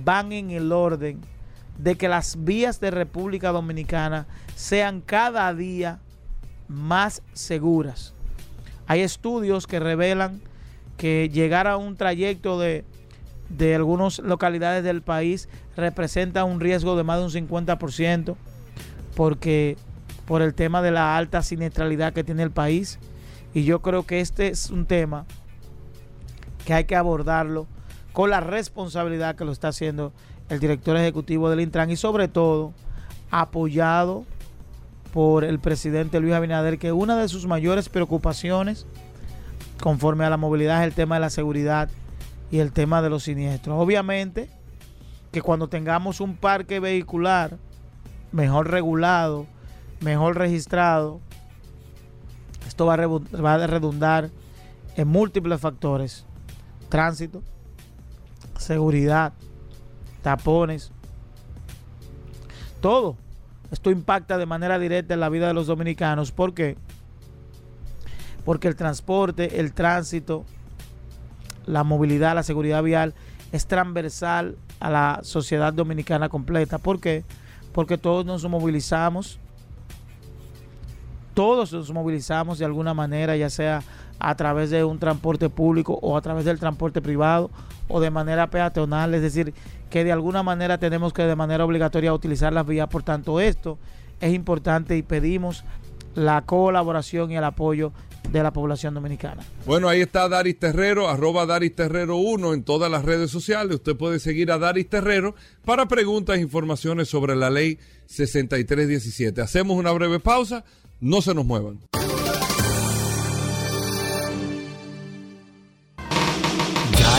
van 0.06 0.32
en 0.32 0.52
el 0.52 0.72
orden 0.72 1.20
de 1.78 1.96
que 1.96 2.08
las 2.08 2.46
vías 2.46 2.80
de 2.80 2.92
República 2.92 3.52
Dominicana 3.52 4.26
sean 4.56 5.02
cada 5.02 5.54
día 5.54 6.00
más 6.68 7.22
seguras. 7.34 8.14
Hay 8.88 9.02
estudios 9.02 9.68
que 9.68 9.80
revelan 9.80 10.42
que 10.98 11.30
llegar 11.30 11.68
a 11.68 11.78
un 11.78 11.96
trayecto 11.96 12.60
de, 12.60 12.86
de 13.50 13.76
algunas 13.76 14.20
localidades 14.20 14.84
del 14.84 15.02
país 15.02 15.50
representa 15.76 16.44
un 16.44 16.60
riesgo 16.60 16.96
de 16.96 17.04
más 17.04 17.20
de 17.20 17.40
un 17.40 17.50
50% 17.50 18.36
porque 19.16 19.78
por 20.26 20.42
el 20.42 20.54
tema 20.54 20.82
de 20.82 20.92
la 20.92 21.18
alta 21.18 21.42
siniestralidad 21.42 22.14
que 22.14 22.24
tiene 22.24 22.44
el 22.44 22.52
país. 22.52 23.00
Y 23.54 23.64
yo 23.64 23.82
creo 23.82 24.06
que 24.06 24.20
este 24.20 24.50
es 24.50 24.70
un 24.70 24.86
tema 24.86 25.26
que 26.66 26.74
hay 26.74 26.86
que 26.86 26.96
abordarlo 26.96 27.68
con 28.12 28.30
la 28.30 28.42
responsabilidad 28.42 29.36
que 29.36 29.46
lo 29.46 29.52
está 29.52 29.70
haciendo 29.70 30.14
el 30.50 30.60
director 30.60 30.98
ejecutivo 30.98 31.50
del 31.50 31.62
Intran 31.62 31.90
y 31.92 31.96
sobre 31.96 32.28
todo 32.28 32.74
apoyado 33.32 34.26
por 35.16 35.46
el 35.46 35.60
presidente 35.60 36.20
Luis 36.20 36.34
Abinader, 36.34 36.78
que 36.78 36.92
una 36.92 37.16
de 37.16 37.30
sus 37.30 37.48
mayores 37.48 37.88
preocupaciones 37.88 38.86
conforme 39.82 40.26
a 40.26 40.30
la 40.30 40.36
movilidad 40.36 40.82
es 40.82 40.88
el 40.90 40.94
tema 40.94 41.16
de 41.16 41.22
la 41.22 41.30
seguridad 41.30 41.90
y 42.52 42.60
el 42.60 42.74
tema 42.74 43.02
de 43.02 43.10
los 43.10 43.24
siniestros. 43.24 43.82
Obviamente 43.82 44.50
que 45.32 45.42
cuando 45.42 45.70
tengamos 45.70 46.20
un 46.20 46.36
parque 46.36 46.82
vehicular 46.82 47.58
mejor 48.34 48.70
regulado, 48.70 49.48
mejor 50.02 50.38
registrado, 50.38 51.22
esto 52.68 52.86
va 52.86 52.96
a, 53.54 53.68
redundar 53.68 54.32
en 54.98 55.08
múltiples 55.08 55.62
factores. 55.62 56.26
Tránsito, 56.90 57.42
seguridad, 58.58 59.32
tapones, 60.22 60.92
todo. 62.82 63.16
Esto 63.72 63.92
impacta 63.92 64.38
de 64.38 64.46
manera 64.46 64.80
directa 64.80 65.14
en 65.14 65.20
la 65.20 65.30
vida 65.30 65.48
de 65.48 65.54
los 65.54 65.68
dominicanos. 65.68 66.32
¿Por 66.32 66.54
qué? 66.54 66.78
Porque 68.44 68.68
el 68.68 68.76
transporte, 68.76 69.60
el 69.60 69.74
tránsito, 69.74 70.46
la 71.66 71.84
movilidad, 71.84 72.36
la 72.36 72.44
seguridad 72.44 72.84
vial 72.84 73.14
es 73.52 73.66
transversal 73.66 74.58
a 74.80 74.90
la 74.90 75.20
sociedad 75.24 75.74
dominicana 75.74 76.30
completa. 76.30 76.78
¿Por 76.78 77.00
qué? 77.00 77.24
Porque 77.74 77.98
todos 77.98 78.26
nos 78.26 78.48
movilizamos 78.48 79.40
todos 81.36 81.74
nos 81.74 81.92
movilizamos 81.92 82.58
de 82.58 82.66
alguna 82.66 82.94
manera, 82.94 83.36
ya 83.36 83.50
sea 83.50 83.84
a 84.20 84.36
través 84.36 84.70
de 84.70 84.84
un 84.84 85.00
transporte 85.00 85.50
público 85.50 86.00
o 86.02 86.18
a 86.18 86.22
través 86.22 86.46
del 86.46 86.60
transporte 86.60 87.02
privado 87.02 87.50
o 87.88 88.00
de 88.00 88.10
manera 88.10 88.50
peatonal, 88.50 89.14
es 89.14 89.22
decir, 89.22 89.54
que 89.90 90.04
de 90.04 90.12
alguna 90.12 90.44
manera 90.44 90.78
tenemos 90.78 91.14
que 91.14 91.24
de 91.24 91.36
manera 91.36 91.66
obligatoria 91.66 92.14
utilizar 92.14 92.52
las 92.54 92.66
vías. 92.66 92.88
Por 92.88 93.04
tanto, 93.04 93.40
esto 93.40 93.78
es 94.20 94.34
importante 94.34 94.98
y 94.98 95.04
pedimos 95.04 95.64
la 96.16 96.42
colaboración 96.44 97.32
y 97.32 97.38
el 97.38 97.44
apoyo 97.44 97.92
de 98.32 98.42
la 98.42 98.52
población 98.52 98.94
dominicana. 98.94 99.44
Bueno, 99.66 99.88
ahí 99.88 100.02
está 100.02 100.28
Daris 100.28 100.58
Terrero, 100.58 101.08
arroba 101.10 101.46
Daris 101.46 101.76
Terrero 101.76 102.18
1 102.18 102.54
en 102.54 102.64
todas 102.64 102.90
las 102.90 103.06
redes 103.06 103.30
sociales. 103.30 103.76
Usted 103.76 103.96
puede 103.96 104.20
seguir 104.20 104.52
a 104.52 104.58
Daris 104.58 104.90
Terrero 104.90 105.36
para 105.64 105.88
preguntas 105.88 106.38
e 106.38 106.42
informaciones 106.42 107.08
sobre 107.08 107.36
la 107.36 107.50
ley 107.50 107.80
6317. 108.08 109.42
Hacemos 109.42 109.78
una 109.78 109.92
breve 109.92 110.20
pausa. 110.20 110.64
No 111.00 111.22
se 111.22 111.36
nos 111.36 111.46
muevan. 111.46 111.80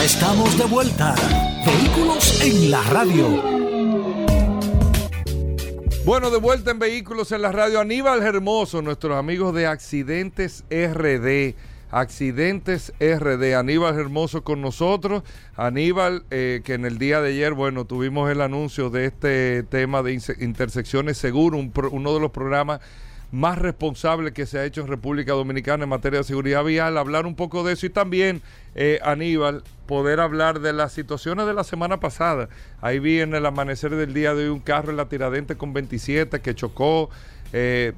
Estamos 0.07 0.57
de 0.57 0.63
vuelta. 0.63 1.15
Vehículos 1.65 2.41
en 2.41 2.71
la 2.71 2.81
radio. 2.83 3.27
Bueno, 6.05 6.29
de 6.29 6.39
vuelta 6.39 6.71
en 6.71 6.79
Vehículos 6.79 7.33
en 7.33 7.41
la 7.41 7.51
radio. 7.51 7.81
Aníbal 7.81 8.23
Hermoso, 8.23 8.81
nuestros 8.81 9.17
amigos 9.17 9.53
de 9.53 9.67
Accidentes 9.67 10.63
RD. 10.69 11.55
Accidentes 11.91 12.93
RD. 13.01 13.53
Aníbal 13.55 13.99
Hermoso 13.99 14.45
con 14.45 14.61
nosotros. 14.61 15.23
Aníbal, 15.57 16.23
eh, 16.31 16.61
que 16.63 16.75
en 16.75 16.85
el 16.85 16.99
día 16.99 17.19
de 17.19 17.31
ayer, 17.31 17.51
bueno, 17.51 17.83
tuvimos 17.83 18.31
el 18.31 18.39
anuncio 18.39 18.89
de 18.89 19.07
este 19.07 19.63
tema 19.63 20.03
de 20.03 20.17
intersecciones 20.39 21.17
seguro, 21.17 21.57
uno 21.57 22.13
de 22.13 22.19
los 22.21 22.31
programas 22.31 22.79
más 23.31 23.57
responsable 23.57 24.31
que 24.31 24.45
se 24.45 24.59
ha 24.59 24.65
hecho 24.65 24.81
en 24.81 24.87
República 24.87 25.33
Dominicana 25.33 25.83
en 25.83 25.89
materia 25.89 26.19
de 26.19 26.23
seguridad 26.23 26.63
vial, 26.63 26.97
hablar 26.97 27.25
un 27.25 27.35
poco 27.35 27.63
de 27.63 27.73
eso 27.73 27.85
y 27.85 27.89
también, 27.89 28.41
eh, 28.75 28.99
Aníbal, 29.03 29.63
poder 29.85 30.19
hablar 30.19 30.59
de 30.59 30.73
las 30.73 30.93
situaciones 30.93 31.45
de 31.45 31.53
la 31.53 31.63
semana 31.63 31.99
pasada. 31.99 32.49
Ahí 32.81 32.99
vi 32.99 33.19
en 33.19 33.33
el 33.33 33.45
amanecer 33.45 33.95
del 33.95 34.13
día 34.13 34.33
de 34.33 34.45
hoy 34.45 34.49
un 34.49 34.59
carro 34.59 34.91
en 34.91 34.97
la 34.97 35.09
Tiradente 35.09 35.55
con 35.55 35.73
27 35.73 36.39
que 36.41 36.55
chocó. 36.55 37.09
Eh, 37.53 37.93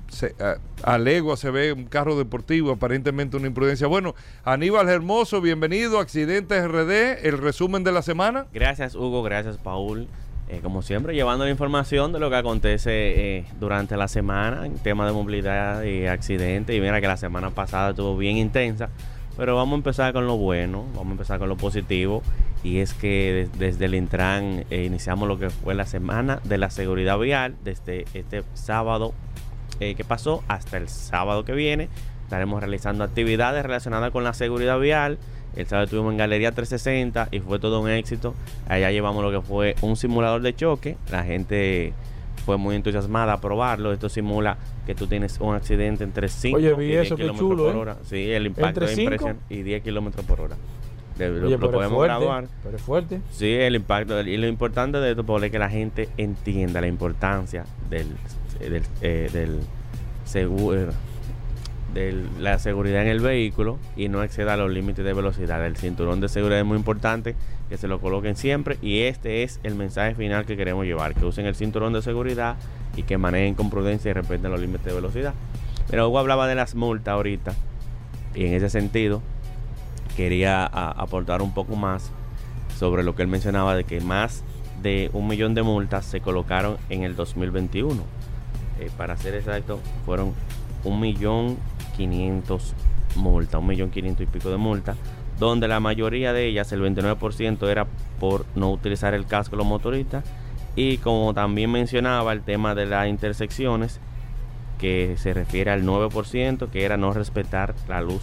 a, 0.83 0.97
legua 0.99 1.35
se 1.35 1.49
ve 1.49 1.73
un 1.73 1.85
carro 1.85 2.15
deportivo, 2.15 2.71
aparentemente 2.71 3.35
una 3.35 3.47
imprudencia. 3.47 3.87
Bueno, 3.87 4.13
Aníbal 4.45 4.87
Hermoso, 4.89 5.41
bienvenido, 5.41 5.99
Accidentes 5.99 6.67
RD, 6.67 7.25
el 7.27 7.39
resumen 7.39 7.83
de 7.83 7.91
la 7.91 8.03
semana. 8.03 8.45
Gracias 8.53 8.93
Hugo, 8.93 9.23
gracias 9.23 9.57
Paul. 9.57 10.07
Eh, 10.51 10.61
como 10.63 10.81
siempre, 10.81 11.13
llevando 11.13 11.45
la 11.45 11.51
información 11.51 12.11
de 12.11 12.19
lo 12.19 12.31
que 12.31 12.35
acontece 12.35 13.37
eh, 13.37 13.45
durante 13.59 13.95
la 13.97 14.07
semana 14.07 14.65
en 14.65 14.79
tema 14.79 15.05
de 15.05 15.13
movilidad 15.13 15.83
y 15.83 16.07
accidentes. 16.07 16.75
Y 16.75 16.81
mira 16.81 16.99
que 16.99 17.07
la 17.07 17.17
semana 17.17 17.51
pasada 17.51 17.91
estuvo 17.91 18.17
bien 18.17 18.37
intensa. 18.37 18.89
Pero 19.37 19.55
vamos 19.55 19.73
a 19.73 19.75
empezar 19.75 20.11
con 20.11 20.25
lo 20.25 20.37
bueno, 20.37 20.85
vamos 20.95 21.09
a 21.09 21.11
empezar 21.11 21.37
con 21.37 21.49
lo 21.49 21.55
positivo. 21.55 22.23
Y 22.63 22.79
es 22.79 22.95
que 22.95 23.47
desde 23.59 23.85
el 23.85 23.93
Intran 23.93 24.65
eh, 24.71 24.85
iniciamos 24.85 25.27
lo 25.27 25.37
que 25.37 25.51
fue 25.51 25.75
la 25.75 25.85
semana 25.85 26.39
de 26.43 26.57
la 26.57 26.71
seguridad 26.71 27.19
vial, 27.19 27.55
desde 27.63 28.05
este 28.15 28.43
sábado 28.55 29.13
que 29.79 30.03
pasó 30.05 30.43
hasta 30.49 30.75
el 30.75 30.89
sábado 30.89 31.45
que 31.45 31.53
viene. 31.53 31.87
Estaremos 32.23 32.59
realizando 32.59 33.05
actividades 33.05 33.63
relacionadas 33.63 34.11
con 34.11 34.25
la 34.25 34.33
seguridad 34.33 34.77
vial. 34.77 35.19
El 35.55 35.67
sábado 35.67 35.85
estuvimos 35.85 36.11
en 36.11 36.17
Galería 36.17 36.51
360 36.51 37.29
y 37.31 37.39
fue 37.39 37.59
todo 37.59 37.81
un 37.81 37.89
éxito. 37.89 38.33
Allá 38.67 38.91
llevamos 38.91 39.23
lo 39.23 39.31
que 39.31 39.45
fue 39.45 39.75
un 39.81 39.95
simulador 39.95 40.41
de 40.41 40.55
choque. 40.55 40.97
La 41.11 41.23
gente 41.23 41.93
fue 42.45 42.57
muy 42.57 42.75
entusiasmada 42.75 43.33
a 43.33 43.41
probarlo. 43.41 43.91
Esto 43.91 44.09
simula 44.09 44.57
que 44.85 44.95
tú 44.95 45.07
tienes 45.07 45.39
un 45.39 45.55
accidente 45.55 46.03
entre 46.03 46.29
5 46.29 46.59
y 46.59 46.87
10 46.87 47.13
kilómetros 47.13 47.57
por 47.57 47.59
¿eh? 47.59 47.77
hora. 47.77 47.97
Sí, 48.03 48.31
el 48.31 48.47
impacto 48.47 48.85
de 48.85 48.93
impresión 48.93 49.37
y 49.49 49.63
10 49.63 49.83
kilómetros 49.83 50.25
por 50.25 50.41
hora. 50.41 50.55
lo, 51.17 51.59
podemos 51.59 52.03
graduar. 52.03 52.47
Pero 52.63 52.77
es 52.77 52.81
fuerte. 52.81 53.21
Sí, 53.31 53.51
el 53.51 53.75
impacto. 53.75 54.21
Y 54.21 54.37
lo 54.37 54.47
importante 54.47 54.99
de 54.99 55.11
esto 55.11 55.43
es 55.43 55.51
que 55.51 55.59
la 55.59 55.69
gente 55.69 56.09
entienda 56.17 56.79
la 56.79 56.87
importancia 56.87 57.65
del, 57.89 58.07
del, 58.59 58.83
eh, 59.01 59.29
del 59.33 59.59
seguro 60.25 60.91
de 61.93 62.25
la 62.39 62.59
seguridad 62.59 63.01
en 63.01 63.07
el 63.07 63.19
vehículo 63.19 63.77
y 63.95 64.09
no 64.09 64.23
exceda 64.23 64.57
los 64.57 64.71
límites 64.71 65.03
de 65.03 65.13
velocidad. 65.13 65.65
El 65.65 65.75
cinturón 65.75 66.21
de 66.21 66.29
seguridad 66.29 66.59
es 66.59 66.65
muy 66.65 66.77
importante 66.77 67.35
que 67.69 67.77
se 67.77 67.87
lo 67.87 67.99
coloquen 67.99 68.35
siempre 68.35 68.77
y 68.81 69.01
este 69.01 69.43
es 69.43 69.59
el 69.63 69.75
mensaje 69.75 70.15
final 70.15 70.45
que 70.45 70.57
queremos 70.57 70.85
llevar, 70.85 71.15
que 71.15 71.25
usen 71.25 71.45
el 71.45 71.55
cinturón 71.55 71.93
de 71.93 72.01
seguridad 72.01 72.55
y 72.95 73.03
que 73.03 73.17
manejen 73.17 73.55
con 73.55 73.69
prudencia 73.69 74.11
y 74.11 74.13
respeten 74.13 74.51
los 74.51 74.59
límites 74.59 74.85
de 74.85 74.93
velocidad. 74.93 75.33
Pero 75.89 76.07
Hugo 76.07 76.19
hablaba 76.19 76.47
de 76.47 76.55
las 76.55 76.75
multas 76.75 77.13
ahorita 77.13 77.53
y 78.35 78.45
en 78.45 78.53
ese 78.53 78.69
sentido 78.69 79.21
quería 80.15 80.65
aportar 80.65 81.41
un 81.41 81.53
poco 81.53 81.75
más 81.75 82.11
sobre 82.77 83.03
lo 83.03 83.15
que 83.15 83.23
él 83.23 83.27
mencionaba 83.27 83.75
de 83.75 83.83
que 83.83 83.99
más 84.01 84.43
de 84.81 85.09
un 85.13 85.27
millón 85.27 85.53
de 85.53 85.63
multas 85.63 86.05
se 86.05 86.21
colocaron 86.21 86.77
en 86.89 87.03
el 87.03 87.15
2021. 87.15 88.01
Eh, 88.79 88.89
para 88.97 89.17
ser 89.17 89.35
exacto, 89.35 89.79
fueron 90.05 90.33
un 90.83 90.99
millón 90.99 91.57
quinientos 91.99 92.73
multas, 93.17 93.59
un 93.59 93.67
millón 93.67 93.89
quinientos 93.91 94.23
y 94.23 94.27
pico 94.27 94.49
de 94.49 94.55
multas 94.55 94.95
donde 95.39 95.67
la 95.67 95.79
mayoría 95.79 96.33
de 96.33 96.45
ellas, 96.45 96.71
el 96.73 96.81
29%, 96.81 97.67
era 97.69 97.87
por 98.19 98.45
no 98.55 98.71
utilizar 98.71 99.13
el 99.13 99.25
casco 99.25 99.55
los 99.55 99.65
motoristas. 99.65 100.25
Y 100.75 100.97
como 100.97 101.33
también 101.33 101.71
mencionaba 101.71 102.33
el 102.33 102.41
tema 102.41 102.75
de 102.75 102.85
las 102.85 103.07
intersecciones, 103.07 103.99
que 104.77 105.15
se 105.17 105.33
refiere 105.33 105.71
al 105.71 105.83
9%, 105.83 106.69
que 106.69 106.83
era 106.83 106.97
no 106.97 107.11
respetar 107.13 107.73
la 107.87 108.01
luz 108.01 108.21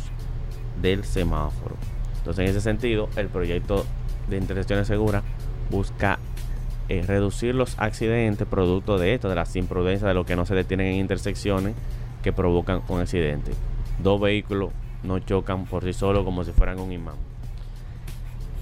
del 0.81 1.05
semáforo. 1.05 1.77
Entonces, 2.19 2.45
en 2.45 2.51
ese 2.51 2.61
sentido, 2.61 3.09
el 3.17 3.29
proyecto 3.29 3.85
de 4.29 4.37
intersecciones 4.37 4.87
seguras 4.87 5.23
busca 5.71 6.19
eh, 6.89 7.03
reducir 7.07 7.55
los 7.55 7.79
accidentes 7.79 8.47
producto 8.47 8.99
de 8.99 9.15
esto, 9.15 9.29
de 9.29 9.35
la 9.35 9.47
imprudencia 9.55 10.07
de 10.07 10.15
lo 10.15 10.25
que 10.25 10.37
no 10.37 10.47
se 10.47 10.55
detienen 10.55 10.89
en 10.89 10.95
intersecciones 10.97 11.75
que 12.27 12.33
provocan 12.33 12.83
un 12.89 12.99
accidente. 12.99 13.53
Dos 14.03 14.21
vehículos 14.21 14.73
no 15.05 15.21
chocan 15.21 15.65
por 15.65 15.85
sí 15.85 15.93
solos 15.93 16.25
como 16.25 16.43
si 16.43 16.51
fueran 16.51 16.81
un 16.81 16.91
imán. 16.91 17.15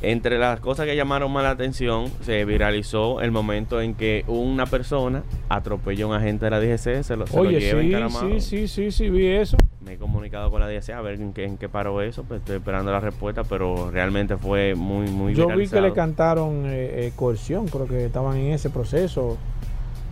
Entre 0.03 0.39
las 0.39 0.61
cosas 0.61 0.85
que 0.85 0.95
llamaron 0.95 1.33
más 1.33 1.45
la 1.45 1.51
atención, 1.53 2.13
se 2.21 2.45
viralizó 2.45 3.23
el 3.23 3.31
momento 3.31 3.81
en 3.81 3.95
que 3.95 4.23
una 4.27 4.67
persona 4.67 5.23
atropelló 5.49 6.05
a 6.05 6.09
un 6.11 6.15
agente 6.17 6.45
de 6.45 6.51
la 6.51 6.61
DGC, 6.61 7.03
se 7.03 7.17
lo, 7.17 7.25
Oye, 7.33 7.59
sí, 7.59 8.41
sí, 8.43 8.69
sí, 8.69 8.91
sí, 8.91 9.09
vi 9.09 9.29
eso. 9.29 9.57
Me 9.81 9.95
he 9.95 9.97
comunicado 9.97 10.51
con 10.51 10.61
la 10.61 10.69
DGC 10.69 10.91
a 10.91 11.01
ver 11.01 11.23
en 11.23 11.33
qué, 11.33 11.45
en 11.45 11.57
qué 11.57 11.71
paró 11.71 12.03
eso, 12.03 12.23
pues 12.25 12.41
estoy 12.41 12.57
esperando 12.57 12.93
la 12.93 13.01
respuesta, 13.01 13.45
pero 13.45 13.91
realmente 13.91 14.37
fue 14.37 14.75
muy, 14.75 15.09
muy 15.09 15.35
Yo 15.35 15.47
vi 15.49 15.69
que 15.69 15.81
le 15.81 15.95
cantaron 15.95 16.67
eh, 16.67 17.07
eh, 17.07 17.13
coerción, 17.17 17.67
creo 17.69 17.87
que 17.87 18.05
estaban 18.05 18.37
en 18.37 18.53
ese 18.53 18.69
proceso 18.69 19.39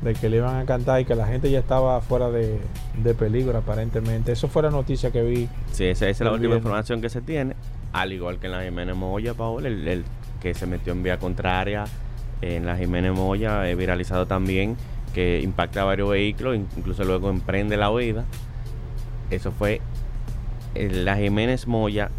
de 0.03 0.15
que 0.15 0.29
le 0.29 0.39
iban 0.39 0.57
a 0.57 0.67
cantar 0.67 1.01
y 1.01 1.05
que 1.05 1.15
la 1.15 1.27
gente 1.27 1.51
ya 1.51 1.61
estaba 1.61 2.01
fuera 2.01 2.31
de, 2.31 2.61
peligro 3.19 3.57
aparentemente. 3.57 4.33
Eso 4.33 4.49
fue 4.49 4.63
la 4.63 4.71
noticia 4.71 5.11
que 5.11 5.23
vi. 5.23 5.49
Sí, 5.71 5.85
esa, 5.85 6.09
es 6.09 6.21
la 6.21 6.33
última 6.33 6.57
información 6.57 7.01
que 7.01 7.09
se 7.09 7.23
tiene. 7.23 7.55
Al 7.93 8.13
igual 8.13 8.39
que 8.39 8.47
en 8.47 8.53
la 8.53 8.63
Jiménez 8.63 8.97
Moya, 8.97 9.35
Paul, 9.35 9.67
el, 9.67 10.05
que 10.41 10.55
se 10.55 10.67
metió 10.67 10.93
en 10.93 11.03
vía 11.03 11.19
contraria 11.19 11.85
en 12.41 12.67
la 12.67 12.77
Jiménez 12.77 13.13
Moya, 13.13 13.69
he 13.69 13.77
viralizado 13.77 14.27
también, 14.27 14.77
que 15.15 15.41
impacta 15.41 15.83
a 15.83 15.85
varios 15.85 16.11
vehículos, 16.11 16.57
incluso 16.77 17.05
luego 17.05 17.31
emprende 17.31 17.77
la 17.77 17.91
huida. 17.91 18.25
Eso 19.31 19.53
fue 19.53 19.81
en 20.75 21.05
la 21.05 21.17
Jiménez 21.17 21.69
Moya 21.69 22.11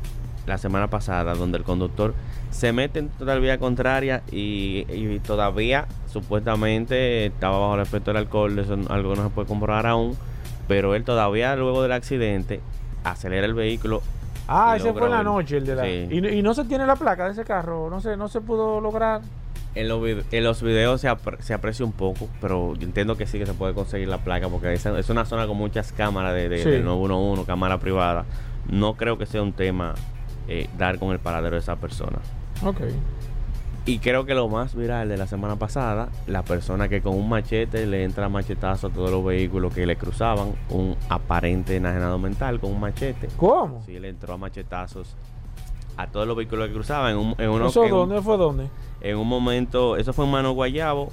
la 0.46 0.58
semana 0.58 0.90
pasada, 0.90 1.36
donde 1.36 1.58
el 1.58 1.66
conductor 1.66 2.14
se 2.54 2.72
mete 2.72 3.00
en 3.00 3.10
total 3.10 3.42
vía 3.42 3.58
contraria 3.58 4.22
y, 4.32 5.20
todavía 5.20 5.88
supuestamente 6.08 7.26
estaba 7.28 7.58
bajo 7.58 7.76
el 7.76 7.82
efecto 7.82 8.12
del 8.12 8.18
alcohol, 8.18 8.58
eso 8.60 8.78
algo 8.90 9.16
no 9.16 9.24
se 9.24 9.30
puede 9.30 9.48
comprobar 9.48 9.88
aún, 9.88 10.16
pero 10.68 10.96
él 10.96 11.04
todavía 11.04 11.56
luego 11.56 11.82
del 11.82 11.92
accidente 11.92 12.62
acelera 13.04 13.46
el 13.46 13.54
vehículo. 13.54 14.02
Ah, 14.48 14.76
ese 14.78 14.94
fue 14.94 15.06
en 15.06 15.12
la 15.12 15.24
noche 15.24 15.58
el 15.58 15.66
de 15.66 15.76
la... 15.76 15.90
Y, 15.90 16.42
no 16.44 16.54
se 16.54 16.66
tiene 16.66 16.86
la 16.86 16.96
placa 16.96 17.26
de 17.26 17.32
ese 17.32 17.44
carro, 17.44 17.90
no 17.90 18.00
se, 18.00 18.16
no 18.16 18.28
se 18.28 18.42
pudo 18.42 18.80
lograr. 18.80 19.22
En 19.76 19.88
los, 19.88 20.04
en 20.32 20.44
los 20.44 20.62
videos 20.62 21.02
se, 21.02 21.10
se, 21.40 21.54
aprecia 21.56 21.84
un 21.84 21.94
poco, 21.94 22.30
pero 22.40 22.76
yo 22.76 22.84
entiendo 22.84 23.18
que 23.18 23.26
sí 23.26 23.40
que 23.40 23.48
se 23.48 23.56
puede 23.56 23.74
conseguir 23.74 24.08
la 24.08 24.20
placa 24.20 24.48
porque 24.48 24.72
es, 24.72 24.86
es 24.86 25.10
una 25.10 25.26
zona 25.26 25.48
con 25.48 25.58
muchas 25.58 25.92
cámaras 25.92 26.36
de, 26.36 26.48
de, 26.48 26.80
911, 26.80 27.46
cámara 27.46 27.80
privada. 27.80 28.26
No 28.70 28.94
creo 28.94 29.18
que 29.18 29.26
sea 29.26 29.42
un 29.42 29.54
tema 29.54 29.96
eh, 30.48 30.70
dar 30.78 31.00
con 31.00 31.12
el 31.12 31.20
paradero 31.20 31.56
de 31.56 31.62
esa 31.62 31.78
persona. 31.78 32.20
Ok. 32.66 32.82
Y 33.86 34.00
creo 34.00 34.26
que 34.26 34.34
lo 34.34 34.48
más 34.48 34.76
viral 34.76 35.10
de 35.10 35.18
la 35.18 35.28
semana 35.28 35.58
pasada, 35.58 36.08
la 36.26 36.44
persona 36.44 36.88
que 36.88 37.02
con 37.02 37.16
un 37.16 37.28
machete 37.28 37.86
le 37.86 38.06
entra 38.06 38.30
machetazo 38.30 38.88
a 38.88 38.90
todos 38.90 39.12
los 39.12 39.26
vehículos 39.26 39.74
que 39.74 39.86
le 39.86 39.98
cruzaban, 39.98 40.54
un 40.70 40.96
aparente 41.10 41.76
enajenado 41.76 42.18
mental 42.18 42.62
con 42.62 42.72
un 42.72 42.80
machete. 42.80 43.28
¿Cómo? 43.36 43.84
Sí, 43.86 44.00
le 44.00 44.08
entró 44.08 44.36
a 44.36 44.38
machetazos 44.38 45.18
a 45.98 46.08
todos 46.08 46.26
los 46.26 46.38
vehículos 46.38 46.70
que 46.70 46.74
cruzaban. 46.74 47.12
En, 47.12 47.18
un, 47.18 47.36
en 47.38 47.66
¿Eso 47.66 47.86
dónde 47.90 48.22
fue 48.22 48.38
dónde? 48.38 48.70
En 49.02 49.18
un 49.18 49.28
momento, 49.28 49.98
eso 49.98 50.14
fue 50.14 50.24
en 50.24 50.32
Mano 50.32 50.54
Guayabo, 50.54 51.10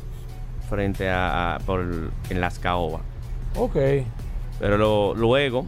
frente 0.69 1.11
a, 1.11 1.59
por, 1.67 1.81
en 1.81 2.41
Las 2.41 2.61
Caobas. 2.61 3.03
Ok. 3.57 3.77
Pero 4.61 5.15
luego, 5.17 5.67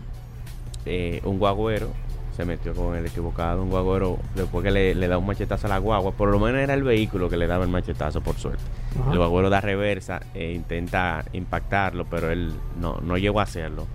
eh, 0.86 1.20
un 1.24 1.40
guagüero 1.40 1.88
se 2.36 2.44
metió 2.44 2.74
con 2.74 2.96
el 2.96 3.06
equivocado, 3.06 3.62
un 3.62 3.70
guagüero, 3.70 4.18
después 4.34 4.64
que 4.64 4.70
le, 4.70 4.94
da 5.08 5.18
un 5.18 5.26
machetazo 5.26 5.66
a 5.66 5.70
la 5.70 5.78
guagua, 5.78 6.12
por 6.12 6.30
lo 6.30 6.38
menos 6.38 6.60
era 6.60 6.74
el 6.74 6.82
vehículo 6.82 7.28
que 7.28 7.36
le 7.36 7.46
daba 7.46 7.64
el 7.64 7.70
machetazo, 7.70 8.20
por 8.20 8.36
suerte. 8.36 8.62
El 9.10 9.18
guagüero 9.18 9.50
da 9.50 9.60
reversa 9.60 10.20
e 10.34 10.52
intenta 10.52 11.24
impactarlo, 11.32 12.06
pero 12.06 12.30
él 12.30 12.52
no, 12.80 13.00
no 13.02 13.18
llegó 13.18 13.40
a 13.40 13.44
hacerlo. 13.44 13.86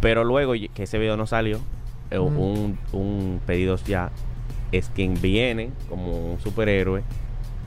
Pero 0.00 0.24
luego 0.24 0.52
que 0.52 0.82
ese 0.82 0.98
video 0.98 1.16
no 1.16 1.26
salió, 1.26 1.60
eh, 2.10 2.18
un, 2.18 2.78
un 2.92 3.40
pedido 3.46 3.76
ya 3.76 4.10
es 4.72 4.90
quien 4.90 5.20
viene 5.20 5.70
como 5.88 6.32
un 6.32 6.40
superhéroe 6.40 7.02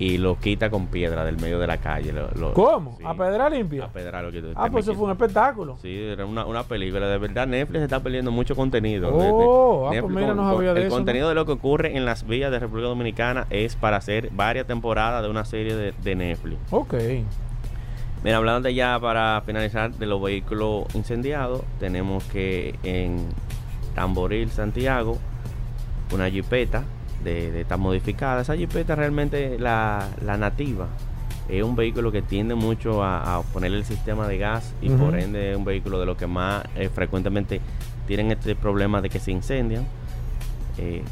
y 0.02 0.18
lo 0.18 0.40
quita 0.40 0.72
con 0.72 0.88
piedra 0.88 1.24
del 1.24 1.38
medio 1.38 1.60
de 1.60 1.68
la 1.68 1.78
calle. 1.78 2.12
¿Cómo? 2.56 2.98
¿A 3.06 3.14
pedra 3.14 3.48
limpia? 3.52 3.86
A 3.86 3.88
pedra 3.90 4.24
lo 4.24 4.32
Ah, 4.56 4.68
pues 4.72 4.86
eso 4.86 4.96
fue 4.96 5.06
un 5.06 5.12
espectáculo. 5.12 5.78
Sí, 5.80 5.96
era 5.96 6.26
una, 6.26 6.44
una 6.44 6.64
película. 6.64 7.08
De 7.08 7.20
verdad, 7.20 7.46
Netflix 7.46 7.84
está 7.84 8.00
perdiendo 8.00 8.32
mucho 8.32 8.56
contenido. 8.56 9.12
Oh, 9.14 9.90
ah, 9.90 9.92
pues 10.02 10.12
mira, 10.12 10.34
no 10.34 10.52
sabía 10.52 10.74
de 10.74 10.86
El 10.86 10.90
contenido 10.90 11.30
de 11.30 11.36
lo 11.36 11.46
que 11.46 11.52
ocurre 11.52 11.96
en 11.96 12.06
las 12.06 12.26
vías 12.26 12.50
de 12.50 12.58
República 12.58 12.88
Dominicana 12.88 13.46
es 13.52 13.76
para 13.76 13.98
hacer 13.98 14.32
varias 14.32 14.66
temporadas 14.66 15.22
de 15.22 15.30
una 15.30 15.46
serie 15.46 15.76
de, 15.76 15.92
de 15.92 16.16
Netflix. 16.16 16.58
Ok. 16.72 16.96
Mira, 18.24 18.38
hablando 18.38 18.68
de 18.68 18.74
ya 18.74 19.00
para 19.00 19.44
finalizar 19.46 19.92
de 19.92 20.08
los 20.08 20.20
vehículos 20.20 20.86
incendiados, 20.96 21.62
tenemos 21.80 22.24
que 22.24 22.74
en 22.82 23.28
Tamboril, 23.94 24.50
Santiago, 24.50 25.20
una 26.12 26.28
jipeta 26.28 26.86
de, 27.24 27.52
de 27.52 27.62
esta 27.62 27.78
modificada. 27.78 28.42
Esa 28.42 28.56
jipeta 28.56 28.96
realmente 28.96 29.58
la, 29.60 30.08
la 30.24 30.38
nativa 30.38 30.88
es 31.50 31.64
un 31.64 31.76
vehículo 31.76 32.12
que 32.12 32.22
tiende 32.22 32.56
mucho 32.56 33.04
a, 33.04 33.38
a 33.38 33.42
ponerle 33.42 33.78
el 33.78 33.86
sistema 33.86 34.28
de 34.28 34.38
gas 34.38 34.74
y 34.82 34.90
por 34.90 35.18
ende 35.20 35.52
es 35.52 35.58
un 35.58 35.66
vehículo 35.66 36.00
de 36.00 36.06
los 36.06 36.18
que 36.18 36.28
más 36.28 36.64
eh, 36.76 36.90
frecuentemente 36.90 37.60
tienen 38.08 38.32
este 38.32 38.56
problema 38.56 39.02
de 39.02 39.10
que 39.10 39.20
se 39.20 39.32
incendian. 39.32 39.86
Eh, 40.78 41.04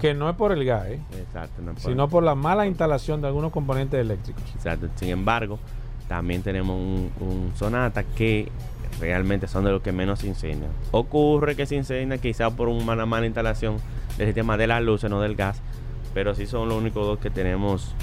que, 0.00 0.12
no 0.14 0.28
es 0.28 0.36
por 0.36 0.52
el 0.52 0.64
gas, 0.64 0.88
¿eh? 0.88 1.00
Exacto, 1.16 1.62
sino 1.76 2.08
por 2.08 2.24
la 2.24 2.34
mala 2.34 2.66
instalación 2.66 3.20
de 3.20 3.28
algunos 3.28 3.52
componentes 3.52 4.00
eléctricos. 4.00 4.42
Exacto. 4.54 4.88
Sin 4.96 5.10
embargo, 5.10 5.58
también 6.08 6.42
tenemos 6.42 6.76
un, 6.76 7.10
un 7.20 7.52
Sonata 7.54 8.02
que 8.02 8.48
realmente 9.00 9.46
son 9.46 9.64
de 9.64 9.70
los 9.70 9.82
que 9.82 9.92
menos 9.92 10.20
se 10.20 10.26
incendian. 10.26 10.70
Ocurre 10.90 11.54
que 11.54 11.66
se 11.66 11.76
incendia 11.76 12.18
quizá 12.18 12.50
por 12.50 12.68
una 12.68 13.06
mala 13.06 13.26
instalación 13.26 13.76
del 14.18 14.28
sistema 14.28 14.56
de 14.56 14.66
las 14.66 14.82
luces, 14.82 15.10
no 15.10 15.20
del 15.20 15.36
gas, 15.36 15.60
pero 16.14 16.34
sí 16.34 16.46
son 16.46 16.68
los 16.68 16.78
únicos 16.78 17.06
dos 17.06 17.18
que 17.18 17.30
tenemos 17.30 17.94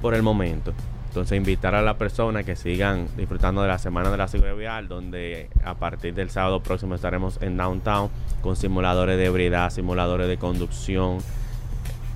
por 0.00 0.14
el 0.14 0.22
momento. 0.22 0.72
Entonces 1.08 1.38
invitar 1.38 1.74
a 1.74 1.80
la 1.80 1.96
persona 1.96 2.42
que 2.42 2.56
sigan 2.56 3.08
disfrutando 3.16 3.62
de 3.62 3.68
la 3.68 3.78
Semana 3.78 4.10
de 4.10 4.18
la 4.18 4.28
Seguridad 4.28 4.54
Vial, 4.54 4.86
donde 4.86 5.48
a 5.64 5.74
partir 5.74 6.12
del 6.12 6.28
sábado 6.28 6.62
próximo 6.62 6.94
estaremos 6.94 7.40
en 7.40 7.56
Downtown 7.56 8.10
con 8.42 8.54
simuladores 8.54 9.16
de 9.16 9.24
ebriedad, 9.24 9.70
simuladores 9.70 10.28
de 10.28 10.36
conducción. 10.36 11.18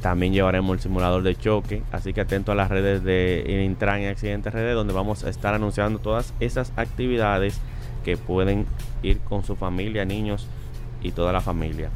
También 0.03 0.35
llevaremos 0.35 0.75
el 0.75 0.81
simulador 0.81 1.23
de 1.23 1.35
choque, 1.35 1.83
así 1.93 2.13
que 2.13 2.21
atento 2.21 2.53
a 2.53 2.55
las 2.55 2.69
redes 2.69 3.03
de 3.03 3.65
Intran 3.65 4.03
y 4.03 4.07
Accidentes 4.07 4.53
Redes, 4.53 4.75
donde 4.75 4.93
vamos 4.93 5.25
a 5.25 5.31
estar 5.31 5.55
anunciando 5.55 5.99
todas 5.99 6.35
esas 6.39 6.73
actividades 6.77 7.59
que 8.05 8.19
pueden 8.19 8.67
ir 9.03 9.21
con 9.21 9.45
su 9.45 9.57
familia, 9.57 10.05
niños 10.05 10.47
y 11.03 11.13
toda 11.13 11.33
la 11.33 11.41
familia. 11.41 11.89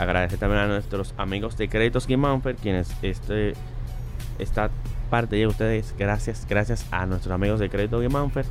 Agradecer 0.00 0.38
también 0.38 0.62
a 0.62 0.66
nuestros 0.66 1.14
amigos 1.18 1.58
de 1.58 1.68
Créditos 1.68 2.06
Guimánfer, 2.06 2.56
quienes 2.56 2.90
este, 3.02 3.52
esta 4.38 4.70
parte 5.10 5.36
de 5.36 5.46
ustedes. 5.46 5.94
Gracias, 5.98 6.46
gracias 6.48 6.86
a 6.90 7.04
nuestros 7.04 7.34
amigos 7.34 7.60
de 7.60 7.68
Crédito 7.68 8.00
Guimánfer 8.00 8.46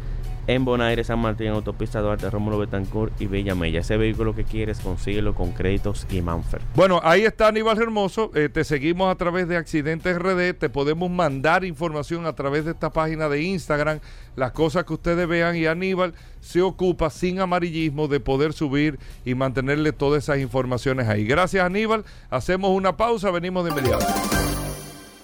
en 0.50 0.66
Bonaire, 0.66 1.04
San 1.04 1.20
Martín, 1.20 1.50
Autopista 1.50 2.02
Duarte, 2.02 2.28
Rómulo 2.28 2.58
Betancourt 2.58 3.22
y 3.22 3.28
Bella 3.28 3.54
Mella. 3.54 3.82
Ese 3.82 3.98
vehículo 3.98 4.34
que 4.34 4.46
quieres, 4.46 4.80
consíguelo 4.80 5.36
con 5.36 5.52
créditos 5.52 6.08
y 6.10 6.24
Manfer. 6.24 6.60
Bueno, 6.74 7.00
ahí 7.04 7.22
está 7.22 7.50
Aníbal 7.50 7.80
Hermoso. 7.80 8.32
Eh, 8.34 8.50
te 8.50 8.64
seguimos 8.64 9.12
a 9.12 9.16
través 9.16 9.48
de 9.48 9.58
Accidentes 9.58 10.18
RD. 10.18 10.56
Te 10.56 10.70
podemos 10.70 11.12
mandar 11.12 11.64
información 11.66 12.26
a 12.26 12.34
través 12.34 12.66
de 12.66 12.72
esta 12.72 12.92
página 12.92 13.30
de 13.30 13.44
Instagram. 13.44 14.00
Las 14.36 14.52
cosas 14.52 14.86
que 14.86 14.94
ustedes 14.94 15.28
vean. 15.28 15.56
Y 15.56 15.68
Aníbal 15.68 16.16
se 16.42 16.64
ocupa 16.64 17.12
sin 17.12 17.40
amarillismo 17.40 18.08
de 18.08 18.20
poder 18.20 18.54
subir 18.54 18.98
y 19.26 19.36
mantenerle 19.36 19.92
todas 19.94 20.24
esas 20.24 20.40
informaciones 20.40 21.08
ahí. 21.08 21.26
Gracias, 21.26 21.64
Aníbal. 21.64 22.06
Hacemos 22.32 22.72
una 22.72 22.98
pausa. 22.98 23.30
Venimos 23.30 23.66
de 23.66 23.70
inmediato. 23.70 24.08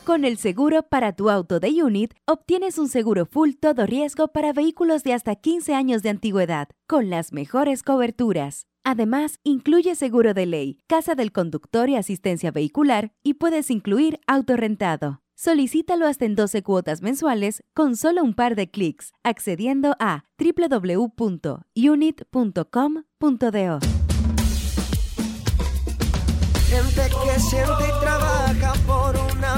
Con 0.06 0.24
el 0.24 0.38
seguro 0.38 0.84
para 0.84 1.14
tu 1.14 1.32
auto 1.32 1.60
de 1.60 1.84
Unit, 1.84 2.14
obtienes 2.28 2.78
un 2.78 2.90
seguro 2.90 3.26
full 3.26 3.54
todo 3.60 3.88
riesgo 3.88 4.28
para 4.28 4.54
vehículos 4.54 5.02
de 5.02 5.14
hasta 5.14 5.34
15 5.34 5.74
años 5.74 6.04
de 6.04 6.10
antigüedad, 6.10 6.68
con 6.86 7.10
las 7.10 7.34
mejores 7.34 7.82
coberturas. 7.82 8.68
Además, 8.84 9.40
incluye 9.44 9.96
seguro 9.96 10.36
de 10.36 10.46
ley, 10.46 10.78
casa 10.86 11.16
del 11.16 11.32
conductor 11.32 11.90
y 11.90 11.96
asistencia 11.96 12.52
vehicular, 12.52 13.14
y 13.24 13.34
puedes 13.34 13.72
incluir 13.72 14.20
auto 14.28 14.56
rentado. 14.56 15.24
Solicítalo 15.34 16.06
hasta 16.06 16.26
en 16.26 16.36
12 16.36 16.62
cuotas 16.62 17.02
mensuales 17.02 17.64
con 17.74 17.96
solo 17.96 18.24
un 18.24 18.36
par 18.36 18.56
de 18.56 18.70
clics, 18.70 19.12
accediendo 19.24 19.96
a 20.00 20.26
www.unit.com.do. 20.38 21.40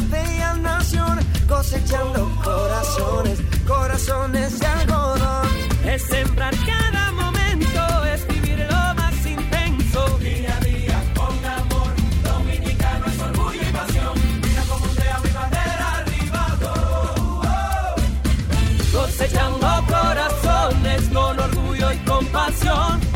bella 0.02 0.54
nación, 0.56 1.20
cosechando 1.48 2.30
corazones, 2.44 3.40
corazones 3.68 4.60
de 4.60 4.66
algodón. 4.66 5.48
Es 5.86 6.04
sembrar 6.04 6.54
cada 6.66 7.12
momento, 7.12 8.06
es 8.14 8.28
vivir 8.28 8.60
lo 8.70 8.94
más 8.96 9.26
intenso. 9.26 10.18
Día 10.20 10.56
a 10.56 10.60
día, 10.64 11.04
con 11.16 11.46
amor, 11.46 11.94
dominicano 12.24 13.06
es 13.08 13.20
orgullo 13.22 13.62
y 13.62 13.72
pasión. 13.72 14.14
Mira 14.42 14.64
como 14.70 14.88
sea 14.88 15.20
mi 15.24 15.30
bandera 15.32 15.92
arriba. 16.00 16.58
Oh, 16.64 17.42
oh. 17.46 18.98
Cosechando 19.00 19.68
corazones 19.88 21.02
con 21.14 21.40
orgullo 21.40 21.92
y 21.92 21.98
compasión. 22.00 23.07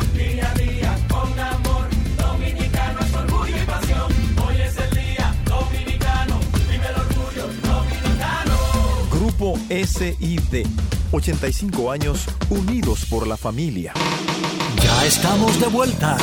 Grupo 9.42 9.58
SID. 9.68 10.64
85 11.10 11.90
años 11.90 12.28
unidos 12.48 13.04
por 13.10 13.26
la 13.26 13.36
familia. 13.36 13.92
Ya 14.80 15.04
estamos 15.04 15.60
de 15.60 15.66
vuelta. 15.66 16.16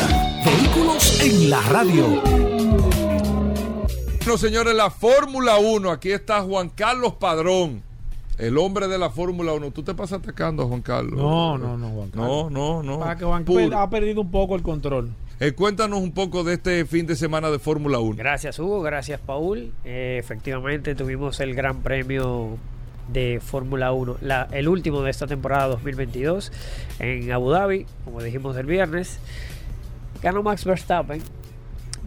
Vehículos 0.45 1.19
en 1.19 1.49
la 1.49 1.61
radio. 1.63 2.21
Bueno, 4.23 4.37
señores, 4.37 4.73
la 4.73 4.89
Fórmula 4.89 5.57
1. 5.57 5.91
Aquí 5.91 6.13
está 6.13 6.41
Juan 6.43 6.69
Carlos 6.69 7.15
Padrón. 7.15 7.83
El 8.37 8.57
hombre 8.57 8.87
de 8.87 8.97
la 8.97 9.09
Fórmula 9.09 9.51
1. 9.51 9.71
¿Tú 9.71 9.83
te 9.83 9.93
pasas 9.93 10.19
atacando 10.19 10.63
a 10.63 10.67
Juan 10.67 10.81
Carlos? 10.81 11.19
No, 11.19 11.57
no, 11.57 11.77
no, 11.77 11.89
Juan 11.89 12.11
No, 12.13 12.21
Carlos. 12.23 12.51
no, 12.53 12.83
no. 12.83 12.99
Para 12.99 13.17
que 13.17 13.25
Juan 13.25 13.43
Puro. 13.43 13.77
Ha 13.77 13.89
perdido 13.89 14.21
un 14.21 14.31
poco 14.31 14.55
el 14.55 14.61
control. 14.61 15.11
Eh, 15.41 15.51
cuéntanos 15.51 15.99
un 15.99 16.13
poco 16.13 16.45
de 16.45 16.53
este 16.53 16.85
fin 16.85 17.05
de 17.05 17.17
semana 17.17 17.49
de 17.49 17.59
Fórmula 17.59 17.99
1. 17.99 18.15
Gracias 18.15 18.59
Hugo, 18.59 18.81
gracias 18.81 19.19
Paul. 19.19 19.73
Eh, 19.83 20.15
efectivamente 20.19 20.95
tuvimos 20.95 21.41
el 21.41 21.53
Gran 21.53 21.81
Premio 21.81 22.57
de 23.11 23.39
Fórmula 23.43 23.91
1, 23.91 24.17
la- 24.21 24.47
el 24.51 24.67
último 24.67 25.01
de 25.01 25.11
esta 25.11 25.27
temporada 25.27 25.67
2022 25.67 26.51
en 26.99 27.31
Abu 27.31 27.49
Dhabi, 27.51 27.85
como 28.05 28.21
dijimos 28.21 28.55
el 28.57 28.65
viernes. 28.65 29.19
Ganó 30.21 30.43
Max 30.43 30.65
Verstappen. 30.65 31.21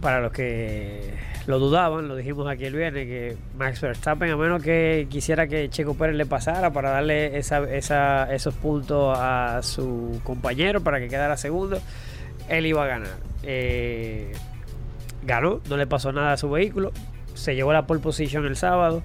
Para 0.01 0.19
los 0.19 0.33
que 0.33 1.13
lo 1.47 1.59
dudaban, 1.59 2.09
lo 2.09 2.15
dijimos 2.17 2.47
aquí 2.49 2.65
el 2.65 2.75
viernes, 2.75 3.05
que 3.07 3.37
Max 3.57 3.79
Verstappen, 3.79 4.29
a 4.31 4.35
menos 4.35 4.61
que 4.61 5.07
quisiera 5.09 5.47
que 5.47 5.69
Checo 5.69 5.93
Pérez 5.93 6.15
le 6.17 6.25
pasara 6.25 6.73
para 6.73 6.89
darle 6.89 7.37
esos 7.37 8.53
puntos 8.55 9.17
a 9.17 9.61
su 9.63 10.19
compañero 10.25 10.81
para 10.81 10.99
que 10.99 11.07
quedara 11.07 11.37
segundo, 11.37 11.79
él 12.49 12.65
iba 12.65 12.83
a 12.83 12.87
ganar. 12.87 13.11
Eh, 13.43 14.33
ganó, 15.25 15.61
no 15.69 15.77
le 15.77 15.87
pasó 15.87 16.11
nada 16.11 16.33
a 16.33 16.37
su 16.37 16.49
vehículo, 16.49 16.91
se 17.33 17.55
llevó 17.55 17.71
la 17.71 17.87
pole 17.87 18.01
position 18.01 18.45
el 18.45 18.57
sábado, 18.57 19.03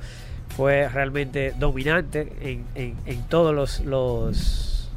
fue 0.56 0.88
realmente 0.88 1.54
dominante 1.58 2.32
en, 2.40 2.64
en- 2.74 2.96
en 3.06 3.22
todos 3.28 3.54
los, 3.54 3.80
los 3.80 4.90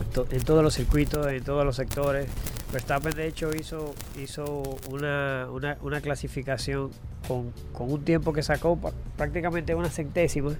en 0.00 0.10
to- 0.12 0.26
en 0.30 0.42
todos 0.42 0.62
los 0.62 0.74
circuitos, 0.74 1.26
en 1.26 1.42
todos 1.44 1.64
los 1.64 1.76
sectores. 1.76 2.26
Verstappen 2.72 3.12
de 3.14 3.28
hecho 3.28 3.50
hizo, 3.54 3.94
hizo 4.20 4.62
una, 4.90 5.46
una, 5.52 5.76
una 5.82 6.00
clasificación 6.00 6.90
con, 7.28 7.52
con 7.72 7.92
un 7.92 8.02
tiempo 8.04 8.32
que 8.32 8.42
sacó 8.42 8.76
prácticamente 9.16 9.74
una 9.76 9.88
centésima 9.90 10.50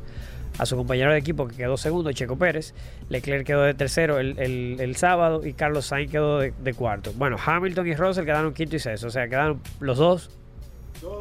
a 0.59 0.67
su 0.67 0.77
compañero 0.77 1.11
de 1.11 1.19
equipo 1.19 1.49
que 1.49 1.57
quedó 1.57 1.77
segundo, 1.77 2.12
Checo 2.12 2.37
Pérez. 2.37 2.73
Leclerc 3.09 3.45
quedó 3.45 3.62
de 3.62 3.75
tercero 3.75 4.21
el, 4.21 4.39
el- 4.39 4.77
el 4.79 4.95
sábado 4.95 5.45
y 5.45 5.55
Carlos 5.55 5.87
Sainz 5.87 6.12
quedó 6.12 6.39
de, 6.39 6.53
de 6.62 6.75
cuarto. 6.75 7.12
Bueno, 7.17 7.37
Hamilton 7.45 7.89
y 7.89 7.95
Russell 7.97 8.25
quedaron 8.25 8.55
quinto 8.55 8.77
y 8.77 8.79
sexto, 8.79 9.09
o 9.09 9.11
sea, 9.11 9.27
quedaron 9.29 9.61
los 9.81 9.99
dos 9.99 10.31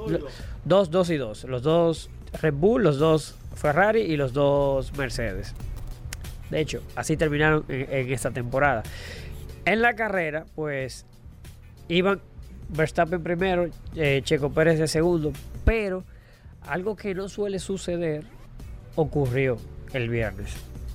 lo- 0.07 0.19
Dos, 0.65 0.91
dos 0.91 1.09
y 1.09 1.17
dos. 1.17 1.43
Los 1.45 1.63
dos 1.63 2.11
Red 2.41 2.53
Bull, 2.53 2.83
los 2.83 2.97
dos 2.97 3.35
Ferrari 3.55 4.01
y 4.01 4.17
los 4.17 4.33
dos 4.33 4.95
Mercedes. 4.97 5.53
De 6.49 6.59
hecho, 6.59 6.81
así 6.95 7.17
terminaron 7.17 7.65
en, 7.69 7.91
en 7.91 8.11
esta 8.11 8.31
temporada. 8.31 8.83
En 9.65 9.81
la 9.81 9.93
carrera, 9.95 10.45
pues, 10.55 11.05
iban 11.87 12.19
Verstappen 12.69 13.21
primero, 13.23 13.67
eh, 13.95 14.21
Checo 14.23 14.51
Pérez 14.51 14.79
de 14.79 14.87
segundo, 14.87 15.31
pero 15.65 16.03
algo 16.67 16.95
que 16.95 17.13
no 17.15 17.29
suele 17.29 17.59
suceder 17.59 18.23
ocurrió 18.95 19.57
el 19.93 20.09
viernes. 20.09 20.53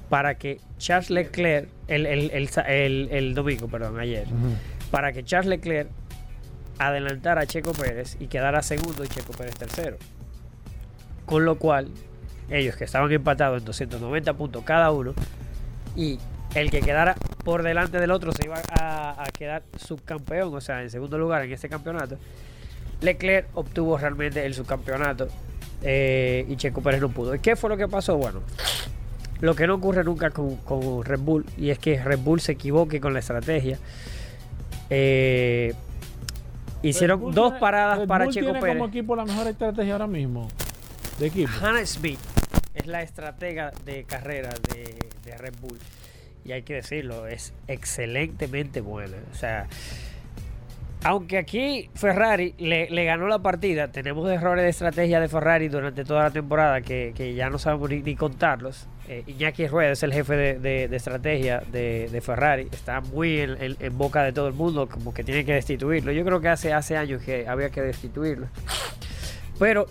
Para 0.08 0.36
que 0.36 0.60
Charles 0.78 1.10
Leclerc, 1.10 1.68
el, 1.86 2.06
el- 2.06 2.30
el 2.30 2.48
sa- 2.48 2.62
el- 2.62 3.08
el 3.10 3.34
domingo, 3.34 3.68
perdón, 3.68 3.98
ayer, 4.00 4.26
para 4.90 5.12
que 5.12 5.22
Charles 5.24 5.48
Leclerc 5.50 5.88
adelantara 6.78 7.42
a 7.42 7.46
Checo 7.46 7.72
Pérez 7.72 8.16
y 8.20 8.26
quedara 8.28 8.62
segundo 8.62 9.04
y 9.04 9.08
Checo 9.08 9.32
Pérez 9.32 9.54
tercero. 9.56 9.96
Con 11.28 11.44
lo 11.44 11.58
cual, 11.58 11.88
ellos 12.48 12.74
que 12.76 12.84
estaban 12.84 13.12
empatados 13.12 13.58
en 13.58 13.64
290 13.66 14.32
puntos 14.34 14.64
cada 14.64 14.90
uno, 14.90 15.12
y 15.94 16.18
el 16.54 16.70
que 16.70 16.80
quedara 16.80 17.14
por 17.44 17.62
delante 17.62 18.00
del 18.00 18.10
otro 18.10 18.32
se 18.32 18.46
iba 18.46 18.60
a, 18.80 19.22
a 19.22 19.26
quedar 19.26 19.62
subcampeón, 19.76 20.54
o 20.54 20.60
sea, 20.60 20.82
en 20.82 20.90
segundo 20.90 21.18
lugar 21.18 21.44
en 21.44 21.52
este 21.52 21.68
campeonato. 21.68 22.16
Leclerc 23.00 23.48
obtuvo 23.54 23.96
realmente 23.98 24.44
el 24.44 24.54
subcampeonato 24.54 25.28
eh, 25.82 26.46
y 26.48 26.56
Checo 26.56 26.80
Pérez 26.80 27.00
no 27.00 27.10
pudo. 27.10 27.34
¿Y 27.34 27.38
qué 27.40 27.56
fue 27.56 27.70
lo 27.70 27.76
que 27.76 27.88
pasó? 27.88 28.16
Bueno, 28.16 28.40
lo 29.40 29.54
que 29.54 29.66
no 29.66 29.74
ocurre 29.74 30.02
nunca 30.02 30.30
con, 30.30 30.56
con 30.56 31.04
Red 31.04 31.20
Bull 31.20 31.46
y 31.56 31.70
es 31.70 31.78
que 31.78 32.02
Red 32.02 32.20
Bull 32.20 32.40
se 32.40 32.52
equivoque 32.52 33.00
con 33.00 33.12
la 33.12 33.20
estrategia. 33.20 33.78
Eh, 34.90 35.74
hicieron 36.82 37.32
dos 37.32 37.52
paradas 37.54 38.00
Red 38.00 38.08
para 38.08 38.24
Bull 38.24 38.34
Checo 38.34 38.46
tiene 38.46 38.60
Pérez. 38.60 38.76
como 38.76 38.88
equipo 38.88 39.14
la 39.14 39.24
mejor 39.24 39.46
estrategia 39.46 39.92
ahora 39.92 40.06
mismo 40.06 40.48
de 41.18 41.26
equipo. 41.26 41.50
Hannah 41.60 41.84
Smith 41.86 42.18
es 42.74 42.86
la 42.86 43.02
estratega 43.02 43.72
de 43.84 44.04
carrera 44.04 44.50
de, 44.74 45.36
Red 45.36 45.54
Bull. 45.60 45.78
Y 46.44 46.52
hay 46.52 46.62
que 46.62 46.74
decirlo, 46.74 47.26
es 47.26 47.52
excelentemente 47.66 48.80
buena. 48.80 49.16
O 49.30 49.34
sea, 49.34 49.66
aunque 51.04 51.36
aquí 51.38 51.90
Ferrari 51.94 52.54
le, 52.58 53.04
ganó 53.04 53.28
la 53.28 53.40
partida, 53.40 53.88
tenemos 53.88 54.28
errores 54.30 54.64
de 54.64 54.70
estrategia 54.70 55.20
de 55.20 55.28
Ferrari 55.28 55.68
durante 55.68 56.04
toda 56.04 56.24
la 56.24 56.30
temporada 56.30 56.80
que, 56.80 57.34
ya 57.36 57.50
no 57.50 57.58
sabemos 57.58 57.90
ni, 57.90 58.16
contarlos. 58.16 58.86
Eh, 59.08 59.24
Iñaki 59.26 59.66
Rueda 59.68 59.92
es 59.92 60.02
el 60.02 60.12
jefe 60.12 60.36
de, 60.36 60.84
estrategia 60.96 61.62
de, 61.70 62.20
Ferrari. 62.24 62.68
Está 62.72 63.00
muy 63.00 63.40
en, 63.40 63.62
en- 63.62 63.76
en 63.78 63.98
boca 63.98 64.22
de 64.22 64.32
todo 64.32 64.48
el 64.48 64.54
mundo, 64.54 64.88
como 64.88 65.12
que 65.12 65.24
tiene 65.24 65.44
que 65.44 65.52
destituirlo. 65.52 66.12
Yo 66.12 66.24
creo 66.24 66.40
que 66.40 66.48
hace, 66.48 66.72
hace 66.72 66.96
años 66.96 67.22
que 67.22 67.46
había 67.46 67.70
que 67.70 67.82
destituirlo. 67.82 68.48
Pero 69.58 69.86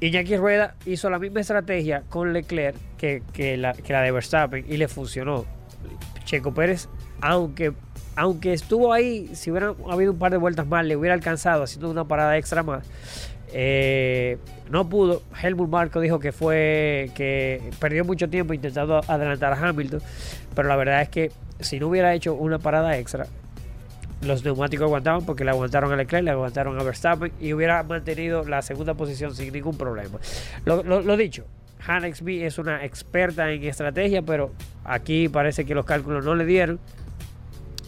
Iñaki 0.00 0.36
Rueda 0.36 0.74
hizo 0.84 1.08
la 1.08 1.18
misma 1.18 1.40
estrategia 1.40 2.02
con 2.08 2.32
Leclerc 2.32 2.76
que, 2.98 3.56
la, 3.56 3.72
de 3.72 4.10
Verstappen 4.10 4.64
y 4.68 4.76
le 4.76 4.88
funcionó. 4.88 5.44
Checo 6.24 6.52
Pérez, 6.52 6.88
aunque 7.20 7.72
aunque 8.16 8.54
estuvo 8.54 8.94
ahí, 8.94 9.30
si 9.34 9.50
hubiera 9.50 9.74
habido 9.90 10.12
un 10.12 10.18
par 10.18 10.32
de 10.32 10.38
vueltas 10.38 10.66
más, 10.66 10.84
le 10.86 10.96
hubiera 10.96 11.14
alcanzado 11.14 11.62
haciendo 11.62 11.90
una 11.90 12.08
parada 12.08 12.38
extra 12.38 12.62
más. 12.62 12.88
Eh, 13.52 14.38
no 14.70 14.88
pudo. 14.88 15.22
Helmut 15.40 15.68
Marco 15.68 16.00
dijo 16.00 16.18
que 16.18 16.32
fue 16.32 17.10
que 17.14 17.70
perdió 17.78 18.04
mucho 18.04 18.28
tiempo 18.28 18.54
intentando 18.54 19.02
adelantar 19.06 19.52
a 19.52 19.68
Hamilton, 19.68 20.00
pero 20.54 20.66
la 20.66 20.76
verdad 20.76 21.02
es 21.02 21.10
que 21.10 21.30
si 21.60 21.78
no 21.78 21.88
hubiera 21.88 22.14
hecho 22.14 22.34
una 22.34 22.58
parada 22.58 22.96
extra, 22.96 23.26
los 24.22 24.44
neumáticos 24.44 24.84
aguantaban 24.86 25.24
porque 25.26 25.44
le 25.44 25.50
aguantaron 25.50 25.92
a 25.92 25.96
Leclerc, 25.96 26.24
le 26.24 26.30
aguantaron 26.30 26.78
a 26.78 26.82
Verstappen 26.82 27.32
y 27.40 27.52
hubiera 27.52 27.82
mantenido 27.82 28.44
la 28.44 28.62
segunda 28.62 28.94
posición 28.94 29.34
sin 29.34 29.52
ningún 29.52 29.76
problema. 29.76 30.18
Lo, 30.64 30.82
lo- 30.82 31.02
lo 31.02 31.16
dicho, 31.16 31.44
Hannah 31.86 32.12
XB 32.14 32.28
es 32.44 32.58
una 32.58 32.84
experta 32.84 33.50
en 33.52 33.62
estrategia, 33.64 34.22
pero 34.22 34.52
aquí 34.84 35.28
parece 35.28 35.64
que 35.64 35.74
los 35.74 35.84
cálculos 35.84 36.24
no 36.24 36.34
le 36.34 36.44
dieron. 36.46 36.78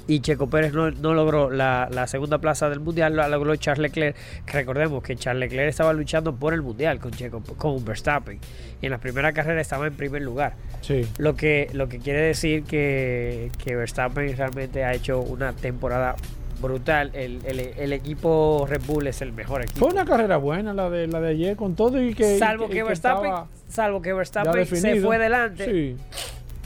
Y 0.09 0.21
Checo 0.21 0.49
Pérez 0.49 0.73
no, 0.73 0.91
no 0.91 1.13
logró 1.13 1.51
la, 1.51 1.87
la 1.93 2.07
segunda 2.07 2.39
plaza 2.39 2.69
del 2.71 2.81
mundial, 2.81 3.15
lo 3.15 3.29
logró 3.29 3.55
Charles 3.57 3.83
Leclerc. 3.83 4.17
Que 4.47 4.53
recordemos 4.55 5.03
que 5.03 5.15
Charles 5.17 5.41
Leclerc 5.41 5.69
estaba 5.69 5.93
luchando 5.93 6.35
por 6.35 6.55
el 6.55 6.63
mundial 6.63 6.99
con 6.99 7.11
Checo, 7.13 7.43
con 7.59 7.85
Verstappen. 7.85 8.41
Y 8.81 8.87
en 8.87 8.91
la 8.93 8.99
primera 8.99 9.33
carrera 9.35 9.61
estaba 9.61 9.87
en 9.87 9.93
primer 9.95 10.23
lugar. 10.23 10.55
Sí. 10.81 11.07
Lo 11.19 11.37
que, 11.37 11.69
lo 11.75 11.89
que 11.91 11.99
quiere 11.99 12.23
decir 12.23 12.65
que, 12.65 13.51
que 13.63 13.77
Verstappen 13.77 14.35
realmente 14.35 14.83
ha 14.83 14.95
hecho 14.95 15.21
una 15.21 15.53
temporada 15.53 16.17
brutal. 16.61 17.11
El, 17.15 17.41
el- 17.45 17.61
el 17.77 17.93
equipo 17.93 18.67
Red 18.69 18.81
Bull 18.87 19.07
es 19.09 19.21
el 19.21 19.33
mejor 19.33 19.63
equipo. 19.63 19.79
Fue 19.81 19.91
una 19.91 20.05
carrera 20.07 20.39
buena 20.39 20.73
la 20.73 20.89
de 20.91 21.07
la 21.07 21.21
de 21.21 21.29
ayer 21.33 21.55
con 21.55 21.77
todo 21.77 22.03
y 22.03 22.15
que 22.15 22.39
salvo 22.39 22.65
y 22.65 22.71
que, 22.71 22.83
Verstappen, 22.83 23.33
salvo 23.69 24.01
que 24.03 24.13
Verstappen 24.15 24.67
se 24.67 25.01
fue 25.03 25.19
delante. 25.19 25.65
Sí. 25.67 25.97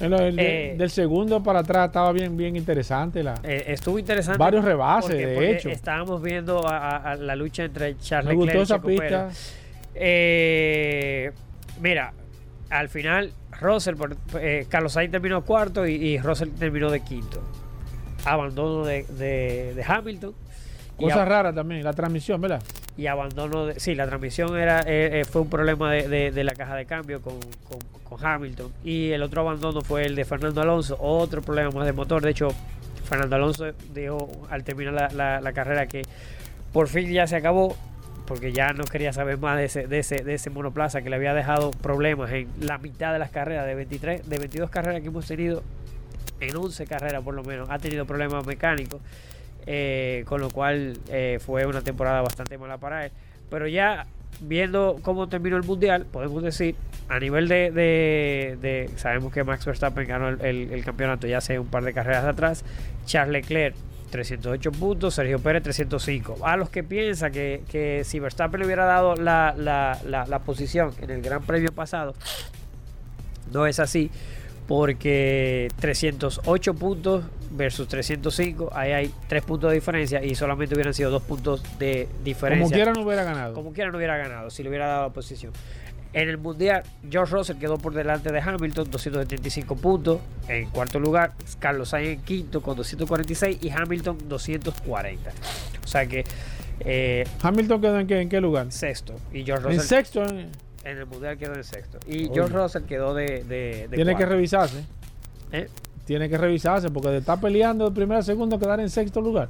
El- 0.03 0.38
Eh, 0.38 0.74
del 0.76 0.90
segundo 0.90 1.42
para 1.42 1.61
atrás 1.61 1.86
estaba 1.86 2.11
bien 2.12 2.36
bien 2.36 2.57
interesante 2.57 3.22
la 3.22 3.34
Eh, 3.42 3.64
estuvo 3.68 3.98
interesante. 3.98 4.38
Varios 4.38 4.64
rebases, 4.64 5.11
porque- 5.11 5.26
de 5.26 5.34
porque 5.34 5.50
hecho. 5.53 5.68
Estábamos 5.70 6.20
viendo 6.22 6.66
a, 6.66 6.76
a- 6.78 7.12
a 7.12 7.16
la 7.16 7.36
lucha 7.36 7.64
entre 7.64 7.96
Charles 7.98 8.28
Me 8.30 8.34
gustó 8.34 8.59
Leclerc 8.59 8.61
y 8.61 8.62
esa 8.62 8.74
Checo. 8.76 9.26
Pérez. 9.28 9.59
Eh, 9.94 11.32
mira, 11.80 12.12
al 12.70 12.88
final, 12.88 13.32
Russell, 13.61 13.94
por- 13.96 14.16
eh, 14.40 14.66
Carlos 14.68 14.92
Sainz 14.94 15.11
terminó 15.12 15.42
cuarto 15.44 15.86
y, 15.86 15.94
y 15.94 16.18
Russell 16.18 16.48
terminó 16.59 16.90
de 16.90 17.00
quinto. 17.00 17.40
Abandono 18.24 18.84
de, 18.84 19.05
de- 19.05 19.74
de 19.74 19.84
Hamilton. 19.86 20.34
Y 20.99 21.05
Cosa 21.05 21.24
ab- 21.24 21.28
rara 21.28 21.53
también, 21.53 21.82
la 21.84 21.93
transmisión, 21.93 22.40
¿verdad? 22.40 22.62
y 22.97 23.07
abandono 23.07 23.66
de, 23.66 23.80
sí 23.80 23.95
la 23.95 24.07
transmisión 24.07 24.55
era 24.59 24.80
eh, 24.80 25.20
eh, 25.20 25.24
fue 25.24 25.40
un 25.43 25.49
problema 25.49 25.90
de, 25.90 26.09
de- 26.09 26.30
de 26.30 26.45
la 26.45 26.53
caja 26.55 26.76
de 26.76 26.84
cambio 26.84 27.22
con, 27.22 27.40
con- 27.40 27.80
con 28.05 28.26
Hamilton. 28.26 28.70
Y 28.84 29.11
el 29.12 29.22
otro 29.22 29.40
abandono 29.40 29.80
fue 29.80 30.05
el 30.05 30.14
de 30.14 30.24
Fernando 30.26 30.61
Alonso 30.61 30.99
otro 31.01 31.40
problema 31.40 31.70
más 31.70 31.86
de 31.86 31.93
motor. 31.93 32.20
De 32.22 32.30
hecho 32.30 32.49
Fernando 33.05 33.36
Alonso 33.36 33.72
dijo 33.95 34.30
al 34.51 34.62
terminar 34.64 34.93
la, 34.93 35.09
la- 35.09 35.40
la 35.40 35.53
carrera 35.55 35.86
que 35.86 36.03
por 36.72 36.88
fin 36.88 37.11
ya 37.11 37.26
se 37.26 37.36
acabó 37.36 37.74
porque 38.26 38.53
ya 38.53 38.68
no 38.74 38.84
quería 38.84 39.12
saber 39.14 39.38
más 39.38 39.57
de 39.57 39.64
ese, 39.64 39.86
de 39.86 39.99
ese, 39.99 40.22
de 40.22 40.34
ese 40.34 40.51
monoplaza 40.51 41.01
que 41.03 41.09
le 41.11 41.16
había 41.16 41.32
dejado 41.34 41.70
problemas 41.70 42.30
en 42.32 42.49
la 42.61 42.76
mitad 42.78 43.12
de 43.14 43.18
las 43.18 43.30
carreras 43.30 43.66
de 43.66 43.74
23 43.74 44.28
de 44.28 44.38
22 44.38 44.68
carreras 44.70 45.01
que 45.01 45.09
hemos 45.09 45.26
tenido 45.26 45.62
en 46.40 46.55
11 46.55 46.86
carreras 46.86 47.22
por 47.22 47.34
lo 47.34 47.43
menos 47.43 47.68
ha 47.70 47.78
tenido 47.78 48.05
problemas 48.07 48.47
mecánicos 48.47 49.01
eh, 49.66 50.24
con 50.26 50.40
lo 50.40 50.50
cual 50.50 50.98
eh, 51.08 51.38
fue 51.44 51.66
una 51.66 51.82
temporada 51.82 52.20
bastante 52.22 52.58
mala 52.58 52.78
para 52.78 53.06
él. 53.06 53.12
Pero 53.50 53.66
ya 53.68 54.06
viendo 54.40 54.98
cómo 55.02 55.28
terminó 55.28 55.56
el 55.56 55.62
mundial, 55.62 56.06
podemos 56.10 56.42
decir, 56.42 56.74
a 57.08 57.18
nivel 57.18 57.48
de, 57.48 57.70
de- 57.70 58.90
sabemos 58.96 59.32
que 59.32 59.44
Max 59.44 59.64
Verstappen 59.66 60.06
ganó 60.08 60.28
el, 60.30 60.40
el- 60.72 60.84
campeonato 60.84 61.26
ya 61.26 61.38
hace 61.38 61.58
un 61.58 61.66
par 61.66 61.84
de 61.84 61.92
carreras 61.92 62.24
atrás, 62.24 62.64
Charles 63.04 63.32
Leclerc 63.42 63.74
308 64.10 64.72
puntos, 64.72 65.14
Sergio 65.14 65.38
Pérez 65.38 65.62
305. 65.62 66.38
A 66.46 66.56
los 66.56 66.68
que 66.70 66.82
piensan 66.82 67.32
que, 67.32 67.62
que 67.70 68.02
si 68.04 68.18
Verstappen 68.20 68.60
le 68.60 68.66
hubiera 68.66 68.84
dado 68.84 69.14
la- 69.16 69.54
la- 69.56 69.98
la 70.26 70.38
posición 70.40 70.92
en 71.00 71.10
el 71.10 71.22
Gran 71.22 71.42
Premio 71.42 71.72
pasado, 71.72 72.14
no 73.52 73.66
es 73.66 73.78
así, 73.80 74.10
porque 74.66 75.68
308 75.80 76.74
puntos 76.74 77.24
versus 77.50 77.88
305, 77.88 78.70
ahí 78.72 78.92
hay 78.92 79.10
3 79.28 79.42
puntos 79.44 79.70
de 79.70 79.74
diferencia 79.74 80.24
y 80.24 80.34
solamente 80.34 80.74
hubieran 80.74 80.94
sido 80.94 81.10
2 81.10 81.22
puntos 81.22 81.62
de 81.78 82.08
diferencia. 82.24 82.64
Como 82.64 82.74
quiera 82.74 82.92
no 82.92 83.02
hubiera 83.02 83.24
ganado. 83.24 83.54
Como 83.54 83.72
quiera 83.72 83.90
no 83.90 83.98
hubiera 83.98 84.16
ganado 84.16 84.50
si 84.50 84.62
le 84.62 84.68
hubiera 84.68 84.86
dado 84.86 85.02
la 85.08 85.12
posición. 85.12 85.52
En 86.14 86.28
el 86.28 86.36
Mundial, 86.36 86.82
George 87.10 87.32
Russell 87.34 87.56
quedó 87.56 87.78
por 87.78 87.94
delante 87.94 88.30
de 88.30 88.38
Hamilton, 88.40 88.90
275 88.90 89.76
puntos. 89.76 90.20
En 90.46 90.68
cuarto 90.68 91.00
lugar, 91.00 91.32
Carlos 91.58 91.88
Sainz 91.88 92.08
en 92.10 92.20
quinto 92.20 92.60
con 92.60 92.76
246 92.76 93.58
y 93.62 93.70
Hamilton 93.70 94.18
240. 94.28 95.30
O 95.82 95.86
sea 95.86 96.04
que 96.06 96.24
eh, 96.80 97.24
Hamilton 97.42 97.80
quedó 97.80 97.98
en 97.98 98.06
qué, 98.06 98.20
en 98.20 98.28
qué 98.28 98.40
lugar? 98.42 98.70
sexto. 98.72 99.14
Y 99.32 99.42
George 99.44 99.68
En 99.68 99.74
Russell 99.76 99.88
sexto. 99.88 100.24
eh. 100.26 100.48
En 100.85 100.99
el 100.99 101.07
Mundial 101.07 101.39
quedó 101.39 101.55
en 101.55 101.64
sexto. 101.64 101.99
Y 102.07 102.24
Oye. 102.24 102.30
George 102.35 102.57
Russell 102.57 102.83
quedó 102.85 103.14
de, 103.14 103.45
de, 103.45 103.89
de 103.89 103.97
Tiene 103.97 104.16
que 104.16 104.26
revisarse. 104.26 104.85
¿Eh? 105.53 105.68
Tiene 106.07 106.28
que 106.28 106.37
revisarse 106.39 106.91
porque 106.91 107.09
de 107.11 107.18
estar 107.18 107.41
peleando 107.41 107.89
de 107.89 107.95
primera 107.95 108.20
a 108.20 108.22
segundo 108.22 108.59
quedar 108.59 108.80
en 108.80 108.91
sexto 108.91 109.20
lugar. 109.20 109.49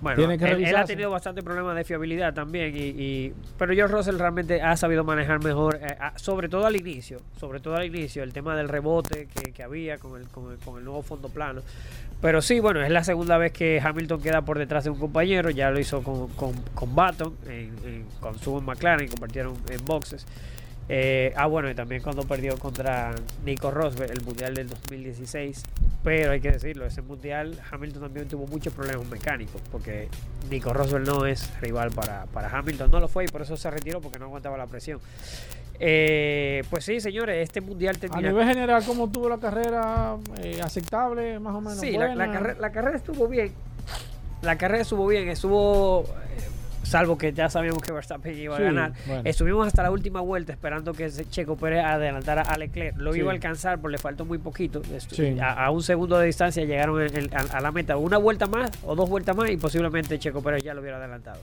Bueno, 0.00 0.16
Tiene 0.16 0.38
que 0.38 0.46
él, 0.46 0.64
él 0.64 0.76
ha 0.76 0.84
tenido 0.86 1.10
bastante 1.10 1.42
problemas 1.42 1.76
de 1.76 1.84
fiabilidad 1.84 2.32
también, 2.32 2.74
y, 2.74 2.80
y- 2.80 3.34
pero 3.58 3.74
George 3.74 3.94
Russell 3.94 4.16
realmente 4.18 4.62
ha 4.62 4.74
sabido 4.78 5.04
manejar 5.04 5.44
mejor, 5.44 5.74
eh, 5.82 5.94
sobre 6.16 6.48
todo 6.48 6.64
al 6.64 6.74
inicio, 6.74 7.18
sobre 7.38 7.60
todo 7.60 7.76
al 7.76 7.84
inicio, 7.84 8.22
el 8.22 8.32
tema 8.32 8.56
del 8.56 8.70
rebote 8.70 9.28
que, 9.34 9.52
que 9.52 9.62
había 9.62 9.98
con 9.98 10.18
el, 10.18 10.26
con, 10.28 10.52
el, 10.52 10.56
con 10.58 10.78
el 10.78 10.84
nuevo 10.86 11.02
fondo 11.02 11.28
plano. 11.28 11.60
Pero 12.22 12.40
sí, 12.40 12.60
bueno, 12.60 12.82
es 12.82 12.90
la 12.90 13.04
segunda 13.04 13.36
vez 13.36 13.52
que 13.52 13.78
Hamilton 13.84 14.22
queda 14.22 14.40
por 14.40 14.58
detrás 14.58 14.84
de 14.84 14.90
un 14.90 14.98
compañero, 14.98 15.50
ya 15.50 15.70
lo 15.70 15.78
hizo 15.78 16.02
con, 16.02 16.28
con, 16.28 16.54
con 16.74 16.94
Baton, 16.94 17.34
en, 17.46 17.70
en- 17.84 18.06
estuvo 18.34 18.58
en 18.58 18.64
McLaren, 18.64 19.06
compartieron 19.06 19.52
en 19.68 19.84
boxes. 19.84 20.26
Eh, 20.92 21.32
ah, 21.36 21.46
bueno, 21.46 21.70
y 21.70 21.74
también 21.74 22.02
cuando 22.02 22.24
perdió 22.24 22.58
contra 22.58 23.14
Nico 23.44 23.70
Rosberg 23.70 24.10
el 24.10 24.22
Mundial 24.22 24.54
del 24.54 24.68
2016. 24.68 25.62
Pero 26.02 26.32
hay 26.32 26.40
que 26.40 26.50
decirlo, 26.50 26.84
ese 26.84 27.00
Mundial 27.02 27.60
Hamilton 27.70 28.02
también 28.02 28.26
tuvo 28.26 28.46
muchos 28.48 28.72
problemas 28.72 29.06
mecánicos, 29.06 29.60
porque 29.70 30.08
Nico 30.50 30.72
Rosberg 30.72 31.06
no 31.06 31.26
es 31.26 31.60
rival 31.60 31.92
para, 31.92 32.24
para 32.26 32.48
Hamilton, 32.48 32.90
no 32.90 33.00
lo 33.00 33.06
fue 33.06 33.24
y 33.24 33.28
por 33.28 33.42
eso 33.42 33.56
se 33.56 33.70
retiró 33.70 34.00
porque 34.00 34.18
no 34.18 34.24
aguantaba 34.24 34.56
la 34.56 34.66
presión. 34.66 34.98
Eh, 35.78 36.64
pues 36.70 36.84
sí, 36.86 37.00
señores, 37.00 37.36
este 37.42 37.60
Mundial 37.60 37.96
A 38.10 38.20
nivel 38.20 38.46
general, 38.46 38.82
¿cómo 38.84 39.10
tuvo 39.10 39.28
la 39.28 39.38
carrera? 39.38 40.16
Eh, 40.42 40.60
¿Aceptable? 40.60 41.38
Más 41.38 41.54
o 41.54 41.60
menos. 41.60 41.78
Sí, 41.78 41.92
la, 41.92 42.08
la 42.08 42.14
buena? 42.14 42.32
carrera, 42.32 42.60
la 42.60 42.72
carrera 42.72 42.96
estuvo 42.96 43.28
bien. 43.28 43.52
La 44.42 44.58
carrera 44.58 44.82
estuvo 44.82 45.06
bien, 45.06 45.28
estuvo. 45.28 46.04
Salvo 46.82 47.16
que 47.18 47.32
ya 47.32 47.48
sabíamos 47.48 47.82
que 47.82 47.92
Verstappen 47.92 48.36
iba 48.38 48.56
Sí, 48.56 48.62
a 48.62 48.66
ganar. 48.66 48.92
bueno. 49.06 49.22
Estuvimos 49.24 49.66
hasta 49.66 49.82
la 49.82 49.90
última 49.90 50.20
vuelta 50.20 50.52
esperando 50.52 50.92
que 50.92 51.10
Checo 51.30 51.56
Pérez 51.56 51.84
adelantara 51.84 52.42
a 52.42 52.56
Leclerc. 52.56 52.96
Lo 52.96 53.12
Sí. 53.12 53.20
iba 53.20 53.30
a 53.30 53.34
alcanzar, 53.34 53.76
pero 53.78 53.90
le 53.90 53.98
faltó 53.98 54.24
muy 54.24 54.38
poquito. 54.38 54.82
Sí. 55.10 55.38
A, 55.40 55.66
a 55.66 55.70
un 55.70 55.82
segundo 55.82 56.18
de 56.18 56.26
distancia 56.26 56.64
llegaron 56.64 57.00
en- 57.02 57.30
a, 57.36 57.40
a 57.56 57.60
la 57.60 57.70
meta. 57.70 57.96
Una 57.96 58.18
vuelta 58.18 58.46
más 58.46 58.70
o 58.84 58.94
dos 58.96 59.08
vueltas 59.08 59.36
más 59.36 59.50
y 59.50 59.56
posiblemente 59.56 60.18
Checo 60.18 60.42
Pérez 60.42 60.62
ya 60.62 60.74
lo 60.74 60.80
hubiera 60.80 60.96
adelantado. 60.96 61.40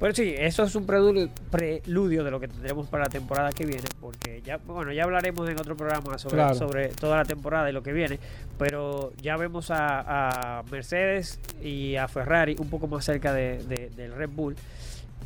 Pero 0.00 0.14
sí, 0.14 0.34
eso 0.36 0.62
es 0.64 0.74
un 0.74 0.86
preludio, 0.86 1.28
preludio 1.50 2.24
de 2.24 2.30
lo 2.30 2.40
que 2.40 2.48
tendremos 2.48 2.88
para 2.88 3.04
la 3.04 3.10
temporada 3.10 3.52
que 3.52 3.66
viene, 3.66 3.84
porque 4.00 4.40
ya, 4.42 4.56
bueno, 4.56 4.92
ya 4.92 5.04
hablaremos 5.04 5.46
en 5.48 5.60
otro 5.60 5.76
programa 5.76 6.16
sobre, 6.16 6.36
Claro. 6.36 6.54
sobre 6.54 6.88
toda 6.88 7.18
la 7.18 7.24
temporada 7.26 7.68
y 7.68 7.72
lo 7.74 7.82
que 7.82 7.92
viene, 7.92 8.18
pero 8.58 9.12
ya 9.20 9.36
vemos 9.36 9.70
a, 9.70 10.58
a 10.60 10.62
Mercedes 10.70 11.38
y 11.62 11.96
a 11.96 12.08
Ferrari 12.08 12.56
un 12.58 12.70
poco 12.70 12.86
más 12.88 13.04
cerca 13.04 13.34
de, 13.34 13.62
de- 13.64 13.90
del 13.90 14.14
Red 14.14 14.30
Bull. 14.30 14.56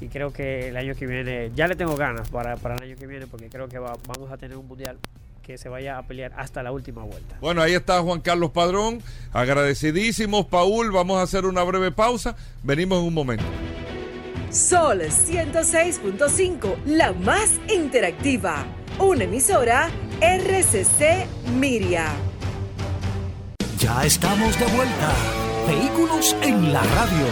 Y 0.00 0.08
creo 0.08 0.32
que 0.32 0.68
el 0.70 0.76
año 0.76 0.96
que 0.96 1.06
viene, 1.06 1.52
ya 1.54 1.68
le 1.68 1.76
tengo 1.76 1.94
ganas 1.94 2.28
para, 2.28 2.56
para 2.56 2.74
el 2.74 2.82
año 2.82 2.96
que 2.96 3.06
viene, 3.06 3.28
porque 3.28 3.48
creo 3.48 3.68
que 3.68 3.78
va- 3.78 3.96
vamos 4.08 4.32
a 4.32 4.36
tener 4.36 4.56
un 4.56 4.66
mundial 4.66 4.98
que 5.44 5.56
se 5.56 5.68
vaya 5.68 5.98
a 5.98 6.02
pelear 6.02 6.32
hasta 6.36 6.64
la 6.64 6.72
última 6.72 7.04
vuelta. 7.04 7.36
Bueno, 7.40 7.62
ahí 7.62 7.74
está 7.74 8.00
Juan 8.02 8.20
Carlos 8.20 8.50
Padrón. 8.50 9.00
Agradecidísimos, 9.32 10.46
Paul. 10.46 10.90
Vamos 10.90 11.18
a 11.18 11.22
hacer 11.22 11.44
una 11.46 11.62
breve 11.62 11.92
pausa. 11.92 12.34
Venimos 12.64 12.98
en 13.00 13.04
un 13.06 13.14
momento. 13.14 13.44
Sol 14.55 15.00
106.5, 15.00 16.84
la 16.86 17.12
más 17.12 17.59
interactiva. 17.68 18.64
Una 19.00 19.24
emisora 19.24 19.90
RCC 20.20 21.26
Miria. 21.59 22.07
Ya 23.78 24.05
estamos 24.05 24.57
de 24.61 24.66
vuelta. 24.66 25.12
Vehículos 25.66 26.36
en 26.40 26.72
la 26.72 26.84
radio. 26.84 27.26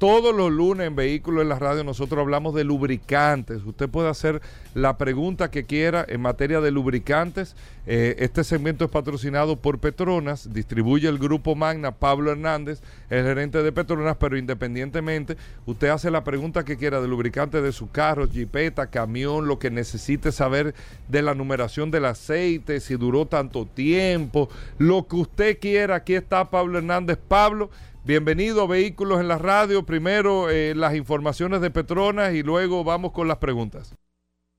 todos 0.00 0.34
los 0.34 0.50
lunes 0.50 0.86
en 0.86 0.96
Vehículos 0.96 1.42
en 1.42 1.50
la 1.50 1.58
Radio 1.58 1.84
nosotros 1.84 2.18
hablamos 2.18 2.54
de 2.54 2.64
lubricantes. 2.64 3.62
Usted 3.66 3.86
puede 3.86 4.08
hacer 4.08 4.40
la 4.72 4.96
pregunta 4.96 5.50
que 5.50 5.64
quiera 5.64 6.06
en 6.08 6.22
materia 6.22 6.62
de 6.62 6.70
lubricantes. 6.70 7.54
Eh, 7.86 8.16
este 8.18 8.42
segmento 8.42 8.86
es 8.86 8.90
patrocinado 8.90 9.56
por 9.56 9.78
Petronas, 9.78 10.54
distribuye 10.54 11.06
el 11.06 11.18
grupo 11.18 11.54
Magna, 11.54 11.92
Pablo 11.92 12.32
Hernández, 12.32 12.80
el 13.10 13.24
gerente 13.24 13.62
de 13.62 13.72
Petronas, 13.72 14.16
pero 14.16 14.38
independientemente, 14.38 15.36
usted 15.66 15.88
hace 15.88 16.10
la 16.10 16.24
pregunta 16.24 16.64
que 16.64 16.78
quiera 16.78 17.02
de 17.02 17.08
lubricantes 17.08 17.62
de 17.62 17.72
su 17.72 17.90
carro, 17.90 18.26
jipeta, 18.26 18.86
camión, 18.86 19.48
lo 19.48 19.58
que 19.58 19.70
necesite 19.70 20.32
saber 20.32 20.74
de 21.08 21.20
la 21.20 21.34
numeración 21.34 21.90
del 21.90 22.06
aceite, 22.06 22.80
si 22.80 22.96
duró 22.96 23.26
tanto 23.26 23.66
tiempo, 23.66 24.48
lo 24.78 25.06
que 25.06 25.16
usted 25.16 25.58
quiera. 25.58 25.96
Aquí 25.96 26.14
está 26.14 26.48
Pablo 26.48 26.78
Hernández. 26.78 27.18
Pablo, 27.28 27.68
bienvenido 28.04 28.62
a 28.62 28.66
Vehículos 28.66 29.20
en 29.20 29.28
la 29.28 29.38
Radio. 29.38 29.84
Primero 29.84 30.50
eh, 30.50 30.74
las 30.74 30.94
informaciones 30.94 31.60
de 31.60 31.70
Petronas 31.70 32.34
y 32.34 32.42
luego 32.42 32.84
vamos 32.84 33.12
con 33.12 33.28
las 33.28 33.38
preguntas. 33.38 33.94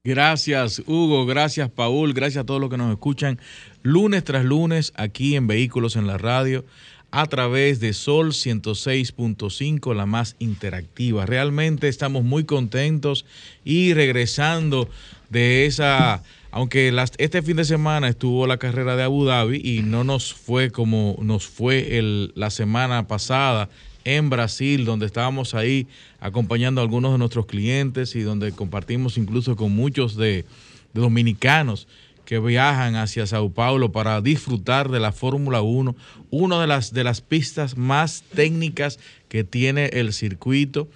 Gracias 0.03 0.81
Hugo, 0.87 1.25
gracias 1.25 1.69
Paul, 1.69 2.13
gracias 2.13 2.43
a 2.43 2.45
todos 2.45 2.59
los 2.59 2.69
que 2.69 2.77
nos 2.77 2.91
escuchan 2.91 3.39
lunes 3.83 4.23
tras 4.23 4.43
lunes 4.43 4.93
aquí 4.95 5.35
en 5.35 5.45
Vehículos 5.45 5.95
en 5.95 6.07
la 6.07 6.17
Radio 6.17 6.65
a 7.11 7.25
través 7.27 7.79
de 7.79 7.93
Sol 7.93 8.31
106.5, 8.31 9.93
la 9.93 10.05
más 10.05 10.37
interactiva. 10.39 11.25
Realmente 11.25 11.89
estamos 11.89 12.23
muy 12.23 12.45
contentos 12.45 13.25
y 13.65 13.93
regresando 13.93 14.89
de 15.29 15.65
esa, 15.65 16.23
aunque 16.51 16.93
este 17.17 17.41
fin 17.41 17.57
de 17.57 17.65
semana 17.65 18.09
estuvo 18.09 18.45
la 18.45 18.57
carrera 18.57 18.95
de 18.95 19.03
Abu 19.03 19.25
Dhabi 19.25 19.61
y 19.63 19.81
no 19.83 20.03
nos 20.03 20.33
fue 20.33 20.69
como 20.69 21.17
nos 21.21 21.47
fue 21.47 21.97
el, 21.97 22.33
la 22.35 22.49
semana 22.49 23.07
pasada 23.07 23.69
en 24.03 24.29
Brasil, 24.29 24.83
donde 24.85 25.05
estábamos 25.05 25.53
ahí 25.53 25.87
acompañando 26.19 26.81
a 26.81 26.83
algunos 26.83 27.13
de 27.13 27.17
nuestros 27.17 27.45
clientes 27.45 28.15
y 28.15 28.21
donde 28.21 28.51
compartimos 28.51 29.17
incluso 29.17 29.55
con 29.55 29.71
muchos 29.73 30.15
de, 30.15 30.45
dominicanos 30.93 31.87
que 32.25 32.39
viajan 32.39 32.95
hacia 32.95 33.25
Sao 33.25 33.49
Paulo 33.49 33.91
para 33.91 34.21
disfrutar 34.21 34.89
de 34.89 34.99
la 34.99 35.11
Fórmula 35.11 35.61
1, 35.61 35.95
una 36.29 36.61
de 36.61 36.67
las, 36.67 36.93
de 36.93 37.03
las 37.03 37.21
pistas 37.21 37.77
más 37.77 38.23
técnicas 38.33 38.99
que 39.27 39.43
tiene 39.43 39.87
el 39.87 40.13
circuito. 40.13 40.87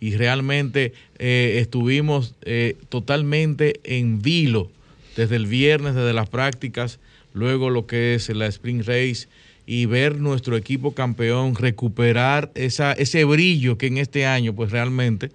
Y 0.00 0.16
realmente 0.16 0.92
eh, 1.18 1.58
estuvimos 1.60 2.34
eh, 2.42 2.76
totalmente 2.90 3.80
en 3.84 4.20
vilo 4.20 4.70
desde 5.16 5.36
el 5.36 5.46
viernes, 5.46 5.94
desde 5.94 6.12
las 6.12 6.28
prácticas, 6.28 6.98
luego 7.32 7.70
lo 7.70 7.86
que 7.86 8.14
es 8.14 8.28
la 8.30 8.46
Spring 8.46 8.80
Race 8.84 9.28
y 9.66 9.86
ver 9.86 10.20
nuestro 10.20 10.56
equipo 10.56 10.94
campeón 10.94 11.54
recuperar 11.54 12.50
esa, 12.54 12.92
ese 12.92 13.24
brillo 13.24 13.78
que 13.78 13.86
en 13.86 13.98
este 13.98 14.26
año 14.26 14.54
pues 14.54 14.70
realmente 14.70 15.30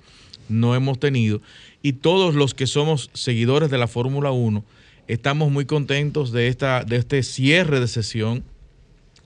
no 0.47 0.75
hemos 0.75 0.99
tenido. 0.99 1.41
Y 1.81 1.93
todos 1.93 2.35
los 2.35 2.53
que 2.53 2.67
somos 2.67 3.09
seguidores 3.13 3.69
de 3.69 3.77
la 3.77 3.87
Fórmula 3.87 4.31
1 4.31 4.63
estamos 5.07 5.51
muy 5.51 5.65
contentos 5.65 6.31
de, 6.31 6.47
esta, 6.47 6.83
de 6.83 6.97
este 6.97 7.23
cierre 7.23 7.79
de 7.79 7.87
sesión, 7.87 8.43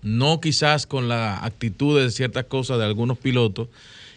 no 0.02 0.40
quizás 0.40 0.86
con 0.88 1.10
la 1.10 1.44
actitud 1.44 2.00
de 2.00 2.10
ciertas 2.12 2.46
cosas 2.46 2.78
de 2.78 2.86
algunos 2.86 3.18
pilotos 3.18 3.68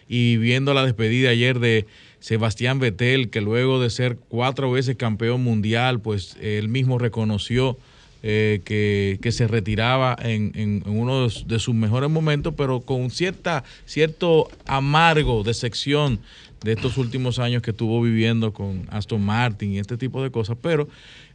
y 0.07 0.37
viendo 0.37 0.73
la 0.73 0.85
despedida 0.85 1.29
ayer 1.29 1.59
de 1.59 1.85
Sebastián 2.27 2.79
Vettel, 2.79 3.29
que 3.29 3.39
luego 3.39 3.79
de 3.79 3.89
ser 3.89 4.17
cuatro 4.17 4.69
veces 4.69 4.97
campeón 4.97 5.45
mundial, 5.45 6.01
pues 6.01 6.35
él 6.41 6.67
mismo 6.67 6.97
reconoció 6.97 7.77
eh, 8.21 8.59
que, 8.65 9.31
se 9.31 9.47
retiraba 9.47 10.13
en, 10.19 10.83
uno 10.87 11.29
de 11.29 11.59
sus 11.59 11.73
mejores 11.73 12.09
momentos, 12.09 12.53
pero 12.57 12.81
con 12.81 13.11
cierta, 13.11 13.63
cierto 13.85 14.49
amargo 14.65 15.43
de 15.43 15.53
sección 15.53 16.19
de 16.65 16.73
estos 16.73 16.97
últimos 16.97 17.39
años 17.39 17.61
que 17.61 17.71
estuvo 17.71 18.01
viviendo 18.01 18.51
con 18.51 18.87
Aston 18.89 19.21
Martin 19.21 19.71
y 19.71 19.79
este 19.79 19.95
tipo 19.95 20.21
de 20.21 20.29
cosas. 20.29 20.57
Pero 20.61 20.89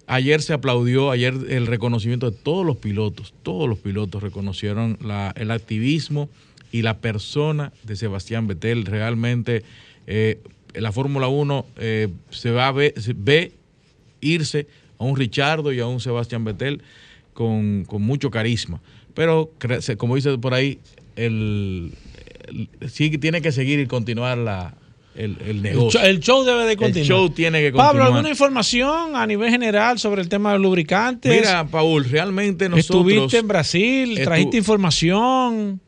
ayer 0.06 0.42
se 0.42 0.52
aplaudió, 0.52 1.10
ayer 1.10 1.32
el 1.48 1.68
reconocimiento 1.68 2.30
de 2.30 2.36
todos 2.36 2.66
los 2.66 2.76
pilotos, 2.76 3.32
todos 3.42 3.66
los 3.66 3.78
pilotos 3.78 4.22
reconocieron 4.22 4.98
el 5.36 5.50
activismo 5.52 6.28
y 6.70 6.82
la 6.82 6.98
persona 6.98 7.72
de 7.82 7.96
Sebastián 7.96 8.46
Vettel. 8.46 8.84
Realmente 8.84 9.62
eh, 10.06 10.38
la 10.74 10.92
Fórmula 10.92 11.28
1 11.28 11.66
eh, 11.76 12.08
se 12.30 12.50
va 12.50 12.68
a 12.68 12.72
ver, 12.72 12.94
ve 13.16 13.52
irse 14.20 14.66
a 14.98 15.04
un 15.04 15.16
Richardo 15.16 15.72
y 15.72 15.80
a 15.80 15.86
un 15.86 16.00
Sebastián 16.00 16.44
Vettel 16.44 16.82
con, 17.34 17.86
mucho 17.98 18.30
carisma. 18.30 18.80
Pero, 19.14 19.50
como 19.98 20.16
dice 20.16 20.38
por 20.38 20.54
ahí, 20.54 20.78
el, 21.16 21.92
sí 22.88 23.10
tiene 23.18 23.42
que 23.42 23.52
seguir 23.52 23.80
y 23.80 23.86
continuar 23.86 24.38
la, 24.38 24.74
el, 25.14 25.60
negocio. 25.60 26.00
El 26.00 26.20
show, 26.20 26.44
debe 26.44 26.64
de 26.64 26.76
continuar. 26.76 27.02
El 27.02 27.06
show 27.06 27.30
tiene 27.30 27.60
que 27.60 27.72
continuar. 27.72 27.92
Pablo, 27.92 28.04
¿alguna 28.04 28.30
información 28.30 29.14
a 29.16 29.26
nivel 29.26 29.50
general 29.50 29.98
sobre 29.98 30.22
el 30.22 30.28
tema 30.28 30.52
de 30.52 30.58
los 30.58 30.62
lubricantes? 30.62 31.34
Mira, 31.34 31.66
Paul, 31.66 32.04
realmente 32.04 32.68
nosotros... 32.68 33.06
Estuviste 33.06 33.38
en 33.38 33.48
Brasil, 33.48 34.20
trajiste 34.22 34.56
información. 34.56 35.80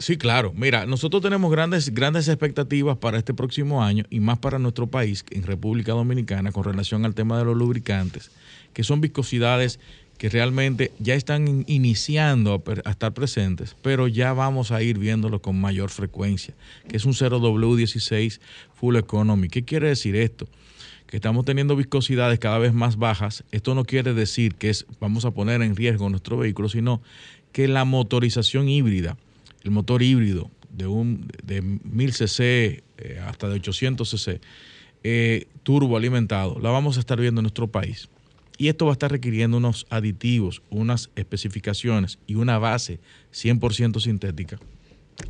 Sí, 0.00 0.16
claro. 0.16 0.52
Mira, 0.56 0.86
nosotros 0.86 1.22
tenemos 1.22 1.52
grandes, 1.52 1.94
grandes 1.94 2.26
expectativas 2.26 2.96
para 2.96 3.18
este 3.18 3.34
próximo 3.34 3.84
año 3.84 4.04
y 4.10 4.18
más 4.18 4.38
para 4.38 4.58
nuestro 4.58 4.88
país, 4.88 5.24
en 5.30 5.44
República 5.44 5.92
Dominicana, 5.92 6.50
con 6.50 6.64
relación 6.64 7.04
al 7.04 7.14
tema 7.14 7.38
de 7.38 7.44
los 7.44 7.56
lubricantes 7.56 8.32
que 8.72 8.84
son 8.84 9.00
viscosidades 9.00 9.78
que 10.18 10.28
realmente 10.28 10.92
ya 10.98 11.14
están 11.14 11.64
iniciando 11.66 12.62
a, 12.84 12.90
estar 12.90 13.14
presentes, 13.14 13.74
pero 13.80 14.06
ya 14.06 14.34
vamos 14.34 14.70
a 14.70 14.82
ir 14.82 14.98
viéndolo 14.98 15.40
con 15.40 15.58
mayor 15.58 15.88
frecuencia, 15.88 16.54
que 16.88 16.98
es 16.98 17.06
un 17.06 17.14
0W16 17.14 18.38
Full 18.74 18.96
Economy. 18.96 19.48
¿Qué 19.48 19.64
quiere 19.64 19.88
decir 19.88 20.16
esto? 20.16 20.46
Que 21.06 21.16
estamos 21.16 21.46
teniendo 21.46 21.74
viscosidades 21.74 22.38
cada 22.38 22.58
vez 22.58 22.74
más 22.74 22.96
bajas. 22.96 23.44
Esto 23.50 23.74
no 23.74 23.84
quiere 23.84 24.12
decir 24.12 24.56
que 24.56 24.70
vamos 25.00 25.24
a 25.24 25.30
poner 25.30 25.62
en 25.62 25.74
riesgo 25.74 26.10
nuestro 26.10 26.36
vehículo, 26.36 26.68
sino 26.68 27.00
que 27.52 27.66
la 27.66 27.86
motorización 27.86 28.68
híbrida, 28.68 29.16
el 29.62 29.70
motor 29.70 30.02
híbrido 30.02 30.50
de, 30.70 30.86
un, 30.86 31.28
de 31.42 31.62
1000 31.62 32.12
cc 32.12 32.82
eh, 32.98 33.20
hasta 33.26 33.48
de 33.48 33.54
800 33.54 34.08
cc, 34.08 34.40
eh, 35.02 35.46
turbo 35.62 35.96
alimentado, 35.96 36.58
la 36.60 36.70
vamos 36.70 36.96
a 36.96 37.00
estar 37.00 37.20
viendo 37.20 37.40
en 37.40 37.44
nuestro 37.44 37.68
país 37.68 38.08
y 38.60 38.68
esto 38.68 38.84
va 38.84 38.92
a 38.92 38.94
estar 38.94 39.10
requiriendo 39.10 39.56
unos 39.56 39.86
aditivos, 39.88 40.60
unas 40.68 41.08
especificaciones 41.16 42.18
y 42.26 42.34
una 42.34 42.58
base 42.58 43.00
100% 43.32 44.00
sintética, 44.00 44.58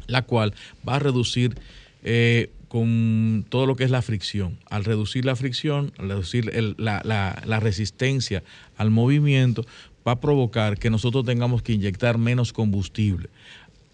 la 0.08 0.22
cual 0.22 0.52
va 0.86 0.96
a 0.96 0.98
reducir 0.98 1.54
eh, 2.02 2.50
con 2.66 3.46
todo 3.48 3.66
lo 3.66 3.76
que 3.76 3.84
es 3.84 3.92
la 3.92 4.02
fricción. 4.02 4.58
Al 4.68 4.84
reducir 4.84 5.24
la 5.24 5.36
fricción, 5.36 5.92
al 5.98 6.08
reducir 6.08 6.52
la, 6.76 7.02
la 7.04 7.60
resistencia 7.60 8.42
al 8.76 8.90
movimiento, 8.90 9.64
va 10.04 10.12
a 10.12 10.20
provocar 10.20 10.76
que 10.78 10.90
nosotros 10.90 11.24
tengamos 11.24 11.62
que 11.62 11.72
inyectar 11.72 12.18
menos 12.18 12.52
combustible 12.52 13.28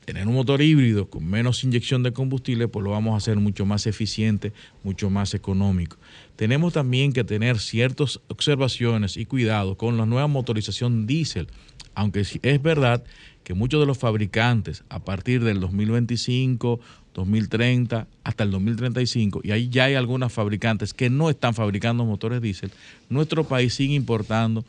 tener 0.06 0.28
un 0.28 0.34
motor 0.34 0.62
híbrido 0.62 1.10
con 1.10 1.26
menos 1.26 1.64
inyección 1.64 2.04
de 2.04 2.12
combustible, 2.12 2.68
pues 2.68 2.84
lo 2.84 2.92
vamos 2.92 3.14
a 3.14 3.16
hacer 3.16 3.36
mucho 3.38 3.66
más 3.66 3.88
eficiente, 3.88 4.52
mucho 4.84 5.10
más 5.10 5.34
económico. 5.34 5.98
Tenemos 6.36 6.72
también 6.72 7.12
que 7.12 7.24
tener 7.24 7.58
ciertas 7.58 8.20
observaciones 8.28 9.16
y 9.16 9.26
cuidados 9.26 9.76
con 9.76 9.96
la 9.96 10.06
nueva 10.06 10.28
motorización 10.28 11.08
diésel, 11.08 11.48
aunque 11.96 12.20
es 12.20 12.62
verdad 12.62 13.02
que 13.42 13.54
muchos 13.54 13.80
de 13.80 13.86
los 13.86 13.98
fabricantes 13.98 14.84
a 14.90 15.00
partir 15.00 15.42
del 15.42 15.58
2025, 15.58 16.78
2030 17.12 18.06
hasta 18.22 18.44
el 18.44 18.52
2035, 18.52 19.40
y 19.42 19.50
ahí 19.50 19.68
ya 19.68 19.86
hay 19.86 19.94
algunas 19.94 20.32
fabricantes 20.32 20.94
que 20.94 21.10
no 21.10 21.30
están 21.30 21.52
fabricando 21.52 22.04
motores 22.04 22.40
diésel, 22.40 22.70
nuestro 23.08 23.42
país 23.42 23.74
sigue 23.74 23.94
importando 23.94 24.64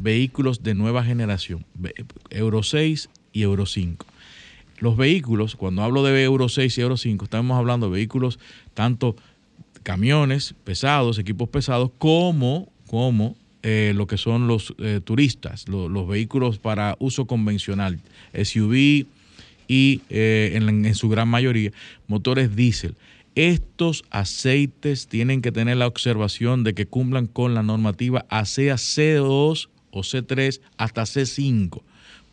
vehículos 0.00 0.64
de 0.64 0.74
nueva 0.74 1.04
generación, 1.04 1.64
Euro 2.30 2.64
6 2.64 3.10
y 3.32 3.42
Euro 3.42 3.66
5 3.66 4.11
los 4.78 4.96
vehículos, 4.96 5.56
cuando 5.56 5.82
hablo 5.82 6.02
de 6.02 6.22
Euro 6.22 6.48
6 6.48 6.76
y 6.76 6.80
Euro 6.80 6.96
5, 6.96 7.24
estamos 7.24 7.56
hablando 7.56 7.86
de 7.86 7.92
vehículos 7.92 8.38
tanto 8.74 9.16
camiones 9.82 10.54
pesados, 10.64 11.18
equipos 11.18 11.48
pesados, 11.48 11.90
como, 11.98 12.72
como 12.86 13.36
eh, 13.62 13.92
lo 13.94 14.06
que 14.06 14.18
son 14.18 14.48
los 14.48 14.74
eh, 14.78 15.00
turistas, 15.04 15.68
los 15.68 16.08
vehículos 16.08 16.58
para 16.58 16.96
uso 16.98 17.26
convencional, 17.26 18.00
SUV 18.34 19.06
y 19.68 20.00
eh, 20.10 20.52
en, 20.54 20.94
su 20.94 21.08
gran 21.08 21.28
mayoría 21.28 21.70
motores 22.08 22.56
diésel. 22.56 22.96
Estos 23.34 24.04
aceites 24.10 25.06
tienen 25.06 25.40
que 25.40 25.52
tener 25.52 25.76
la 25.76 25.86
observación 25.86 26.64
de 26.64 26.74
que 26.74 26.86
cumplan 26.86 27.26
con 27.26 27.54
la 27.54 27.62
normativa 27.62 28.26
ASEA 28.28 28.74
C2 28.74 29.68
o 29.90 30.00
C3 30.00 30.60
hasta 30.76 31.02
C5, 31.02 31.82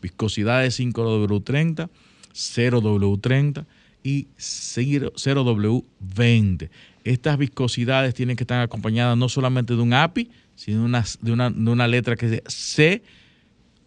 viscosidad 0.02 0.62
de 0.62 0.68
5W30 0.68 1.88
0W30 2.32 3.66
y 4.02 4.28
0W20. 4.38 6.70
Estas 7.04 7.38
viscosidades 7.38 8.14
tienen 8.14 8.36
que 8.36 8.44
estar 8.44 8.60
acompañadas 8.60 9.16
no 9.16 9.28
solamente 9.28 9.74
de 9.74 9.80
un 9.80 9.92
API, 9.92 10.30
sino 10.54 10.78
de 10.80 10.84
una, 10.84 11.04
de 11.50 11.70
una, 11.70 11.88
letra 11.88 12.16
que 12.16 12.42
C 12.46 13.02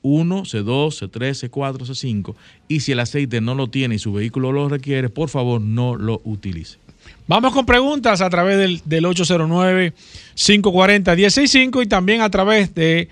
C1, 0.03 0.43
C2, 0.43 1.09
C3, 1.09 1.49
C4, 1.49 1.85
C5. 1.85 2.35
Y 2.67 2.81
si 2.81 2.91
el 2.91 2.99
aceite 2.99 3.41
no 3.41 3.55
lo 3.55 3.69
tiene 3.69 3.95
y 3.95 3.99
su 3.99 4.13
vehículo 4.13 4.51
lo 4.51 4.69
requiere, 4.69 5.09
por 5.09 5.29
favor 5.29 5.59
no 5.61 5.95
lo 5.95 6.21
utilice. 6.25 6.77
Vamos 7.27 7.53
con 7.53 7.65
preguntas 7.65 8.21
a 8.21 8.29
través 8.29 8.57
del, 8.57 8.81
del 8.85 9.05
809-540-165 9.05 11.83
y 11.83 11.87
también 11.87 12.21
a 12.21 12.29
través 12.29 12.75
de 12.75 13.09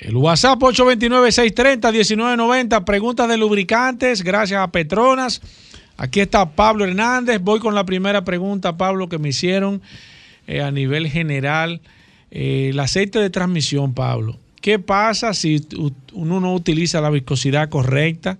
el 0.00 0.16
WhatsApp 0.16 0.58
829-630-1990. 0.60 2.84
Preguntas 2.84 3.28
de 3.28 3.36
lubricantes, 3.36 4.22
gracias 4.22 4.60
a 4.60 4.70
Petronas. 4.70 5.40
Aquí 5.96 6.20
está 6.20 6.50
Pablo 6.50 6.84
Hernández. 6.84 7.40
Voy 7.40 7.58
con 7.60 7.74
la 7.74 7.84
primera 7.84 8.24
pregunta, 8.24 8.76
Pablo, 8.76 9.08
que 9.08 9.18
me 9.18 9.30
hicieron 9.30 9.82
eh, 10.46 10.62
a 10.62 10.70
nivel 10.70 11.08
general. 11.08 11.80
Eh, 12.30 12.68
el 12.70 12.80
aceite 12.80 13.18
de 13.18 13.30
transmisión, 13.30 13.94
Pablo. 13.94 14.38
¿Qué 14.60 14.78
pasa 14.78 15.32
si 15.32 15.64
uno 16.12 16.40
no 16.40 16.54
utiliza 16.54 17.00
la 17.00 17.10
viscosidad 17.10 17.68
correcta 17.68 18.38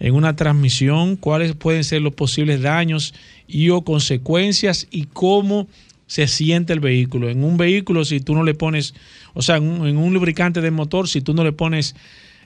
en 0.00 0.14
una 0.14 0.36
transmisión? 0.36 1.16
¿Cuáles 1.16 1.54
pueden 1.54 1.84
ser 1.84 2.02
los 2.02 2.14
posibles 2.14 2.60
daños 2.60 3.14
y 3.46 3.70
o 3.70 3.82
consecuencias? 3.82 4.88
¿Y 4.90 5.04
cómo 5.04 5.68
se 6.12 6.28
siente 6.28 6.74
el 6.74 6.80
vehículo? 6.80 7.30
En 7.30 7.42
un 7.42 7.56
vehículo, 7.56 8.04
si 8.04 8.20
tú 8.20 8.34
no 8.34 8.44
le 8.44 8.52
pones, 8.52 8.92
o 9.32 9.40
sea, 9.40 9.56
en 9.56 9.96
un, 9.96 10.12
lubricante 10.12 10.60
de 10.60 10.70
motor, 10.70 11.08
si 11.08 11.22
tú 11.22 11.32
no 11.32 11.42
le 11.42 11.52
pones 11.52 11.96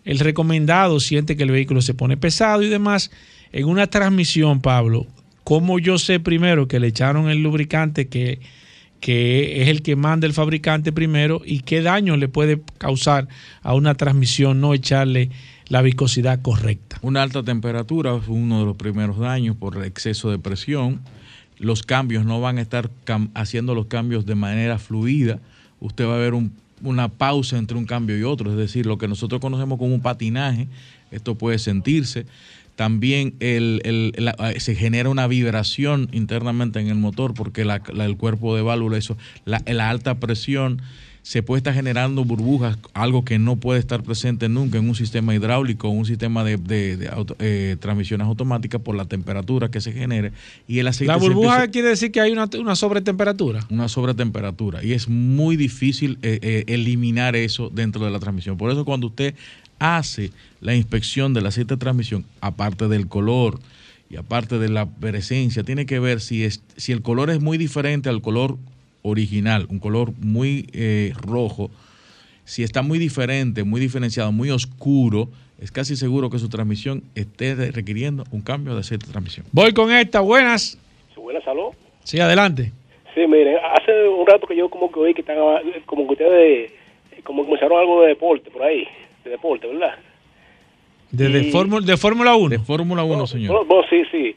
el 0.04 0.20
recomendado, 0.20 1.00
siente 1.00 1.36
que 1.36 1.42
el 1.42 1.50
vehículo 1.50 1.82
se 1.82 1.92
pone 1.92 2.16
pesado 2.16 2.62
y 2.62 2.68
demás. 2.68 3.10
En 3.50 3.64
una 3.64 3.88
transmisión, 3.88 4.60
Pablo, 4.60 5.08
¿cómo 5.42 5.80
yo 5.80 5.98
sé 5.98 6.20
primero 6.20 6.68
que 6.68 6.78
le 6.78 6.86
echaron 6.86 7.28
el 7.28 7.42
lubricante 7.42 8.06
que 8.06 8.38
que 9.00 9.62
es 9.62 9.68
el 9.68 9.82
que 9.82 9.94
manda 9.94 10.26
el 10.26 10.32
fabricante 10.32 10.90
primero 10.90 11.42
y 11.44 11.60
qué 11.60 11.82
daño 11.82 12.16
le 12.16 12.28
puede 12.28 12.62
causar 12.78 13.28
a 13.62 13.74
una 13.74 13.94
transmisión 13.94 14.60
no 14.60 14.72
echarle 14.72 15.30
la 15.68 15.82
viscosidad 15.82 16.40
correcta. 16.40 16.98
Una 17.02 17.22
alta 17.22 17.42
temperatura 17.42 18.16
es 18.16 18.26
uno 18.26 18.60
de 18.60 18.64
los 18.64 18.76
primeros 18.76 19.18
daños 19.18 19.54
por 19.56 19.84
exceso 19.84 20.30
de 20.30 20.38
presión. 20.38 21.02
Los 21.58 21.82
cambios 21.82 22.24
no 22.24 22.40
van 22.40 22.58
a 22.58 22.62
estar 22.62 22.90
haciendo 23.34 23.74
los 23.74 23.86
cambios 23.86 24.26
de 24.26 24.34
manera 24.34 24.78
fluida. 24.78 25.38
Usted 25.80 26.06
va 26.06 26.14
a 26.16 26.18
ver 26.18 26.34
un- 26.34 26.52
una 26.82 27.08
pausa 27.08 27.56
entre 27.56 27.76
un 27.78 27.86
cambio 27.86 28.18
y 28.18 28.22
otro, 28.22 28.50
es 28.50 28.56
decir, 28.56 28.84
lo 28.86 28.98
que 28.98 29.08
nosotros 29.08 29.40
conocemos 29.40 29.78
como 29.78 29.94
un 29.94 30.02
patinaje. 30.02 30.68
Esto 31.10 31.34
puede 31.36 31.58
sentirse. 31.58 32.26
También 32.74 33.34
la- 33.40 34.52
se 34.58 34.74
genera 34.74 35.08
una 35.08 35.26
vibración 35.26 36.10
internamente 36.12 36.78
en 36.80 36.88
el 36.88 36.96
motor 36.96 37.32
porque 37.32 37.62
el 37.62 38.16
cuerpo 38.18 38.54
de 38.54 38.60
válvula, 38.62 38.98
eso, 38.98 39.16
la 39.46 39.88
alta 39.88 40.16
presión 40.20 40.82
se 41.26 41.42
puede 41.42 41.58
estar 41.58 41.74
generando 41.74 42.24
burbujas, 42.24 42.78
algo 42.94 43.24
que 43.24 43.40
no 43.40 43.56
puede 43.56 43.80
estar 43.80 44.00
presente 44.04 44.48
nunca 44.48 44.78
en 44.78 44.88
un 44.88 44.94
sistema 44.94 45.34
hidráulico 45.34 45.88
o 45.88 45.90
un 45.90 46.06
sistema 46.06 46.44
de, 46.44 46.56
de- 46.56 46.96
de 46.96 47.08
auto- 47.08 47.34
eh, 47.40 47.74
transmisiones 47.80 48.28
automáticas 48.28 48.80
por 48.80 48.94
la 48.94 49.06
temperatura 49.06 49.68
que 49.68 49.80
se 49.80 49.90
genere. 49.92 50.30
Y 50.68 50.78
el 50.78 50.86
aceite 50.86 51.08
La 51.12 51.16
burbuja 51.16 51.54
empieza- 51.64 51.70
quiere 51.72 51.88
decir 51.88 52.12
que 52.12 52.20
hay 52.20 52.30
una, 52.30 52.48
una 52.60 52.76
sobretemperatura. 52.76 53.66
una 53.70 53.88
sobretemperatura 53.88 54.84
y 54.84 54.92
es 54.92 55.08
muy 55.08 55.56
difícil 55.56 56.16
eh, 56.22 56.38
eh, 56.42 56.64
eliminar 56.68 57.34
eso 57.34 57.70
dentro 57.74 58.04
de 58.04 58.12
la 58.12 58.20
transmisión. 58.20 58.56
Por 58.56 58.70
eso 58.70 58.84
cuando 58.84 59.08
usted 59.08 59.34
hace 59.80 60.30
la 60.60 60.76
inspección 60.76 61.34
del 61.34 61.46
aceite 61.46 61.74
de 61.74 61.78
transmisión, 61.78 62.24
aparte 62.40 62.86
del 62.86 63.08
color 63.08 63.58
y 64.08 64.14
aparte 64.14 64.60
de 64.60 64.68
la 64.68 64.86
presencia, 64.88 65.64
tiene 65.64 65.86
que 65.86 65.98
ver 65.98 66.20
si, 66.20 66.44
es, 66.44 66.62
si 66.76 66.92
el 66.92 67.02
color 67.02 67.30
es 67.30 67.40
muy 67.40 67.58
diferente 67.58 68.08
al 68.08 68.22
color 68.22 68.58
original, 69.06 69.66
un 69.70 69.78
color 69.78 70.12
muy 70.20 70.66
eh, 70.72 71.12
rojo, 71.20 71.70
si 72.44 72.62
está 72.62 72.82
muy 72.82 72.98
diferente, 72.98 73.64
muy 73.64 73.80
diferenciado, 73.80 74.32
muy 74.32 74.50
oscuro, 74.50 75.28
es 75.60 75.72
casi 75.72 75.96
seguro 75.96 76.30
que 76.30 76.38
su 76.38 76.48
transmisión 76.48 77.02
esté 77.14 77.54
requiriendo 77.72 78.24
un 78.30 78.42
cambio 78.42 78.74
de 78.74 78.80
aceite 78.80 79.06
de 79.06 79.12
transmisión. 79.12 79.46
Voy 79.52 79.72
con 79.72 79.90
esta, 79.90 80.20
buenas. 80.20 80.78
Buenas, 81.16 81.42
salud. 81.44 81.70
Sí, 82.04 82.20
adelante. 82.20 82.72
Sí, 83.14 83.26
miren, 83.26 83.56
hace 83.72 84.08
un 84.08 84.26
rato 84.26 84.46
que 84.46 84.54
yo 84.54 84.68
como 84.68 84.92
que 84.92 85.00
oí 85.00 85.14
que 85.14 85.22
están, 85.22 85.36
como 85.86 86.06
que 86.06 86.12
ustedes, 86.12 86.72
como 87.24 87.42
que 87.42 87.46
comenzaron 87.46 87.78
algo 87.78 88.02
de 88.02 88.08
deporte 88.08 88.50
por 88.50 88.62
ahí, 88.62 88.86
de 89.24 89.30
deporte, 89.30 89.66
¿verdad? 89.66 89.96
De, 91.10 91.44
Fórmula 91.50 91.86
de 91.86 91.96
Fórmula 91.96 92.36
1. 92.36 92.48
De 92.50 92.58
Fórmula 92.58 93.04
1, 93.04 93.26
señor. 93.26 93.52
Bueno, 93.52 93.64
bueno, 93.66 93.88
sí, 93.88 94.02
sí. 94.10 94.36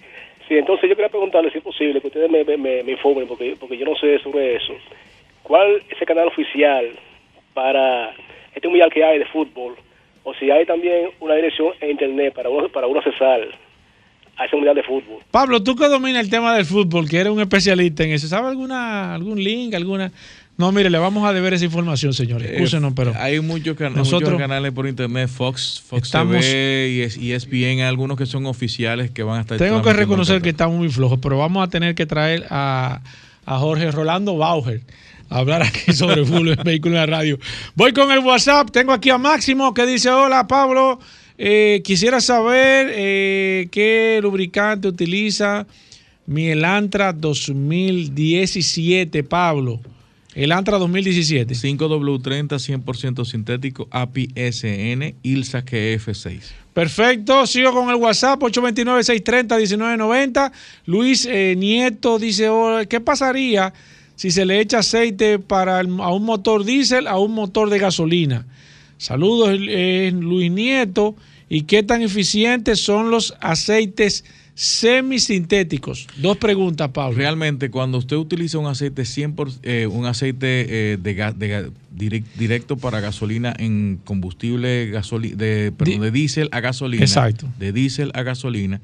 Sí, 0.50 0.58
entonces 0.58 0.89
yo 0.89 0.95
quería 0.95 1.10
preguntarle 1.10 1.52
si 1.52 1.60
es 1.60 1.64
posible 1.64 2.02
que 2.02 2.08
ustedes 2.08 2.30
me, 2.30 2.43
me, 2.43 2.84
me 2.84 2.91
informen, 2.91 3.28
porque, 3.28 3.56
porque 3.60 3.78
yo 3.78 3.86
no 3.86 3.95
sé 3.95 4.18
sobre 4.20 4.56
eso. 4.56 4.74
¿Cuál 5.43 5.84
es 5.88 6.02
el 6.02 6.08
canal 6.08 6.28
oficial 6.28 6.89
para 7.54 8.16
este 8.56 8.68
mundial 8.68 8.91
que 8.91 9.04
hay 9.04 9.20
de 9.20 9.26
fútbol? 9.26 9.76
O 10.24 10.34
si 10.34 10.50
hay 10.50 10.66
también 10.66 11.12
una 11.20 11.36
dirección 11.36 11.74
en 11.80 11.91
internet 11.91 12.34
para 12.34 12.50
uno, 12.50 12.68
para 12.68 12.88
uno 12.88 13.00
accesar 13.00 13.47
a 14.38 14.45
ese 14.45 14.56
mundial 14.56 14.76
de 14.76 14.82
fútbol. 14.82 15.22
Pablo, 15.30 15.62
tú 15.62 15.76
que 15.76 15.88
dominas 15.88 16.24
el 16.24 16.32
tema 16.32 16.56
del 16.56 16.66
fútbol, 16.66 17.08
que 17.08 17.18
eres 17.20 17.32
un 17.32 17.41
especialista 17.41 18.04
en 18.04 18.14
eso, 18.14 18.28
¿sabe 18.28 18.47
alguna 18.47 19.14
algún 19.14 19.43
link, 19.43 19.76
alguna? 19.76 20.12
No, 20.60 20.74
mire, 20.74 20.89
le 20.89 20.97
vamos 20.99 21.26
a 21.28 21.32
deber 21.32 21.53
esa 21.53 21.64
información, 21.64 22.14
señores. 22.14 22.51
Escúchenos, 22.51 22.91
pero 22.93 23.14
hay 23.18 23.39
muchos, 23.39 23.78
can- 23.78 23.93
nosotros- 23.95 24.32
muchos 24.34 24.41
canales 24.41 24.74
por 24.74 24.88
internet, 24.88 25.30
Fox, 25.30 25.82
Fox 25.88 26.10
Estamos- 26.10 26.41
TV 26.41 26.89
y 26.91 27.01
es- 27.01 27.16
y 27.18 27.32
ESPN, 27.32 27.82
algunos 27.84 28.18
que 28.18 28.26
son 28.26 28.45
oficiales 28.45 29.10
que 29.10 29.24
van 29.24 29.38
a 29.38 29.41
estar 29.41 29.57
tengo 29.57 29.82
que 29.82 29.93
reconocer 29.93 30.41
que 30.41 30.49
estamos 30.49 30.78
muy 30.78 30.89
flojos, 30.89 31.18
pero 31.22 31.38
vamos 31.38 31.66
a 31.66 31.70
tener 31.70 31.95
que 31.95 32.05
traer 32.05 32.45
a, 32.49 32.99
a 33.45 33.57
Jorge 33.57 33.89
Rolando 33.89 34.36
Bauer 34.36 34.82
a 35.30 35.38
hablar 35.38 35.62
aquí 35.64 35.93
sobre 35.93 36.26
fútbol 36.26 36.53
vehículo 36.66 36.95
en 36.95 36.99
la 36.99 37.05
radio. 37.05 37.39
Voy 37.76 37.93
con 37.93 38.12
el 38.12 38.20
WhatsApp, 38.20 38.70
tengo 38.70 38.91
aquí 38.91 39.10
a 39.12 39.18
Máximo 39.18 39.74
que 39.74 39.86
dice, 39.86 40.10
hola 40.10 40.45
Pablo, 40.45 40.99
eh, 41.38 41.80
quisiera 41.86 42.20
saber 42.20 42.91
eh, 42.93 43.70
qué 43.72 44.20
lubricante 44.22 44.89
utiliza 44.89 45.66
mi 46.26 46.49
Elantra 46.49 47.14
2017, 47.14 49.24
Pablo. 49.24 49.80
Elantra 50.36 50.78
2017. 50.78 51.54
5W30 51.56 52.60
100% 52.84 53.26
sintético 53.26 53.88
API 53.92 54.30
SN 54.36 55.16
ILSA 55.24 55.66
KF6. 55.66 56.40
Perfecto, 56.74 57.46
sigo 57.48 57.74
con 57.74 57.90
el 57.90 57.96
WhatsApp 57.96 58.40
829-630-1990. 58.42 60.52
Luis 60.86 61.26
eh, 61.26 61.56
Nieto 61.58 62.20
dice, 62.20 62.48
oh, 62.50 62.80
¿qué 62.88 63.02
pasaría 63.02 63.74
si 64.16 64.30
se 64.32 64.46
le 64.46 64.62
echa 64.62 64.80
aceite 64.80 65.40
para 65.40 65.82
el- 65.82 66.00
a 66.00 66.14
un 66.14 66.24
motor 66.24 66.64
diésel 66.64 67.08
a 67.08 67.18
un 67.18 67.34
motor 67.34 67.70
de 67.70 67.80
gasolina? 67.80 68.46
Saludos, 68.98 69.58
eh, 69.60 70.12
Luis 70.14 70.52
Nieto. 70.52 71.16
¿Y 71.52 71.64
qué 71.64 71.82
tan 71.82 72.04
eficientes 72.04 72.80
son 72.80 73.10
los 73.10 73.34
aceites 73.42 74.24
semisintéticos? 74.60 76.07
Dos 76.18 76.36
preguntas, 76.38 76.89
Pablo. 76.89 77.18
Realmente, 77.18 77.70
cuando 77.72 77.97
usted 77.97 78.18
utiliza 78.18 78.57
un 78.57 78.68
aceite 78.68 79.03
100%, 79.03 79.60
eh, 79.64 79.88
un 79.88 80.05
aceite 80.05 80.93
eh, 80.93 80.97
de, 80.97 81.72
de 81.91 82.24
directo 82.38 82.76
para 82.76 82.99
gasolina 82.99 83.53
en 83.57 84.01
combustible 84.03 84.91
gasoli- 84.91 85.36
de, 85.36 85.72
perdón, 85.72 86.01
de 86.01 86.12
diésel 86.12 86.49
a 86.51 86.60
gasolina, 86.60 87.03
Exacto. 87.03 87.47
de 87.57 87.72
diésel 87.72 88.12
a 88.14 88.24
gasolina, 88.24 88.82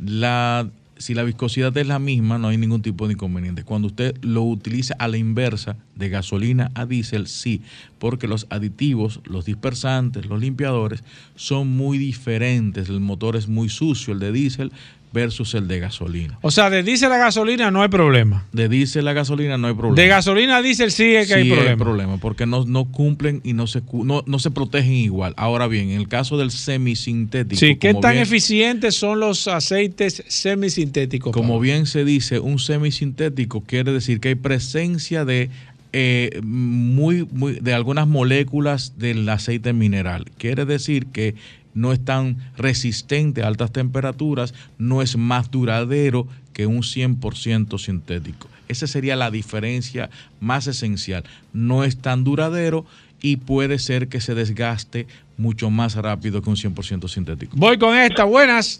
la, 0.00 0.70
si 0.98 1.14
la 1.14 1.24
viscosidad 1.24 1.76
es 1.76 1.86
la 1.88 1.98
misma, 1.98 2.38
no 2.38 2.48
hay 2.48 2.56
ningún 2.56 2.82
tipo 2.82 3.08
de 3.08 3.14
inconveniente. 3.14 3.64
Cuando 3.64 3.88
usted 3.88 4.14
lo 4.22 4.42
utiliza 4.44 4.94
a 5.00 5.08
la 5.08 5.16
inversa, 5.16 5.76
de 5.96 6.08
gasolina 6.10 6.70
a 6.76 6.86
diésel, 6.86 7.26
sí, 7.26 7.60
porque 7.98 8.28
los 8.28 8.46
aditivos, 8.50 9.18
los 9.24 9.44
dispersantes, 9.46 10.26
los 10.26 10.40
limpiadores 10.40 11.02
son 11.34 11.66
muy 11.76 11.98
diferentes. 11.98 12.88
El 12.88 13.00
motor 13.00 13.34
es 13.34 13.48
muy 13.48 13.68
sucio, 13.68 14.12
el 14.14 14.20
de 14.20 14.30
diésel 14.30 14.70
versus 15.12 15.54
el 15.54 15.68
de 15.68 15.80
gasolina. 15.80 16.38
O 16.42 16.50
sea, 16.50 16.68
de 16.70 16.82
diésel 16.82 17.10
a 17.12 17.16
gasolina 17.18 17.70
no 17.70 17.82
hay 17.82 17.88
problema. 17.88 18.46
De 18.52 18.68
diésel 18.68 19.08
a 19.08 19.12
gasolina 19.12 19.56
no 19.56 19.68
hay 19.68 19.74
problema. 19.74 19.96
De 19.96 20.06
gasolina 20.08 20.56
a 20.58 20.62
diésel 20.62 20.90
sí 20.90 21.14
es 21.14 21.28
que 21.28 21.34
hay 21.34 21.44
Sí 21.44 21.76
problema. 21.76 22.18
porque 22.18 22.44
no, 22.46 22.64
no 22.64 22.84
cumplen 22.86 23.40
y 23.44 23.52
no 23.54 23.66
se, 23.66 23.82
no, 23.92 24.22
no 24.26 24.38
se 24.38 24.50
protegen 24.50 24.92
igual. 24.92 25.34
Ahora 25.36 25.66
bien, 25.66 25.90
en 25.90 26.00
el 26.00 26.08
caso 26.08 26.36
del 26.36 26.50
semisintético, 26.50 27.58
Sí, 27.60 27.76
¿qué 27.76 27.94
tan 27.94 28.12
bien- 28.12 28.22
eficientes 28.22 28.94
son 28.96 29.20
los 29.20 29.48
aceites 29.48 30.22
semisintéticos? 30.28 31.32
como 31.32 31.48
Pablo? 31.54 31.60
bien 31.60 31.86
se 31.86 32.04
dice, 32.04 32.38
un 32.38 32.58
semisintético 32.58 33.62
quiere 33.62 33.92
decir 33.92 34.20
que 34.20 34.28
hay 34.28 34.34
presencia 34.34 35.24
de 35.24 35.50
eh, 35.94 36.40
muy, 36.44 37.26
muy, 37.32 37.54
de 37.60 37.72
algunas 37.72 38.06
moléculas 38.06 38.98
del 38.98 39.26
aceite 39.28 39.72
mineral. 39.72 40.26
Quiere 40.36 40.66
decir 40.66 41.06
que 41.06 41.34
no 41.74 41.92
es 41.92 42.04
tan 42.04 42.36
resistente 42.56 43.42
a 43.42 43.46
altas 43.46 43.72
temperaturas, 43.72 44.54
no 44.78 45.02
es 45.02 45.16
más 45.16 45.50
duradero 45.50 46.26
que 46.52 46.66
un 46.66 46.78
100% 46.78 47.78
sintético. 47.78 48.48
Esa 48.68 48.86
sería 48.86 49.16
la 49.16 49.30
diferencia 49.30 50.10
más 50.40 50.66
esencial. 50.66 51.24
No 51.52 51.84
es 51.84 52.00
tan 52.00 52.24
duradero 52.24 52.84
y 53.22 53.36
puede 53.36 53.78
ser 53.78 54.08
que 54.08 54.20
se 54.20 54.34
desgaste 54.34 55.06
mucho 55.36 55.70
más 55.70 55.96
rápido 55.96 56.42
que 56.42 56.50
un 56.50 56.56
100% 56.56 57.08
sintético. 57.08 57.56
Voy 57.56 57.78
con 57.78 57.96
esta, 57.96 58.24
buenas. 58.24 58.76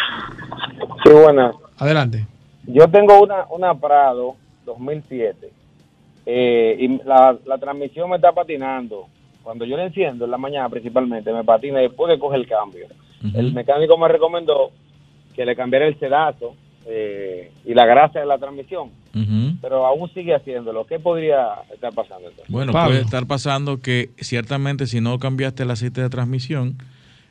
Sí, 1.04 1.10
buenas. 1.10 1.54
Adelante. 1.78 2.26
Yo 2.66 2.88
tengo 2.88 3.22
una, 3.22 3.46
una 3.50 3.74
Prado 3.74 4.36
2007 4.66 5.50
eh, 6.26 6.76
y 6.78 6.88
la, 7.04 7.38
la 7.46 7.58
transmisión 7.58 8.10
me 8.10 8.16
está 8.16 8.32
patinando 8.32 9.06
cuando 9.48 9.64
yo 9.64 9.78
le 9.78 9.86
enciendo 9.86 10.26
en 10.26 10.30
la 10.30 10.36
mañana 10.36 10.68
principalmente, 10.68 11.32
me 11.32 11.42
patina 11.42 11.78
después 11.78 12.12
que 12.12 12.20
coge 12.20 12.36
el 12.36 12.46
cambio. 12.46 12.86
El 13.32 13.54
mecánico 13.54 13.96
me 13.96 14.06
recomendó 14.06 14.72
que 15.34 15.46
le 15.46 15.56
cambiara 15.56 15.86
el 15.86 15.98
sedazo 15.98 16.54
eh, 16.84 17.50
y 17.64 17.72
la 17.72 17.86
grasa 17.86 18.20
de 18.20 18.26
la 18.26 18.36
transmisión, 18.36 18.90
pero 19.62 19.86
aún 19.86 20.12
sigue 20.12 20.34
haciéndolo. 20.34 20.84
¿Qué 20.84 20.98
podría 20.98 21.62
estar 21.72 21.94
pasando 21.94 22.28
entonces? 22.28 22.52
Bueno, 22.52 22.72
puede 22.72 23.00
estar 23.00 23.26
pasando 23.26 23.80
que 23.80 24.10
ciertamente 24.18 24.86
si 24.86 25.00
no 25.00 25.18
cambiaste 25.18 25.62
el 25.62 25.70
aceite 25.70 26.02
de 26.02 26.10
transmisión, 26.10 26.76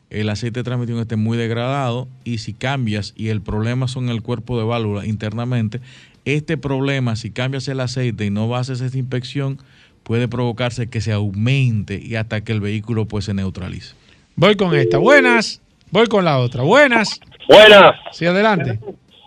el 0.10 0.28
aceite 0.32 0.62
de 0.62 0.64
transmisión 0.64 0.98
esté 0.98 1.18
muy 1.18 1.38
degradado 1.38 2.08
y 2.24 2.40
si 2.40 2.56
cambias 2.56 3.14
y 3.16 3.28
el 3.30 3.42
problema 3.42 3.88
son 3.88 4.10
el 4.10 4.24
cuerpo 4.24 4.58
de 4.58 4.64
válvula 4.64 5.06
internamente, 5.06 5.82
este 6.26 6.58
problema, 6.58 7.16
si 7.16 7.30
cambias 7.30 7.68
el 7.68 7.80
aceite 7.80 8.26
y 8.26 8.32
no 8.32 8.56
haces 8.56 8.82
esa 8.82 8.98
inspección, 8.98 9.60
puede 10.08 10.30
provocarse 10.30 10.90
que 10.90 11.02
se 11.02 11.12
aumente 11.12 12.00
y 12.02 12.16
hasta 12.16 12.42
que 12.42 12.54
el 12.54 12.62
vehículo 12.62 13.06
pues 13.06 13.26
se 13.26 13.34
neutralice. 13.34 13.94
Voy 14.38 14.56
con 14.56 14.74
esta. 14.74 14.98
Buenas. 15.00 15.62
Voy 15.92 16.08
con 16.08 16.24
la 16.24 16.40
otra. 16.40 16.64
Buenas. 16.64 17.20
Buenas. 17.50 17.92
Sí, 18.12 18.26
adelante. 18.26 18.80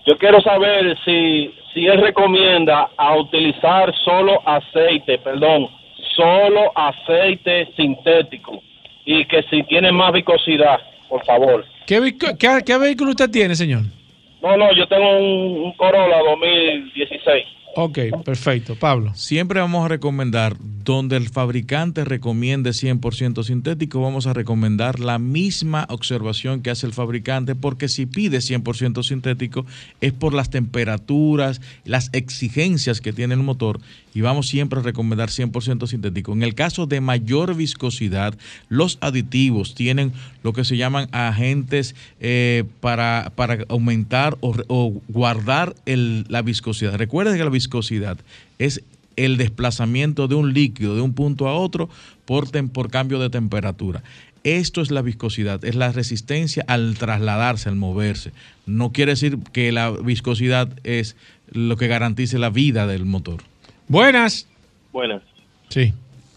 Yo 0.06 0.16
quiero 0.18 0.40
saber 0.40 0.96
si, 1.04 1.52
si 1.74 1.86
él 1.86 2.00
recomienda 2.00 2.88
a 2.96 3.16
utilizar 3.18 3.92
solo 4.04 4.40
aceite, 4.48 5.18
perdón, 5.18 5.66
solo 6.16 6.72
aceite 6.74 7.68
sintético 7.76 8.62
y 9.04 9.26
que 9.26 9.42
si 9.50 9.62
tiene 9.64 9.92
más 9.92 10.12
viscosidad, 10.14 10.78
por 11.10 11.22
favor. 11.26 11.64
¿Qué, 11.86 12.00
vico- 12.00 12.36
qué- 12.38 12.62
qué 12.64 12.78
vehículo 12.78 13.10
usted 13.10 13.30
tiene, 13.30 13.54
señor? 13.54 13.82
No, 14.42 14.56
no, 14.56 14.72
yo 14.74 14.86
tengo 14.88 15.18
un, 15.18 15.64
un 15.66 15.72
Corolla 15.74 16.18
2016. 16.30 17.44
Ok, 17.82 17.98
perfecto. 18.26 18.74
Pablo. 18.74 19.14
Siempre 19.14 19.58
vamos 19.58 19.86
a 19.86 19.88
recomendar, 19.88 20.58
donde 20.84 21.16
el 21.16 21.30
fabricante 21.30 22.04
recomiende 22.04 22.70
100% 22.70 23.42
sintético, 23.42 24.02
vamos 24.02 24.26
a 24.26 24.34
recomendar 24.34 25.00
la 25.00 25.18
misma 25.18 25.86
observación 25.88 26.60
que 26.60 26.68
hace 26.68 26.86
el 26.86 26.92
fabricante, 26.92 27.54
porque 27.54 27.88
si 27.88 28.04
pide 28.04 28.38
100% 28.38 29.02
sintético 29.02 29.64
es 30.02 30.12
por 30.12 30.34
las 30.34 30.50
temperaturas, 30.50 31.62
las 31.86 32.10
exigencias 32.12 33.00
que 33.00 33.14
tiene 33.14 33.32
el 33.32 33.42
motor, 33.42 33.80
y 34.14 34.20
vamos 34.20 34.48
siempre 34.48 34.80
a 34.80 34.82
recomendar 34.82 35.28
100% 35.28 35.86
sintético. 35.86 36.32
En 36.32 36.42
el 36.42 36.54
caso 36.54 36.86
de 36.86 37.00
mayor 37.00 37.54
viscosidad, 37.54 38.36
los 38.68 38.98
aditivos 39.00 39.74
tienen 39.74 40.12
lo 40.42 40.52
que 40.52 40.64
se 40.64 40.76
llaman 40.76 41.08
agentes 41.12 41.94
eh, 42.20 42.64
para, 42.80 43.32
para 43.36 43.64
aumentar 43.68 44.36
o, 44.40 45.02
guardar 45.08 45.74
la 45.84 46.42
viscosidad. 46.42 46.96
Recuerden 46.96 47.36
que 47.36 47.44
la 47.44 47.50
viscosidad 47.50 48.18
es 48.58 48.82
el 49.16 49.36
desplazamiento 49.36 50.28
de 50.28 50.34
un 50.34 50.54
líquido 50.54 50.94
de 50.94 51.02
un 51.02 51.12
punto 51.12 51.48
a 51.48 51.54
otro 51.54 51.88
por, 52.24 52.50
por 52.70 52.90
cambio 52.90 53.18
de 53.18 53.30
temperatura. 53.30 54.02
Esto 54.42 54.80
es 54.80 54.90
la 54.90 55.02
viscosidad, 55.02 55.62
es 55.64 55.74
la 55.74 55.92
resistencia 55.92 56.64
al 56.66 56.96
trasladarse, 56.96 57.68
al 57.68 57.76
moverse. 57.76 58.32
No 58.64 58.90
quiere 58.90 59.12
decir 59.12 59.38
que 59.52 59.70
la 59.70 59.90
viscosidad 59.90 60.70
es 60.82 61.16
lo 61.50 61.76
que 61.76 61.88
garantice 61.88 62.38
la 62.38 62.48
vida 62.48 62.86
del 62.86 63.04
motor. 63.04 63.42
Buenas. 63.90 64.46
Buenas. 64.92 65.20
Sí. 65.68 65.92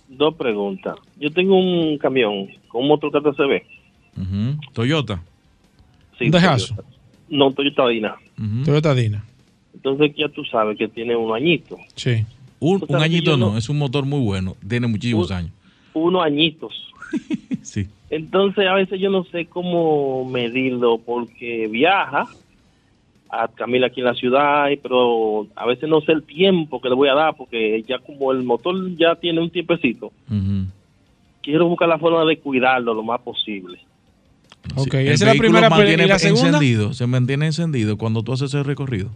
Dos 0.09 0.33
preguntas. 0.35 0.95
Yo 1.19 1.31
tengo 1.31 1.55
un 1.57 1.97
camión 1.99 2.47
con 2.67 2.81
un 2.81 2.87
motor 2.87 3.11
14B. 3.11 3.61
Ujú. 4.17 4.59
Toyota. 4.73 5.21
Sí, 6.17 6.25
Un 6.25 6.31
dejazo. 6.31 6.73
Toyota. 6.75 6.89
No, 7.29 7.51
Toyota 7.51 7.87
Dina. 7.87 8.15
Toyota 8.65 8.95
Dina. 8.95 9.23
Entonces 9.75 10.13
ya 10.17 10.29
tú 10.29 10.43
sabes 10.45 10.77
que 10.79 10.87
tiene 10.87 11.15
un 11.15 11.31
añito. 11.35 11.77
Sí. 11.95 12.25
Un, 12.59 12.83
añito 12.95 13.37
no- 13.37 13.55
es 13.57 13.69
un 13.69 13.77
motor 13.77 14.05
muy 14.05 14.21
bueno, 14.21 14.55
tiene 14.67 14.87
muchísimos 14.87 15.29
Un- 15.29 15.35
años. 15.37 15.51
Unos 15.93 16.23
añitos. 16.25 16.73
Sí. 17.61 17.87
Entonces 18.09 18.67
a 18.67 18.73
veces 18.73 18.99
yo 18.99 19.09
no 19.09 19.23
sé 19.25 19.45
cómo 19.45 20.25
medirlo 20.29 20.97
porque 20.97 21.67
viaja 21.69 22.27
a 23.33 23.47
Camila 23.47 23.87
aquí 23.87 24.01
en 24.01 24.05
la 24.05 24.13
ciudad, 24.13 24.67
pero 24.83 25.47
a 25.55 25.65
veces 25.65 25.89
no 25.89 26.01
sé 26.01 26.11
el 26.11 26.21
tiempo 26.23 26.79
que 26.79 26.89
le 26.89 26.95
voy 26.95 27.09
a 27.09 27.15
dar 27.15 27.35
porque 27.35 27.83
ya 27.87 27.97
como 27.97 28.31
el 28.31 28.43
motor 28.43 28.75
ya 28.95 29.15
tiene 29.15 29.41
un 29.41 29.49
tiempecito, 29.49 30.11
quiero 31.41 31.67
buscar 31.67 31.89
la 31.89 31.97
forma 31.97 32.23
de 32.25 32.37
cuidarlo 32.37 32.93
lo 32.93 33.01
más 33.01 33.19
posible. 33.21 33.79
Ok, 34.75 34.93
El 34.93 35.07
esa 35.07 35.29
es 35.29 35.35
la 35.35 35.39
primera 35.39 35.69
mantiene 35.69 36.03
¿Y 36.03 36.07
la 36.07 36.19
segunda? 36.19 36.47
encendido, 36.47 36.93
se 36.93 37.07
mantiene 37.07 37.47
encendido 37.47 37.97
cuando 37.97 38.21
tú 38.21 38.33
haces 38.33 38.53
ese 38.53 38.63
recorrido. 38.63 39.09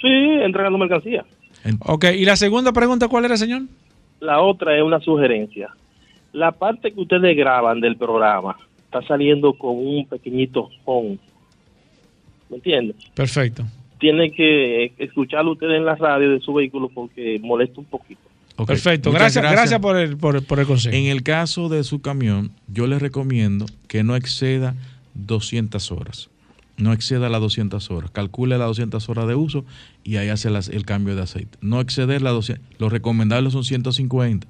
Sí, 0.00 0.08
entregando 0.08 0.78
mercancía. 0.78 1.24
Ok, 1.80 2.06
¿y 2.16 2.24
la 2.24 2.36
segunda 2.36 2.72
pregunta 2.72 3.08
cuál 3.08 3.26
era, 3.26 3.36
señor? 3.36 3.62
La 4.20 4.40
otra 4.40 4.76
es 4.76 4.82
una 4.82 5.00
sugerencia. 5.00 5.68
La 6.32 6.52
parte 6.52 6.92
que 6.92 7.00
ustedes 7.00 7.36
graban 7.36 7.80
del 7.80 7.96
programa 7.96 8.56
está 8.84 9.02
saliendo 9.02 9.52
con 9.52 9.76
un 9.76 10.06
pequeñito 10.06 10.70
home. 10.84 11.18
¿Me 12.50 12.56
entiendes? 12.56 12.96
Perfecto. 13.14 13.64
Tienen 13.98 14.32
que 14.32 14.92
escucharlo 14.98 15.52
ustedes 15.52 15.76
en 15.76 15.84
la 15.84 15.96
radio 15.96 16.30
de 16.30 16.40
su 16.40 16.52
vehículo 16.54 16.88
porque 16.88 17.38
molesta 17.42 17.80
un 17.80 17.86
poquito. 17.86 18.20
Perfecto. 18.66 19.10
muchas 19.10 19.34
Gracias, 19.34 19.52
gracias, 19.52 19.80
por, 19.80 19.96
el, 19.96 20.16
por, 20.16 20.44
por 20.44 20.58
el 20.58 20.66
consejo. 20.66 20.94
En 20.96 21.06
el 21.06 21.22
caso 21.22 21.68
de 21.68 21.84
su 21.84 22.00
camión, 22.00 22.50
yo 22.66 22.86
le 22.88 22.98
recomiendo 22.98 23.66
que 23.86 24.02
no 24.02 24.16
exceda 24.16 24.74
200 25.14 25.92
horas. 25.92 26.30
No 26.76 26.92
exceda 26.92 27.28
las 27.28 27.40
200 27.40 27.90
horas. 27.90 28.10
Calcule 28.12 28.56
las 28.56 28.68
200 28.68 29.08
horas 29.08 29.26
de 29.26 29.34
uso 29.34 29.64
y 30.04 30.16
ahí 30.16 30.28
hace 30.28 30.48
las- 30.48 30.68
el 30.68 30.84
cambio 30.84 31.16
de 31.16 31.22
aceite. 31.22 31.58
No 31.60 31.80
exceder 31.80 32.22
las 32.22 32.32
200. 32.34 32.64
Lo 32.78 32.88
recomendable 32.88 33.50
son 33.50 33.64
150. 33.64 34.46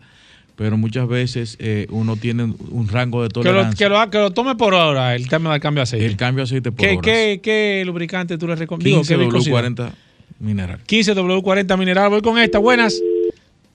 Pero 0.58 0.76
muchas 0.76 1.06
veces 1.06 1.56
eh, 1.60 1.86
uno 1.88 2.16
tiene 2.16 2.42
un 2.42 2.88
rango 2.88 3.22
de 3.22 3.28
que, 3.28 3.38
lo, 3.38 3.44
tolerancia. 3.44 3.86
que, 3.86 3.94
lo, 3.94 4.10
que 4.10 4.18
lo 4.18 4.32
tome 4.32 4.56
por 4.56 4.74
ahora 4.74 5.14
el 5.14 5.28
tema 5.28 5.52
del 5.52 5.60
cambio 5.60 5.78
de 5.78 5.82
aceite. 5.84 6.04
El 6.04 6.16
cambio 6.16 6.42
de 6.42 6.48
aceite 6.48 6.72
por 6.72 6.84
¿Qué, 6.84 6.90
horas. 6.90 7.02
qué, 7.02 7.40
qué 7.40 7.84
lubricante 7.86 8.36
tú 8.36 8.48
le 8.48 8.56
recomiendas? 8.56 9.06
15 9.06 9.24
W40 9.24 9.92
mineral. 10.40 10.80
15 10.84 11.14
W40 11.14 11.78
mineral. 11.78 12.10
Voy 12.10 12.22
con 12.22 12.38
esta. 12.38 12.58
Buenas. 12.58 13.00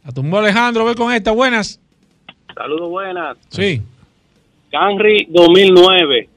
A 0.03 0.11
tumbó 0.11 0.39
Alejandro. 0.39 0.83
Voy 0.83 0.95
con 0.95 1.13
esta. 1.13 1.31
Buenas. 1.31 1.79
Saludos, 2.53 2.89
buenas. 2.89 3.37
Sí. 3.47 3.81
Camry 4.69 5.27
2009, 5.29 6.29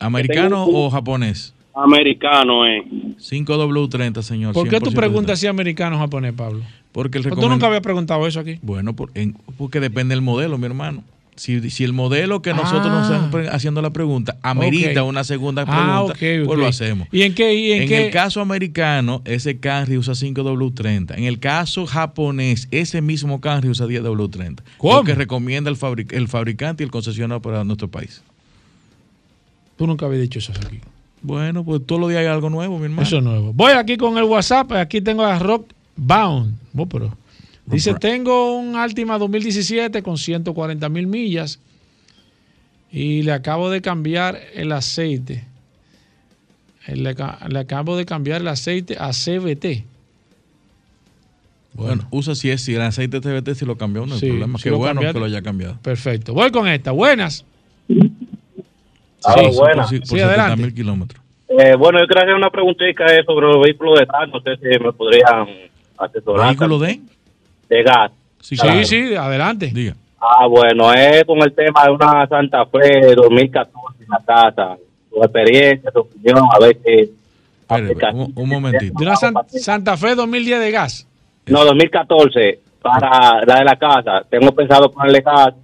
¿Americano 0.00 0.64
o 0.66 0.88
japonés? 0.88 1.52
americano, 1.74 2.66
eh. 2.66 2.82
5W30, 3.18 4.22
señor. 4.22 4.54
¿Por 4.54 4.68
qué 4.68 4.80
tú 4.80 4.90
100% 4.90 4.94
preguntas 4.94 5.38
si 5.38 5.46
americano 5.46 5.96
o 5.96 5.98
japonés, 5.98 6.32
Pablo? 6.32 6.62
Porque 6.96 7.18
el 7.18 7.24
Pues 7.24 7.38
Tú 7.38 7.46
nunca 7.50 7.66
habías 7.66 7.82
preguntado 7.82 8.26
eso 8.26 8.40
aquí. 8.40 8.58
Bueno, 8.62 8.96
por- 8.96 9.10
en- 9.12 9.36
porque 9.58 9.80
depende 9.80 10.14
del 10.14 10.22
modelo, 10.22 10.56
mi 10.56 10.64
hermano. 10.64 11.04
Si, 11.34 11.68
si 11.68 11.84
el 11.84 11.92
modelo 11.92 12.40
que 12.40 12.54
nosotros 12.54 12.86
nos 12.86 13.10
Ah. 13.10 13.14
están 13.16 13.30
pre- 13.30 13.48
haciendo 13.50 13.82
la 13.82 13.90
pregunta 13.90 14.38
amerita 14.40 15.02
una 15.02 15.22
segunda 15.22 15.64
Ah, 15.68 16.06
pregunta, 16.06 16.12
ok, 16.14 16.18
pues 16.46 16.48
ok. 16.48 16.56
lo 16.56 16.66
hacemos. 16.66 17.08
¿Y 17.12 17.20
en 17.24 17.34
qué? 17.34 17.52
Y 17.54 17.72
en 17.72 17.82
en 17.82 17.88
qué? 17.88 18.06
el 18.06 18.10
caso 18.14 18.40
americano, 18.40 19.20
ese 19.26 19.58
Camry 19.60 19.98
usa 19.98 20.14
5W30. 20.14 21.14
En 21.18 21.24
el 21.24 21.38
caso 21.38 21.84
japonés, 21.84 22.66
ese 22.70 23.02
mismo 23.02 23.42
Camry 23.42 23.68
usa 23.68 23.86
10W30. 23.86 24.62
¿Cómo? 24.78 24.94
Lo 24.96 25.04
que 25.04 25.14
recomienda 25.14 25.68
el, 25.68 25.76
fabric- 25.76 26.14
el 26.14 26.28
fabricante 26.28 26.82
y 26.82 26.86
el 26.86 26.90
concesionario 26.90 27.42
para 27.42 27.62
nuestro 27.62 27.88
país. 27.88 28.22
Tú 29.76 29.86
nunca 29.86 30.06
habías 30.06 30.22
dicho 30.22 30.38
eso 30.38 30.52
aquí. 30.64 30.80
Bueno, 31.20 31.62
pues 31.62 31.82
todos 31.84 32.00
los 32.00 32.08
días 32.08 32.20
hay 32.20 32.26
algo 32.28 32.48
nuevo, 32.48 32.78
mi 32.78 32.84
hermano. 32.84 33.02
Eso 33.02 33.18
es 33.18 33.22
nuevo. 33.22 33.52
Voy 33.52 33.72
aquí 33.72 33.98
con 33.98 34.16
el 34.16 34.24
WhatsApp. 34.24 34.72
Aquí 34.72 35.02
tengo 35.02 35.22
a 35.22 35.38
Rock 35.38 35.66
Bound. 35.96 36.54
Oh, 36.76 36.86
pero- 36.86 37.16
Dice, 37.66 37.94
tengo 37.94 38.56
un 38.56 38.76
Altima 38.76 39.18
2017 39.18 40.02
con 40.02 40.18
140 40.18 40.88
mil 40.88 41.08
millas 41.08 41.58
y 42.92 43.22
le 43.24 43.32
acabo 43.32 43.70
de 43.70 43.80
cambiar 43.82 44.38
el 44.54 44.70
aceite. 44.70 45.44
Eh, 46.86 46.94
Le, 46.96 47.14
ca- 47.16 47.40
le 47.48 47.58
acabo 47.58 47.96
de 47.96 48.04
cambiar 48.06 48.40
el 48.42 48.48
aceite 48.48 48.96
a 49.00 49.10
CVT. 49.12 49.84
Bueno, 51.74 52.06
usa 52.10 52.34
si 52.34 52.50
es 52.50 52.62
si 52.62 52.74
el 52.74 52.82
aceite 52.82 53.20
TBT 53.20 53.54
si 53.54 53.66
lo 53.66 53.76
cambió, 53.76 54.06
no 54.06 54.14
hay 54.14 54.20
Sí, 54.20 54.28
problema. 54.28 54.58
si 54.58 54.64
Qué 54.64 54.70
lo 54.70 54.78
bueno 54.78 54.94
cambiaste. 54.94 55.14
que 55.14 55.20
lo 55.20 55.26
haya 55.26 55.42
cambiado. 55.42 55.78
Perfecto. 55.82 56.32
Voy 56.34 56.50
con 56.50 56.68
esta. 56.68 56.92
Buenas. 56.92 57.44
Ah, 59.24 59.34
Sí, 59.38 59.56
buenas. 59.56 59.90
Por, 59.90 59.98
por 59.98 60.06
Sí, 60.08 60.16
70 60.16 60.26
adelante. 60.28 60.62
mil 60.62 60.72
kilómetros. 60.74 61.22
Eh, 61.48 61.74
bueno, 61.76 61.98
yo 62.00 62.06
quería 62.06 62.22
hacer 62.22 62.34
una 62.34 62.50
preguntita 62.50 63.04
sobre 63.26 63.46
los 63.48 63.60
vehículos 63.62 63.98
de 63.98 64.06
gas. 64.06 64.28
No 64.32 64.40
sé 64.40 64.56
si 64.56 64.82
me 64.82 64.92
podrían 64.92 65.46
asesorar. 65.98 66.48
¿Vehículo 66.48 66.78
de? 66.78 67.00
De 67.68 67.82
gas. 67.82 68.10
Sí, 68.40 68.56
Claro. 68.56 68.84
sí, 68.84 69.14
adelante. 69.14 69.70
Diga. 69.74 69.94
Ah, 70.20 70.46
bueno, 70.46 70.92
es 70.92 71.24
con 71.24 71.38
el 71.42 71.52
tema 71.52 71.84
de 71.84 71.90
una 71.90 72.26
Santa 72.26 72.64
Fe 72.66 73.14
2014 73.14 74.02
en 74.04 74.08
la 74.08 74.20
casa. 74.24 74.76
Tu 75.10 75.22
experiencia, 75.22 75.90
tu 75.90 76.00
opinión, 76.00 76.38
a 76.52 76.58
ver 76.58 76.78
un, 78.14 78.32
un 78.34 78.48
momentito. 78.48 78.94
De 78.98 79.04
una 79.04 79.16
San- 79.16 79.34
Santa 79.48 79.96
Fe 79.96 80.14
2010 80.14 80.60
de 80.60 80.70
gas. 80.70 81.06
No, 81.46 81.64
2014, 81.64 82.60
para 82.82 83.44
la 83.44 83.58
de 83.58 83.64
la 83.64 83.76
casa. 83.76 84.22
Tengo 84.28 84.52
pensado 84.52 84.90
ponerle 84.90 85.20
gas. 85.20 85.54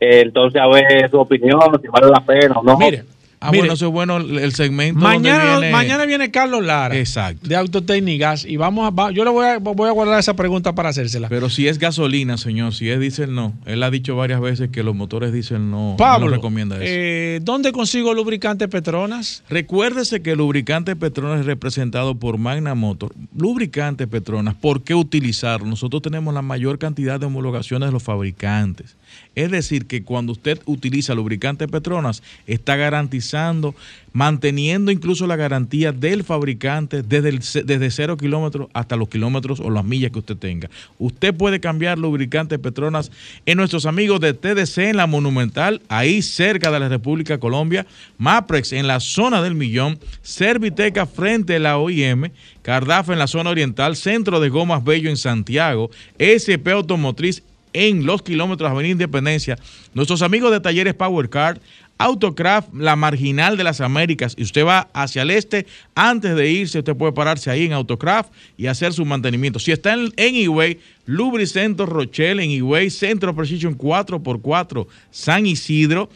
eh, 0.00 0.22
entonces, 0.24 0.60
a 0.60 0.66
ver 0.68 1.10
su 1.10 1.18
opinión, 1.18 1.60
si 1.80 1.88
vale 1.88 2.08
la 2.08 2.20
pena 2.20 2.54
o 2.58 2.62
no. 2.62 2.76
Mire, 2.78 3.04
Ah, 3.40 3.50
bueno, 3.50 3.72
eso 3.72 3.86
es 3.86 3.92
bueno 3.92 4.16
el 4.16 4.52
segmento. 4.52 5.00
Mañana 5.00 5.58
viene, 5.58 5.72
mañana 5.72 6.06
viene 6.06 6.30
Carlos 6.30 6.64
Lara. 6.64 6.96
Exacto. 6.96 7.46
De 7.46 7.56
Autotécnicas. 7.56 8.44
Y 8.44 8.56
vamos 8.56 8.92
a, 8.96 9.10
yo 9.10 9.24
le 9.24 9.30
voy 9.30 9.46
a, 9.46 9.58
voy 9.58 9.88
a 9.88 9.92
guardar 9.92 10.18
esa 10.18 10.34
pregunta 10.34 10.74
para 10.74 10.88
hacérsela. 10.88 11.28
Pero 11.28 11.48
si 11.48 11.68
es 11.68 11.78
gasolina, 11.78 12.36
señor, 12.36 12.74
si 12.74 12.90
es 12.90 12.98
diésel, 12.98 13.34
no. 13.34 13.54
Él 13.64 13.82
ha 13.82 13.90
dicho 13.90 14.16
varias 14.16 14.40
veces 14.40 14.70
que 14.70 14.82
los 14.82 14.94
motores 14.94 15.32
diésel 15.32 15.70
no, 15.70 15.94
Pablo, 15.98 16.26
no 16.26 16.34
recomienda 16.34 16.76
eso. 16.76 16.84
Eh, 16.86 17.40
¿Dónde 17.42 17.72
consigo 17.72 18.12
lubricante 18.14 18.68
Petronas? 18.68 19.42
Recuérdese 19.48 20.20
que 20.22 20.32
el 20.32 20.38
lubricante 20.38 20.96
Petronas 20.96 21.40
es 21.40 21.46
representado 21.46 22.16
por 22.16 22.38
Magna 22.38 22.74
Motor. 22.74 23.14
Lubricante 23.36 24.06
Petronas, 24.06 24.54
¿por 24.54 24.82
qué 24.82 24.94
utilizarlo? 24.94 25.66
Nosotros 25.66 26.02
tenemos 26.02 26.34
la 26.34 26.42
mayor 26.42 26.78
cantidad 26.78 27.20
de 27.20 27.26
homologaciones 27.26 27.88
de 27.88 27.92
los 27.92 28.02
fabricantes. 28.02 28.96
Es 29.38 29.52
decir, 29.52 29.86
que 29.86 30.02
cuando 30.02 30.32
usted 30.32 30.58
utiliza 30.64 31.14
lubricante 31.14 31.68
Petronas, 31.68 32.24
está 32.48 32.74
garantizando, 32.74 33.72
manteniendo 34.12 34.90
incluso 34.90 35.28
la 35.28 35.36
garantía 35.36 35.92
del 35.92 36.24
fabricante 36.24 37.04
desde, 37.04 37.62
desde 37.62 37.90
cero 37.92 38.16
kilómetros 38.16 38.66
hasta 38.72 38.96
los 38.96 39.08
kilómetros 39.08 39.60
o 39.60 39.70
las 39.70 39.84
millas 39.84 40.10
que 40.10 40.18
usted 40.18 40.36
tenga. 40.36 40.68
Usted 40.98 41.32
puede 41.32 41.60
cambiar 41.60 42.00
lubricante 42.00 42.58
Petronas 42.58 43.12
en 43.46 43.58
nuestros 43.58 43.86
amigos 43.86 44.18
de 44.18 44.34
TDC 44.34 44.78
en 44.78 44.96
la 44.96 45.06
Monumental, 45.06 45.82
ahí 45.88 46.20
cerca 46.20 46.72
de 46.72 46.80
la 46.80 46.88
República 46.88 47.38
Colombia, 47.38 47.86
Maprex 48.18 48.72
en 48.72 48.88
la 48.88 48.98
zona 48.98 49.40
del 49.40 49.54
Millón, 49.54 50.00
Serviteca 50.20 51.06
frente 51.06 51.54
a 51.54 51.60
la 51.60 51.78
OIM, 51.78 52.32
Cardaf 52.62 53.10
en 53.10 53.20
la 53.20 53.28
zona 53.28 53.50
oriental, 53.50 53.94
Centro 53.94 54.40
de 54.40 54.48
Gomas 54.48 54.82
Bello 54.82 55.08
en 55.08 55.16
Santiago, 55.16 55.92
SP 56.18 56.72
Automotriz 56.72 57.44
en 57.78 58.04
los 58.04 58.22
kilómetros 58.22 58.68
Avenida 58.68 58.92
Independencia. 58.92 59.56
Nuestros 59.94 60.22
amigos 60.22 60.50
de 60.50 60.58
Talleres 60.58 60.94
Power 60.94 61.30
Card, 61.30 61.60
Autocraft, 61.96 62.74
la 62.74 62.96
marginal 62.96 63.56
de 63.56 63.62
las 63.62 63.80
Américas, 63.80 64.34
y 64.36 64.42
usted 64.42 64.64
va 64.64 64.88
hacia 64.92 65.22
el 65.22 65.30
este, 65.30 65.66
antes 65.94 66.34
de 66.34 66.50
irse, 66.50 66.78
usted 66.78 66.96
puede 66.96 67.12
pararse 67.12 67.50
ahí 67.50 67.66
en 67.66 67.72
Autocraft 67.72 68.32
y 68.56 68.66
hacer 68.66 68.92
su 68.92 69.04
mantenimiento. 69.04 69.60
Si 69.60 69.70
está 69.70 69.94
en, 69.94 70.12
en 70.16 70.34
Lubricento 70.34 70.82
Lubricentro 71.06 71.86
Rochelle, 71.86 72.42
en 72.42 72.50
Higüey, 72.50 72.90
Centro 72.90 73.34
Precision 73.34 73.78
4x4, 73.78 74.86
San 75.10 75.46
Isidro, 75.46 76.08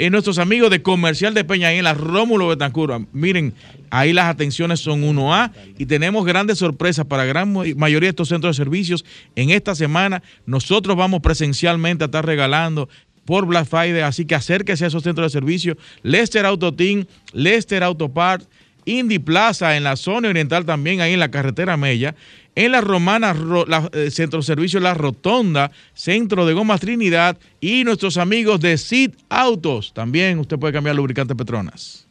en 0.00 0.12
nuestros 0.12 0.38
amigos 0.38 0.70
de 0.70 0.80
Comercial 0.80 1.34
de 1.34 1.44
Peña, 1.44 1.74
en 1.74 1.84
la 1.84 1.92
Rómulo 1.92 2.48
Betancur. 2.48 3.06
Miren, 3.12 3.52
ahí 3.90 4.14
las 4.14 4.30
atenciones 4.30 4.80
son 4.80 5.02
1A 5.02 5.52
y 5.76 5.84
tenemos 5.84 6.24
grandes 6.24 6.56
sorpresas 6.56 7.04
para 7.04 7.26
gran 7.26 7.52
mayoría 7.52 8.06
de 8.06 8.10
estos 8.10 8.28
centros 8.28 8.56
de 8.56 8.64
servicios. 8.64 9.04
En 9.36 9.50
esta 9.50 9.74
semana 9.74 10.22
nosotros 10.46 10.96
vamos 10.96 11.20
presencialmente 11.20 12.02
a 12.02 12.06
estar 12.06 12.24
regalando 12.24 12.88
por 13.26 13.44
Black 13.44 13.66
Friday, 13.66 14.00
así 14.00 14.24
que 14.24 14.34
acérquese 14.34 14.86
a 14.86 14.88
esos 14.88 15.02
centros 15.02 15.30
de 15.30 15.38
servicio. 15.38 15.76
Lester 16.02 16.46
Auto 16.46 16.72
Team, 16.72 17.04
Lester 17.34 17.82
Auto 17.82 18.08
Parts, 18.08 18.48
Indy 18.86 19.18
Plaza 19.18 19.76
en 19.76 19.84
la 19.84 19.96
zona 19.96 20.30
oriental 20.30 20.64
también, 20.64 21.02
ahí 21.02 21.12
en 21.12 21.20
la 21.20 21.30
carretera 21.30 21.76
Mella. 21.76 22.14
En 22.60 22.72
la 22.72 22.82
Romana, 22.82 23.34
la, 23.66 23.88
eh, 23.94 24.10
Centro 24.10 24.42
Servicio 24.42 24.80
La 24.80 24.92
Rotonda, 24.92 25.70
Centro 25.94 26.44
de 26.44 26.52
Gomas 26.52 26.80
Trinidad 26.80 27.38
y 27.58 27.84
nuestros 27.84 28.18
amigos 28.18 28.60
de 28.60 28.76
Sid 28.76 29.12
Autos. 29.30 29.94
También 29.94 30.38
usted 30.38 30.58
puede 30.58 30.74
cambiar 30.74 30.94
lubricante 30.94 31.34
Petronas. 31.34 32.06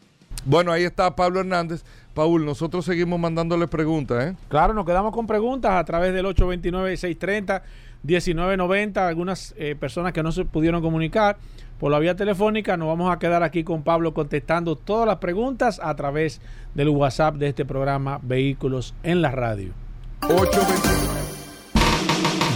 Bueno, 0.46 0.72
ahí 0.72 0.86
está 0.86 1.16
Pablo 1.16 1.42
Hernández. 1.42 1.84
Paul, 2.16 2.46
nosotros 2.46 2.84
seguimos 2.84 3.20
mandándole 3.20 3.68
preguntas, 3.68 4.26
¿eh? 4.26 4.36
Claro, 4.48 4.74
nos 4.74 4.88
quedamos 4.88 5.14
con 5.14 5.28
preguntas 5.28 5.74
a 5.74 5.86
través 5.86 6.16
del 6.16 6.26
829-630-1990. 6.26 9.08
Algunas 9.08 9.54
eh, 9.56 9.76
personas 9.80 10.14
que 10.14 10.24
no 10.24 10.32
se 10.32 10.46
pudieron 10.46 10.82
comunicar 10.82 11.38
por 11.80 11.92
la 11.92 12.00
vía 12.00 12.16
telefónica, 12.16 12.76
nos 12.76 12.88
vamos 12.88 13.14
a 13.14 13.20
quedar 13.20 13.44
aquí 13.44 13.64
con 13.64 13.84
Pablo 13.84 14.16
contestando 14.16 14.76
todas 14.76 15.06
las 15.06 15.18
preguntas 15.18 15.80
a 15.84 15.96
través 15.96 16.42
del 16.74 16.90
WhatsApp 16.90 17.36
de 17.36 17.50
este 17.50 17.66
programa 17.66 18.20
Vehículos 18.24 18.96
en 19.04 19.22
la 19.22 19.30
Radio. 19.30 19.89
829. 20.22 21.00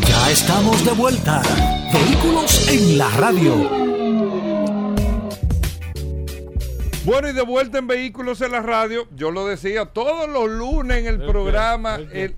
Ya 0.07 0.31
estamos 0.31 0.85
de 0.85 0.91
vuelta. 0.91 1.41
Vehículos 1.91 2.67
en 2.69 2.97
la 2.97 3.09
radio. 3.09 3.69
Bueno, 7.05 7.29
y 7.29 7.33
de 7.33 7.41
vuelta 7.41 7.79
en 7.79 7.87
Vehículos 7.87 8.41
en 8.41 8.51
la 8.51 8.61
Radio, 8.61 9.07
yo 9.15 9.31
lo 9.31 9.45
decía 9.45 9.85
todos 9.85 10.29
los 10.29 10.49
lunes 10.49 10.99
en 10.99 11.07
el, 11.07 11.19
programa. 11.25 11.95
¿El, 11.95 12.35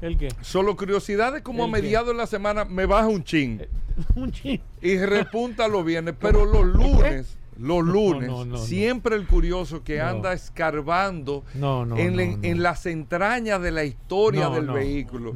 ¿El, 0.00 0.18
qué? 0.18 0.28
Solo 0.40 0.76
curiosidades 0.76 1.42
como 1.42 1.64
a 1.64 1.68
mediados 1.68 2.08
de 2.08 2.14
la 2.14 2.26
semana 2.26 2.64
me 2.64 2.86
baja 2.86 3.08
un 3.08 3.22
chin. 3.22 3.66
un 4.14 4.32
chin. 4.32 4.60
Y 4.80 4.98
repunta 4.98 5.68
los 5.68 5.84
viernes, 5.84 6.14
pero 6.18 6.44
los 6.44 6.64
lunes 6.64 7.36
los 7.60 7.84
lunes, 7.84 8.30
siempre 8.60 9.16
el 9.16 9.26
curioso 9.26 9.84
que 9.84 10.00
anda 10.00 10.32
escarbando 10.32 11.44
en, 11.54 12.62
las 12.62 12.86
entrañas 12.86 13.60
de 13.60 13.70
la 13.70 13.84
historia 13.84 14.48
del 14.48 14.66
vehículo, 14.66 15.32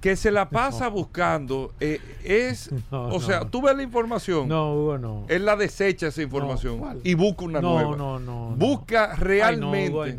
que 0.00 0.16
se 0.16 0.30
la 0.30 0.48
pasa 0.56 0.88
buscando, 0.88 1.72
eh, 1.80 2.00
es, 2.24 2.70
o 2.90 3.20
sea, 3.20 3.40
tú 3.44 3.62
ves 3.62 3.76
la 3.76 3.82
información, 3.82 4.48
no, 4.48 4.74
Hugo, 4.74 4.98
no. 4.98 5.24
él 5.28 5.44
la 5.44 5.56
desecha 5.56 6.08
esa 6.08 6.22
información 6.22 6.80
y 7.02 7.14
busca 7.14 7.44
una 7.44 7.60
nueva. 7.60 7.96
Busca 8.56 9.14
realmente 9.16 10.16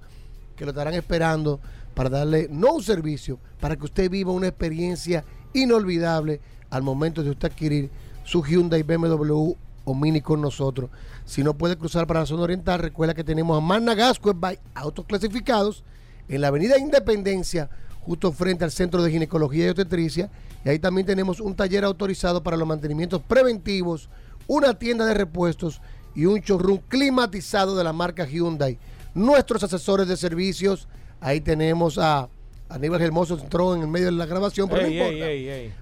que 0.56 0.64
lo 0.64 0.70
estarán 0.70 0.94
esperando 0.94 1.60
para 1.94 2.10
darle 2.10 2.48
no 2.50 2.74
un 2.74 2.82
servicio, 2.82 3.38
para 3.60 3.76
que 3.76 3.84
usted 3.84 4.10
viva 4.10 4.32
una 4.32 4.48
experiencia 4.48 5.24
inolvidable 5.54 6.40
al 6.70 6.82
momento 6.82 7.22
de 7.22 7.30
usted 7.30 7.50
adquirir 7.50 7.90
su 8.24 8.42
Hyundai 8.42 8.82
BMW 8.82 9.54
o 9.84 9.94
Mini 9.94 10.20
con 10.20 10.40
nosotros. 10.40 10.90
Si 11.24 11.42
no 11.42 11.54
puede 11.54 11.78
cruzar 11.78 12.06
para 12.06 12.20
la 12.20 12.26
zona 12.26 12.42
oriental, 12.42 12.80
recuerda 12.80 13.14
que 13.14 13.24
tenemos 13.24 13.56
a 13.56 13.60
Magna 13.60 13.94
Gasco 13.94 14.34
by 14.34 14.58
Autos 14.74 15.06
Clasificados 15.06 15.84
en 16.28 16.40
la 16.40 16.48
avenida 16.48 16.78
Independencia, 16.78 17.70
justo 18.06 18.30
frente 18.30 18.64
al 18.64 18.70
Centro 18.70 19.02
de 19.02 19.10
Ginecología 19.10 19.66
y 19.66 19.68
Obstetricia. 19.70 20.30
Y 20.64 20.68
ahí 20.68 20.78
también 20.78 21.06
tenemos 21.06 21.40
un 21.40 21.56
taller 21.56 21.84
autorizado 21.84 22.42
para 22.42 22.56
los 22.56 22.68
mantenimientos 22.68 23.20
preventivos, 23.20 24.08
una 24.46 24.74
tienda 24.74 25.04
de 25.04 25.14
repuestos 25.14 25.80
y 26.14 26.24
un 26.26 26.40
showroom 26.40 26.78
climatizado 26.88 27.76
de 27.76 27.82
la 27.82 27.92
marca 27.92 28.24
Hyundai. 28.24 28.78
Nuestros 29.12 29.64
asesores 29.64 30.06
de 30.06 30.16
servicios, 30.16 30.86
ahí 31.20 31.40
tenemos 31.40 31.98
a 31.98 32.28
Aníbal 32.68 33.02
Hermoso 33.02 33.38
entró 33.38 33.74
en 33.74 33.82
el 33.82 33.88
medio 33.88 34.06
de 34.06 34.12
la 34.12 34.26
grabación, 34.26 34.68
pero 34.68 34.82
no 34.82 34.88
importa. 34.88 35.24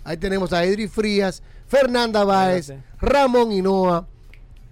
Ahí 0.04 0.16
tenemos 0.18 0.52
a 0.52 0.64
Edri 0.64 0.88
Frías, 0.88 1.42
Fernanda 1.66 2.24
Báez, 2.24 2.72
Ramón 3.00 3.52
Hinoa, 3.52 4.06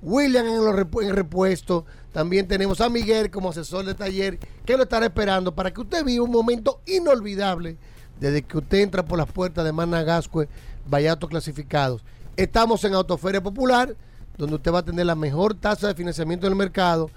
William 0.03 0.47
en, 0.47 1.09
el 1.09 1.15
repuesto. 1.15 1.85
También 2.13 2.47
tenemos 2.47 2.81
a 2.81 2.91
Miguel 2.91 3.31
como 3.31 3.51
asesor 3.51 3.87
de 3.87 3.95
taller 3.95 4.39
que 4.67 4.77
lo 4.77 4.83
estará 4.83 5.07
esperando 5.07 5.55
para 5.55 5.73
que 5.73 5.81
usted 5.81 6.05
viva 6.05 6.25
un 6.25 6.31
momento 6.31 6.81
inolvidable 6.87 7.79
desde 8.21 8.43
que 8.43 8.59
usted 8.59 8.79
entra 8.81 9.05
por 9.05 9.19
las 9.19 9.31
puertas 9.31 9.65
de 9.65 9.73
Managascue, 9.73 10.49
Vallato 10.87 11.27
Clasificados. 11.27 12.05
Estamos 12.37 12.85
en 12.85 12.95
Autoferia 12.95 13.43
Popular, 13.43 13.97
donde 14.37 14.57
usted 14.57 14.73
va 14.73 14.81
a 14.81 14.85
tener 14.85 15.07
la 15.07 15.15
mejor 15.15 15.55
tasa 15.55 15.89
de 15.89 15.95
financiamiento 15.95 16.47
del 16.47 16.55
mercado. 16.55 17.11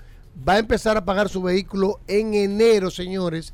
Va 0.48 0.54
a 0.54 0.60
empezar 0.60 0.98
a 0.98 1.06
pagar 1.06 1.30
su 1.30 1.42
vehículo 1.42 2.00
en 2.08 2.34
enero, 2.34 2.90
señores. 2.90 3.54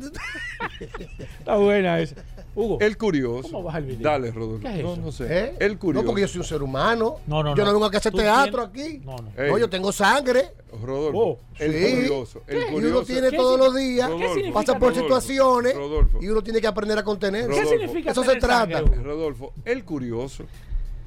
Está 1.39 1.55
buena 1.57 1.99
esa. 1.99 2.15
Hugo. 2.55 2.77
El 2.81 2.97
curioso. 2.97 3.49
¿Cómo 3.49 3.63
baja 3.63 3.79
el 3.79 3.85
video? 3.85 4.03
Dale, 4.11 4.29
Rodolfo. 4.31 4.61
¿Qué 4.67 4.77
es 4.77 4.83
no, 4.83 4.93
eso? 4.93 5.01
no 5.01 5.11
sé. 5.11 5.25
¿Eh? 5.29 5.55
El 5.59 5.79
curioso. 5.79 6.03
No, 6.03 6.07
porque 6.07 6.21
yo 6.21 6.27
soy 6.27 6.37
un 6.39 6.43
ser 6.45 6.61
humano. 6.61 7.15
No, 7.25 7.41
no, 7.41 7.55
yo 7.55 7.63
no, 7.65 7.71
no. 7.71 7.79
vengo 7.79 7.85
a 7.95 7.97
hacer 7.97 8.13
teatro 8.13 8.69
tienes- 8.69 8.97
aquí. 8.97 9.05
No, 9.05 9.15
no. 9.17 9.31
Ey. 9.43 9.49
No, 9.51 9.57
yo 9.57 9.69
tengo 9.69 9.91
sangre. 9.91 10.51
Rodolfo. 10.83 11.19
Oh, 11.19 11.39
el 11.57 11.71
Sí. 11.73 11.95
curioso. 11.95 12.43
El 12.47 12.59
¿Qué? 12.59 12.69
Y 12.69 12.73
curioso. 12.73 12.97
uno 12.97 13.05
tiene 13.07 13.29
¿Qué 13.31 13.37
todos 13.37 13.57
los 13.59 13.75
días, 13.75 14.09
¿Qué 14.11 14.27
significa 14.27 14.53
pasa 14.53 14.73
por 14.73 14.89
Rodolfo? 14.89 15.01
situaciones 15.01 15.75
Rodolfo. 15.75 16.19
y 16.21 16.27
uno 16.29 16.41
tiene 16.43 16.61
que 16.61 16.67
aprender 16.67 16.97
a 16.99 17.03
contener. 17.03 17.47
Rodolfo. 17.47 17.69
¿Qué 17.71 17.77
significa 17.79 18.11
Eso 18.11 18.23
se 18.23 18.35
trata. 18.35 18.81
Rodolfo, 18.81 19.53
el 19.65 19.83
curioso. 19.83 20.43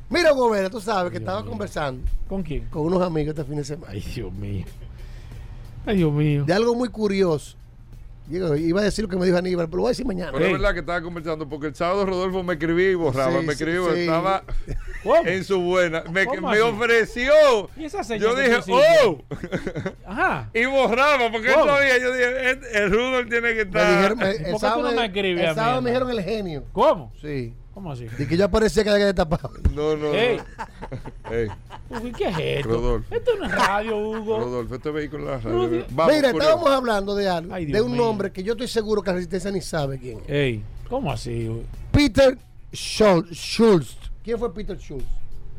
Mira, 0.09 0.31
Gobera, 0.33 0.71
tú 0.71 0.81
sabes 0.81 1.11
que 1.11 1.19
estaba 1.19 1.45
conversando 1.45 2.03
¿Con 2.29 2.43
quién? 2.43 2.67
con 2.71 2.83
unos 2.87 3.03
amigos 3.03 3.31
este 3.37 3.45
fin 3.45 3.57
de 3.57 3.65
semana 3.65 3.93
Ay, 3.93 4.01
Dios 4.15 4.33
mío. 4.33 4.65
Ay, 5.85 5.97
Dios 5.99 6.13
mío. 6.13 6.45
de 6.45 6.53
algo 6.53 6.75
muy 6.75 6.89
curioso. 6.89 7.57
Digo, 8.29 8.57
iba 8.57 8.81
a 8.81 8.85
decir 8.85 9.05
lo 9.05 9.09
que 9.09 9.17
me 9.17 9.25
dijo 9.25 9.39
Aníbal, 9.39 9.67
pero 9.67 9.77
lo 9.77 9.83
voy 9.83 9.91
a 9.91 9.93
decir 9.93 10.05
mañana. 10.05 10.33
Pero 10.33 10.47
es 10.47 10.53
verdad 10.53 10.73
que 10.75 10.81
estaba 10.81 11.01
conversando 11.01 11.49
porque 11.49 11.69
el 11.69 11.77
sábado 11.77 12.05
Rodolfo 12.07 12.43
me 12.43 12.55
escribía 12.55 12.91
y 12.91 12.95
borraba, 12.97 13.39
Sí, 13.41 13.47
me 13.47 13.53
escribió, 13.53 13.95
sí. 13.95 14.01
estaba 14.01 14.43
¿Cómo? 15.05 15.25
en 15.27 15.45
su 15.45 15.61
buena. 15.61 16.03
Me, 16.11 16.27
¿Cómo 16.27 16.51
me 16.51 16.61
ofreció. 16.61 17.33
¿Y 17.77 17.85
esa 17.85 18.03
Yo 18.17 18.35
dije, 18.35 18.59
oh. 19.05 19.19
Ajá. 20.05 20.51
y 20.55 20.65
borraba 20.67 21.31
porque 21.31 21.47
él 21.49 21.55
¿Cómo? 21.55 21.67
todavía, 21.67 21.99
yo 22.01 22.13
dije, 22.13 22.51
el, 22.51 22.65
el 22.65 22.91
Rudolf 22.91 23.29
tiene 23.31 23.49
que 23.51 23.55
Me 23.55 23.63
estar. 23.63 23.97
dijeron, 23.97 24.19
me- 24.19 24.25
¿Por 24.25 24.35
el 24.35 24.45
qué 24.45 24.51
tú 24.53 24.59
sábado, 24.59 24.83
no 24.91 24.97
me 25.01 25.07
escribes 25.07 25.49
el 25.49 25.55
sábado 25.55 25.83
me 25.83 25.91
dijeron 25.91 26.11
el 26.11 26.23
genio. 26.25 26.65
¿Cómo? 26.73 27.13
Sí. 27.23 27.55
¿Cómo 27.77 27.93
así? 27.93 28.07
Y 28.19 28.25
que 28.25 28.39
yo 28.39 28.47
aparecía 28.47 28.83
cada 28.83 28.97
vez 28.97 29.09
que 29.09 29.13
tapado. 29.13 29.51
No, 29.75 29.95
no, 29.97 30.15
Ey. 30.15 30.39
no. 30.39 31.31
Ey, 31.31 31.49
Uy, 32.03 32.11
¿Qué 32.13 32.29
es 32.31 32.39
esto? 32.39 32.71
Rodolfo. 32.71 33.15
Esto 33.15 33.31
no 33.39 33.45
es 33.45 33.53
radio, 33.53 33.99
Hugo. 33.99 34.39
Rodolfo, 34.39 34.75
este 34.77 34.91
vehículo 34.91 35.25
No, 35.27 35.31
radio. 35.39 35.85
Vamos, 35.91 36.15
Mira, 36.15 36.33
curioso. 36.33 36.39
estábamos 36.39 36.71
hablando 36.71 37.15
de 37.15 37.29
algo, 37.29 37.53
Ay, 37.55 37.67
de 37.67 37.83
un 37.83 37.93
mío. 37.93 38.01
nombre 38.03 38.33
que 38.33 38.43
yo 38.43 38.53
estoy 38.55 38.69
seguro 38.69 39.03
que 39.03 39.11
la 39.11 39.17
resistencia 39.17 39.51
ni 39.51 39.61
sabe 39.61 39.99
quién 39.99 40.21
es. 40.21 40.31
Ey, 40.31 40.63
¿cómo 40.89 41.13
así? 41.13 41.51
Hugo? 41.51 41.65
Peter. 41.93 42.39
Schultz. 42.73 43.95
¿Quién 44.25 44.39
fue 44.39 44.55
Peter 44.55 44.79
Schultz? 44.79 45.05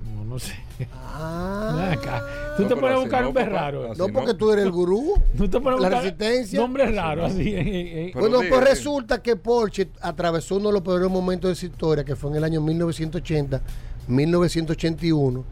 No, 0.05 0.23
no 0.25 0.39
sé. 0.39 0.53
Ah. 0.93 1.91
Acá. 1.93 2.23
Tú 2.55 2.63
No, 2.63 2.69
te 2.69 2.75
pones 2.75 2.97
a 2.97 2.99
buscar 2.99 3.21
no, 3.23 3.29
un 3.29 3.33
nombre 3.35 3.45
raro. 3.53 3.93
No, 3.95 4.07
porque 4.09 4.33
tú 4.33 4.51
eres 4.51 4.65
el 4.65 4.71
gurú. 4.71 5.13
Tú 5.37 5.47
te 5.49 5.59
pones 5.59 5.79
a 5.79 5.81
La 5.81 5.89
buscar 5.89 6.03
resistencia. 6.03 6.59
Nombres 6.59 6.95
raros 6.95 7.31
así. 7.31 7.49
eh, 7.49 8.07
eh. 8.07 8.11
Bueno, 8.13 8.37
pues 8.37 8.51
di. 8.61 8.67
resulta 8.67 9.21
que 9.21 9.35
Porsche 9.35 9.89
atravesó 10.01 10.55
uno 10.55 10.67
de 10.69 10.73
los 10.73 10.81
peores 10.81 11.09
momentos 11.09 11.49
de 11.49 11.55
su 11.55 11.65
historia, 11.65 12.03
que 12.03 12.15
fue 12.15 12.31
en 12.31 12.37
el 12.37 12.43
año 12.43 12.61
1980, 12.61 13.61
1981, 14.07 15.43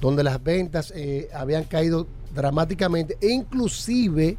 donde 0.00 0.24
las 0.24 0.42
ventas 0.42 0.92
eh, 0.96 1.28
habían 1.34 1.64
caído 1.64 2.06
dramáticamente 2.34 3.16
e 3.20 3.28
inclusive 3.30 4.36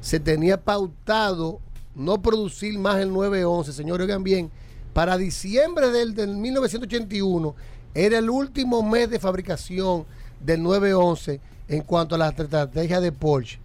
se 0.00 0.20
tenía 0.20 0.60
pautado 0.62 1.60
no 1.94 2.20
producir 2.20 2.78
más 2.78 3.00
el 3.00 3.12
911, 3.12 3.72
señores, 3.72 4.04
oigan 4.04 4.22
bien, 4.24 4.50
para 4.92 5.16
diciembre 5.16 5.90
del, 5.90 6.14
del 6.14 6.36
1981 6.36 7.54
era 7.94 8.18
el 8.18 8.28
último 8.28 8.82
mes 8.82 9.08
de 9.10 9.18
fabricación 9.18 10.04
del 10.40 10.62
911 10.62 11.40
en 11.68 11.82
cuanto 11.82 12.16
a 12.16 12.18
la 12.18 12.28
estrategia 12.28 13.00
de 13.00 13.12
Porsche. 13.12 13.58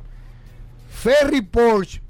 Ferry 0.89 1.41
Porsche, 1.41 2.01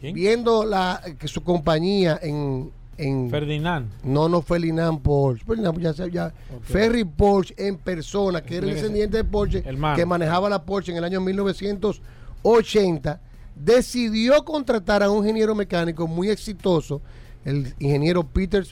¿Quién? 0.00 0.14
viendo 0.14 0.64
la, 0.64 1.00
que 1.18 1.28
su 1.28 1.42
compañía 1.42 2.18
en, 2.22 2.70
en 2.98 3.30
Ferdinand. 3.30 3.88
no, 4.04 4.28
no 4.28 4.42
fue 4.42 4.58
Linan 4.60 4.98
Porsche. 5.00 5.44
Ferdinand, 5.44 6.10
ya. 6.12 6.32
Ferry 6.62 7.04
Porsche 7.04 7.54
en 7.56 7.76
persona, 7.78 8.42
que 8.42 8.56
era 8.56 8.66
el 8.66 8.74
descendiente 8.74 9.16
de 9.18 9.24
Porsche, 9.24 9.62
Hermano. 9.64 9.96
que 9.96 10.06
manejaba 10.06 10.48
la 10.48 10.62
Porsche 10.64 10.92
en 10.92 10.98
el 10.98 11.04
año 11.04 11.20
1980, 11.20 13.20
decidió 13.54 14.44
contratar 14.44 15.02
a 15.02 15.10
un 15.10 15.18
ingeniero 15.18 15.54
mecánico 15.54 16.06
muy 16.06 16.30
exitoso, 16.30 17.00
el 17.44 17.74
ingeniero 17.78 18.24
Peter 18.24 18.66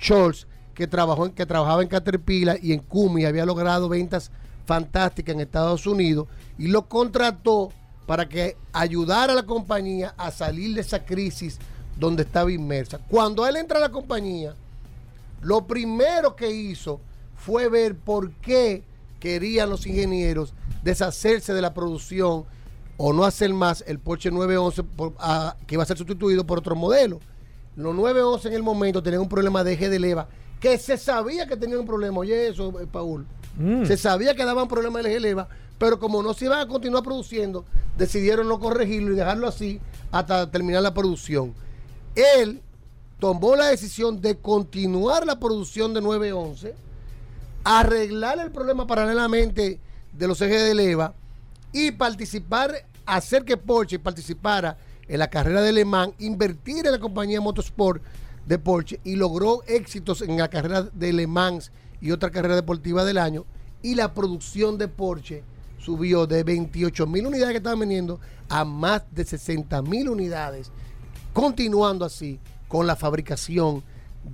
Scholz, 0.00 0.46
que, 0.76 0.86
trabajó 0.86 1.26
en, 1.26 1.32
que 1.32 1.46
trabajaba 1.46 1.82
en 1.82 1.88
Caterpillar 1.88 2.58
y 2.62 2.72
en 2.72 2.80
Cumi, 2.80 3.24
había 3.24 3.46
logrado 3.46 3.88
ventas 3.88 4.30
fantásticas 4.66 5.34
en 5.34 5.40
Estados 5.40 5.86
Unidos, 5.86 6.28
y 6.58 6.68
lo 6.68 6.86
contrató 6.86 7.72
para 8.06 8.28
que 8.28 8.56
ayudara 8.72 9.32
a 9.32 9.36
la 9.36 9.42
compañía 9.44 10.14
a 10.18 10.30
salir 10.30 10.74
de 10.74 10.82
esa 10.82 11.04
crisis 11.04 11.58
donde 11.98 12.22
estaba 12.24 12.52
inmersa. 12.52 12.98
Cuando 13.08 13.46
él 13.46 13.56
entra 13.56 13.78
a 13.78 13.80
la 13.80 13.88
compañía, 13.90 14.54
lo 15.40 15.66
primero 15.66 16.36
que 16.36 16.50
hizo 16.50 17.00
fue 17.36 17.68
ver 17.68 17.96
por 17.96 18.30
qué 18.32 18.82
querían 19.18 19.70
los 19.70 19.86
ingenieros 19.86 20.52
deshacerse 20.82 21.54
de 21.54 21.62
la 21.62 21.72
producción 21.74 22.44
o 22.98 23.12
no 23.12 23.24
hacer 23.24 23.52
más 23.54 23.82
el 23.86 23.98
Porsche 23.98 24.30
911 24.30 24.82
por- 24.82 25.14
a- 25.18 25.56
que 25.66 25.74
iba 25.74 25.82
a 25.82 25.86
ser 25.86 25.96
sustituido 25.98 26.44
por 26.46 26.58
otro 26.58 26.76
modelo. 26.76 27.20
Los 27.76 27.94
911 27.94 28.48
en 28.48 28.54
el 28.54 28.62
momento 28.62 29.02
tenían 29.02 29.22
un 29.22 29.28
problema 29.28 29.64
de 29.64 29.72
eje 29.74 29.88
de 29.88 29.98
leva 29.98 30.28
que 30.60 30.78
se 30.78 30.96
sabía 30.96 31.46
que 31.46 31.56
tenían 31.56 31.80
un 31.80 31.86
problema. 31.86 32.18
Oye, 32.18 32.48
eso, 32.48 32.80
eh, 32.80 32.86
Paul. 32.90 33.26
Mm. 33.56 33.84
Se 33.84 33.96
sabía 33.96 34.34
que 34.34 34.44
daban 34.44 34.68
problemas 34.68 35.02
de 35.02 35.10
eje 35.10 35.14
de 35.14 35.20
leva, 35.20 35.48
pero 35.78 35.98
como 35.98 36.22
no 36.22 36.34
se 36.34 36.46
iban 36.46 36.60
a 36.60 36.68
continuar 36.68 37.02
produciendo, 37.02 37.64
decidieron 37.96 38.48
no 38.48 38.58
corregirlo 38.58 39.12
y 39.12 39.16
dejarlo 39.16 39.48
así 39.48 39.80
hasta 40.10 40.50
terminar 40.50 40.82
la 40.82 40.94
producción. 40.94 41.54
Él 42.14 42.60
tomó 43.18 43.56
la 43.56 43.66
decisión 43.66 44.20
de 44.20 44.36
continuar 44.36 45.26
la 45.26 45.38
producción 45.38 45.94
de 45.94 46.02
911, 46.02 46.74
arreglar 47.64 48.38
el 48.38 48.50
problema 48.50 48.86
paralelamente 48.86 49.80
de 50.12 50.28
los 50.28 50.40
ejes 50.40 50.62
de 50.62 50.74
leva 50.74 51.14
y 51.72 51.90
participar, 51.92 52.86
hacer 53.04 53.44
que 53.44 53.56
Porsche 53.56 53.98
participara 53.98 54.76
en 55.08 55.18
la 55.18 55.28
carrera 55.28 55.62
de 55.62 55.72
Le 55.72 55.84
Mans, 55.84 56.14
invertir 56.18 56.86
en 56.86 56.92
la 56.92 56.98
compañía 56.98 57.40
Motorsport 57.40 58.02
de 58.46 58.58
Porsche 58.58 59.00
y 59.04 59.16
logró 59.16 59.62
éxitos 59.66 60.22
en 60.22 60.38
la 60.38 60.48
carrera 60.48 60.82
de 60.82 61.12
Le 61.12 61.26
Mans 61.26 61.72
y 62.00 62.12
otra 62.12 62.30
carrera 62.30 62.54
deportiva 62.54 63.04
del 63.04 63.18
año 63.18 63.44
y 63.82 63.94
la 63.94 64.14
producción 64.14 64.78
de 64.78 64.88
Porsche 64.88 65.42
subió 65.78 66.26
de 66.26 66.42
28 66.42 67.06
mil 67.06 67.26
unidades 67.26 67.52
que 67.52 67.58
estaban 67.58 67.80
vendiendo 67.80 68.20
a 68.48 68.64
más 68.64 69.02
de 69.12 69.24
60 69.24 69.82
mil 69.82 70.08
unidades 70.08 70.70
continuando 71.32 72.04
así 72.04 72.40
con 72.66 72.86
la 72.86 72.96
fabricación 72.96 73.82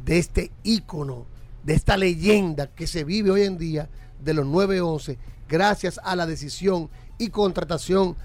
de 0.04 0.18
este 0.18 0.52
ícono, 0.62 1.26
de 1.64 1.74
esta 1.74 1.96
leyenda 1.96 2.68
que 2.68 2.86
se 2.86 3.04
vive 3.04 3.30
hoy 3.30 3.42
en 3.42 3.58
día 3.58 3.88
de 4.22 4.34
los 4.34 4.46
911, 4.46 5.18
gracias 5.48 6.00
a 6.02 6.14
la 6.16 6.26
decisión 6.26 6.88
y 7.18 7.28
contratación 7.28 8.16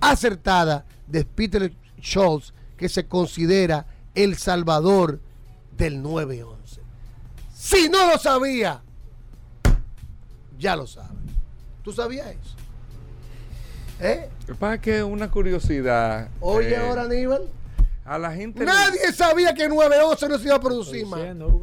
acertada 0.00 0.84
de 1.06 1.24
Peter 1.24 1.72
Schultz, 2.00 2.52
que 2.76 2.88
se 2.88 3.06
considera 3.06 3.86
el 4.14 4.36
salvador 4.36 5.20
del 5.76 6.02
911. 6.02 6.80
Si 7.54 7.88
no 7.88 8.06
lo 8.10 8.18
sabía, 8.18 8.82
ya 10.58 10.76
lo 10.76 10.86
sabe. 10.86 11.08
¿Tú 11.82 11.92
sabías 11.92 12.26
eso? 12.28 12.56
¿Eh? 14.00 14.28
Para 14.58 14.80
que 14.80 15.02
una 15.02 15.30
curiosidad. 15.30 16.28
Oye, 16.40 16.70
eh, 16.70 16.76
ahora, 16.76 17.02
Aníbal. 17.02 17.48
A 18.04 18.18
la 18.18 18.32
gente. 18.32 18.64
Nadie 18.64 19.12
sabía 19.12 19.54
que 19.54 19.64
el 19.64 19.68
911 19.70 20.28
no 20.28 20.38
se 20.38 20.44
iba 20.46 20.56
a 20.56 20.60
producir 20.60 21.06
más. 21.06 21.20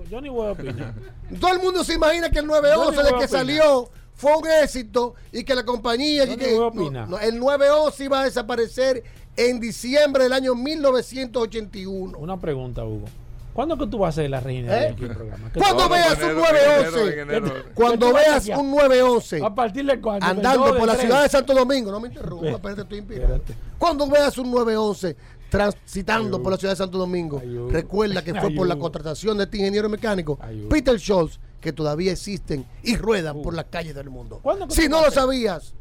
Yo 0.09 0.21
ni 0.21 0.29
voy 0.29 0.47
a 0.47 0.51
opinar. 0.51 0.93
Todo 1.41 1.53
el 1.53 1.59
mundo 1.59 1.83
se 1.83 1.95
imagina 1.95 2.29
que 2.29 2.39
el 2.39 2.47
911 2.47 2.95
Yo 2.95 3.03
ni 3.03 3.09
de 3.11 3.19
que 3.19 3.27
salió 3.27 3.89
fue 4.15 4.35
un 4.37 4.47
éxito 4.63 5.15
y 5.31 5.43
que 5.43 5.53
la 5.55 5.65
compañía. 5.65 6.25
Yo 6.25 6.33
y 6.33 6.37
ni 6.37 6.43
que- 6.45 6.53
voy 6.53 6.55
a 6.55 6.59
no, 6.59 6.67
opinar. 6.67 7.09
no, 7.09 7.19
el 7.19 7.39
911 7.39 8.03
iba 8.05 8.21
a 8.21 8.23
desaparecer 8.25 9.03
en 9.37 9.59
diciembre 9.59 10.23
del 10.23 10.33
año 10.33 10.55
1981. 10.55 12.17
Una 12.17 12.37
pregunta, 12.37 12.83
Hugo. 12.83 13.05
¿Cuándo 13.53 13.75
que 13.75 13.87
tú 13.87 13.97
vas 13.97 14.09
a 14.17 14.21
hacer 14.21 14.29
la 14.29 14.39
reina 14.39 14.83
¿Eh? 14.83 14.89
aquí 14.89 15.05
en 15.05 15.09
el 15.09 15.17
programa? 15.17 15.51
¿Qué 15.51 15.59
Cuando 15.59 15.89
veas 15.89 16.21
un 16.21 16.35
911, 16.35 17.73
cuando 17.73 18.05
¿Qué 18.05 18.11
tú 18.11 18.13
vas 18.13 18.27
a 18.27 18.29
veas 18.29 18.47
un 18.59 18.71
911 18.71 19.43
¿A 19.43 19.55
partir 19.55 19.85
de 19.85 19.99
cuándo? 19.99 20.27
¿Del 20.27 20.37
andando 20.37 20.77
por 20.77 20.87
la 20.87 20.95
ciudad 20.95 21.23
de 21.23 21.29
Santo 21.29 21.55
Domingo, 21.55 21.91
no 21.91 21.99
me 21.99 22.09
interrumpa, 22.09 22.49
espérate, 22.49 22.81
estoy 22.81 22.99
inspirado. 22.99 23.41
Cuando 23.79 24.07
veas 24.07 24.37
un 24.37 24.51
911 24.51 25.15
transitando 25.49 26.43
por 26.43 26.51
la 26.51 26.57
ciudad 26.59 26.73
de 26.73 26.77
Santo 26.77 26.99
Domingo, 26.99 27.41
recuerda 27.71 28.23
que 28.23 28.35
fue 28.39 28.51
por 28.51 28.67
la 28.67 28.75
contratación 28.75 29.37
de 29.37 29.45
este 29.45 29.57
ingeniero 29.57 29.89
mecánico. 29.89 30.37
Peter 30.69 30.99
Schultz, 30.99 31.39
que 31.59 31.73
todavía 31.73 32.11
existen 32.11 32.63
y 32.83 32.95
ruedan 32.95 33.41
por 33.41 33.55
las 33.55 33.65
calles 33.65 33.95
del 33.95 34.11
mundo. 34.11 34.39
¿Cuándo 34.43 34.67
que 34.67 34.75
Si 34.75 34.87
no 34.87 35.01
lo 35.01 35.09
sabías, 35.09 35.73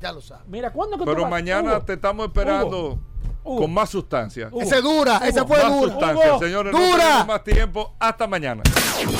ya 0.00 0.12
lo 0.12 0.20
sabes. 0.20 0.46
Mira, 0.48 0.72
¿cuándo 0.72 0.96
que 0.98 1.04
Pero 1.04 1.28
mañana 1.28 1.72
Hugo, 1.76 1.82
te 1.82 1.92
estamos 1.94 2.26
esperando 2.26 2.98
Hugo. 3.44 3.60
con 3.62 3.72
más 3.72 3.90
sustancia. 3.90 4.50
Esa 4.60 4.76
es 4.78 4.82
dura, 4.82 5.20
esa 5.24 5.44
fue 5.46 5.62
más 5.62 5.72
dura. 5.72 5.92
sustancia, 5.92 6.30
Hugo, 6.34 6.38
señores. 6.44 6.72
No 6.72 6.78
dura. 6.80 6.98
tenemos 7.04 7.26
más 7.26 7.44
tiempo. 7.44 7.94
Hasta 7.98 8.26
mañana. 8.26 8.62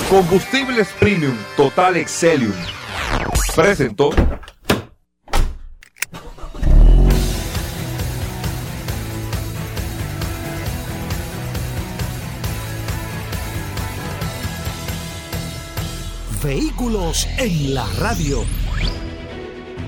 Combustibles 0.09 0.89
Premium 0.99 1.37
Total 1.57 1.97
Excelium. 1.97 2.53
Presentó. 3.55 4.11
Vehículos 16.43 17.27
en 17.39 17.75
la 17.75 17.87
radio. 17.99 18.45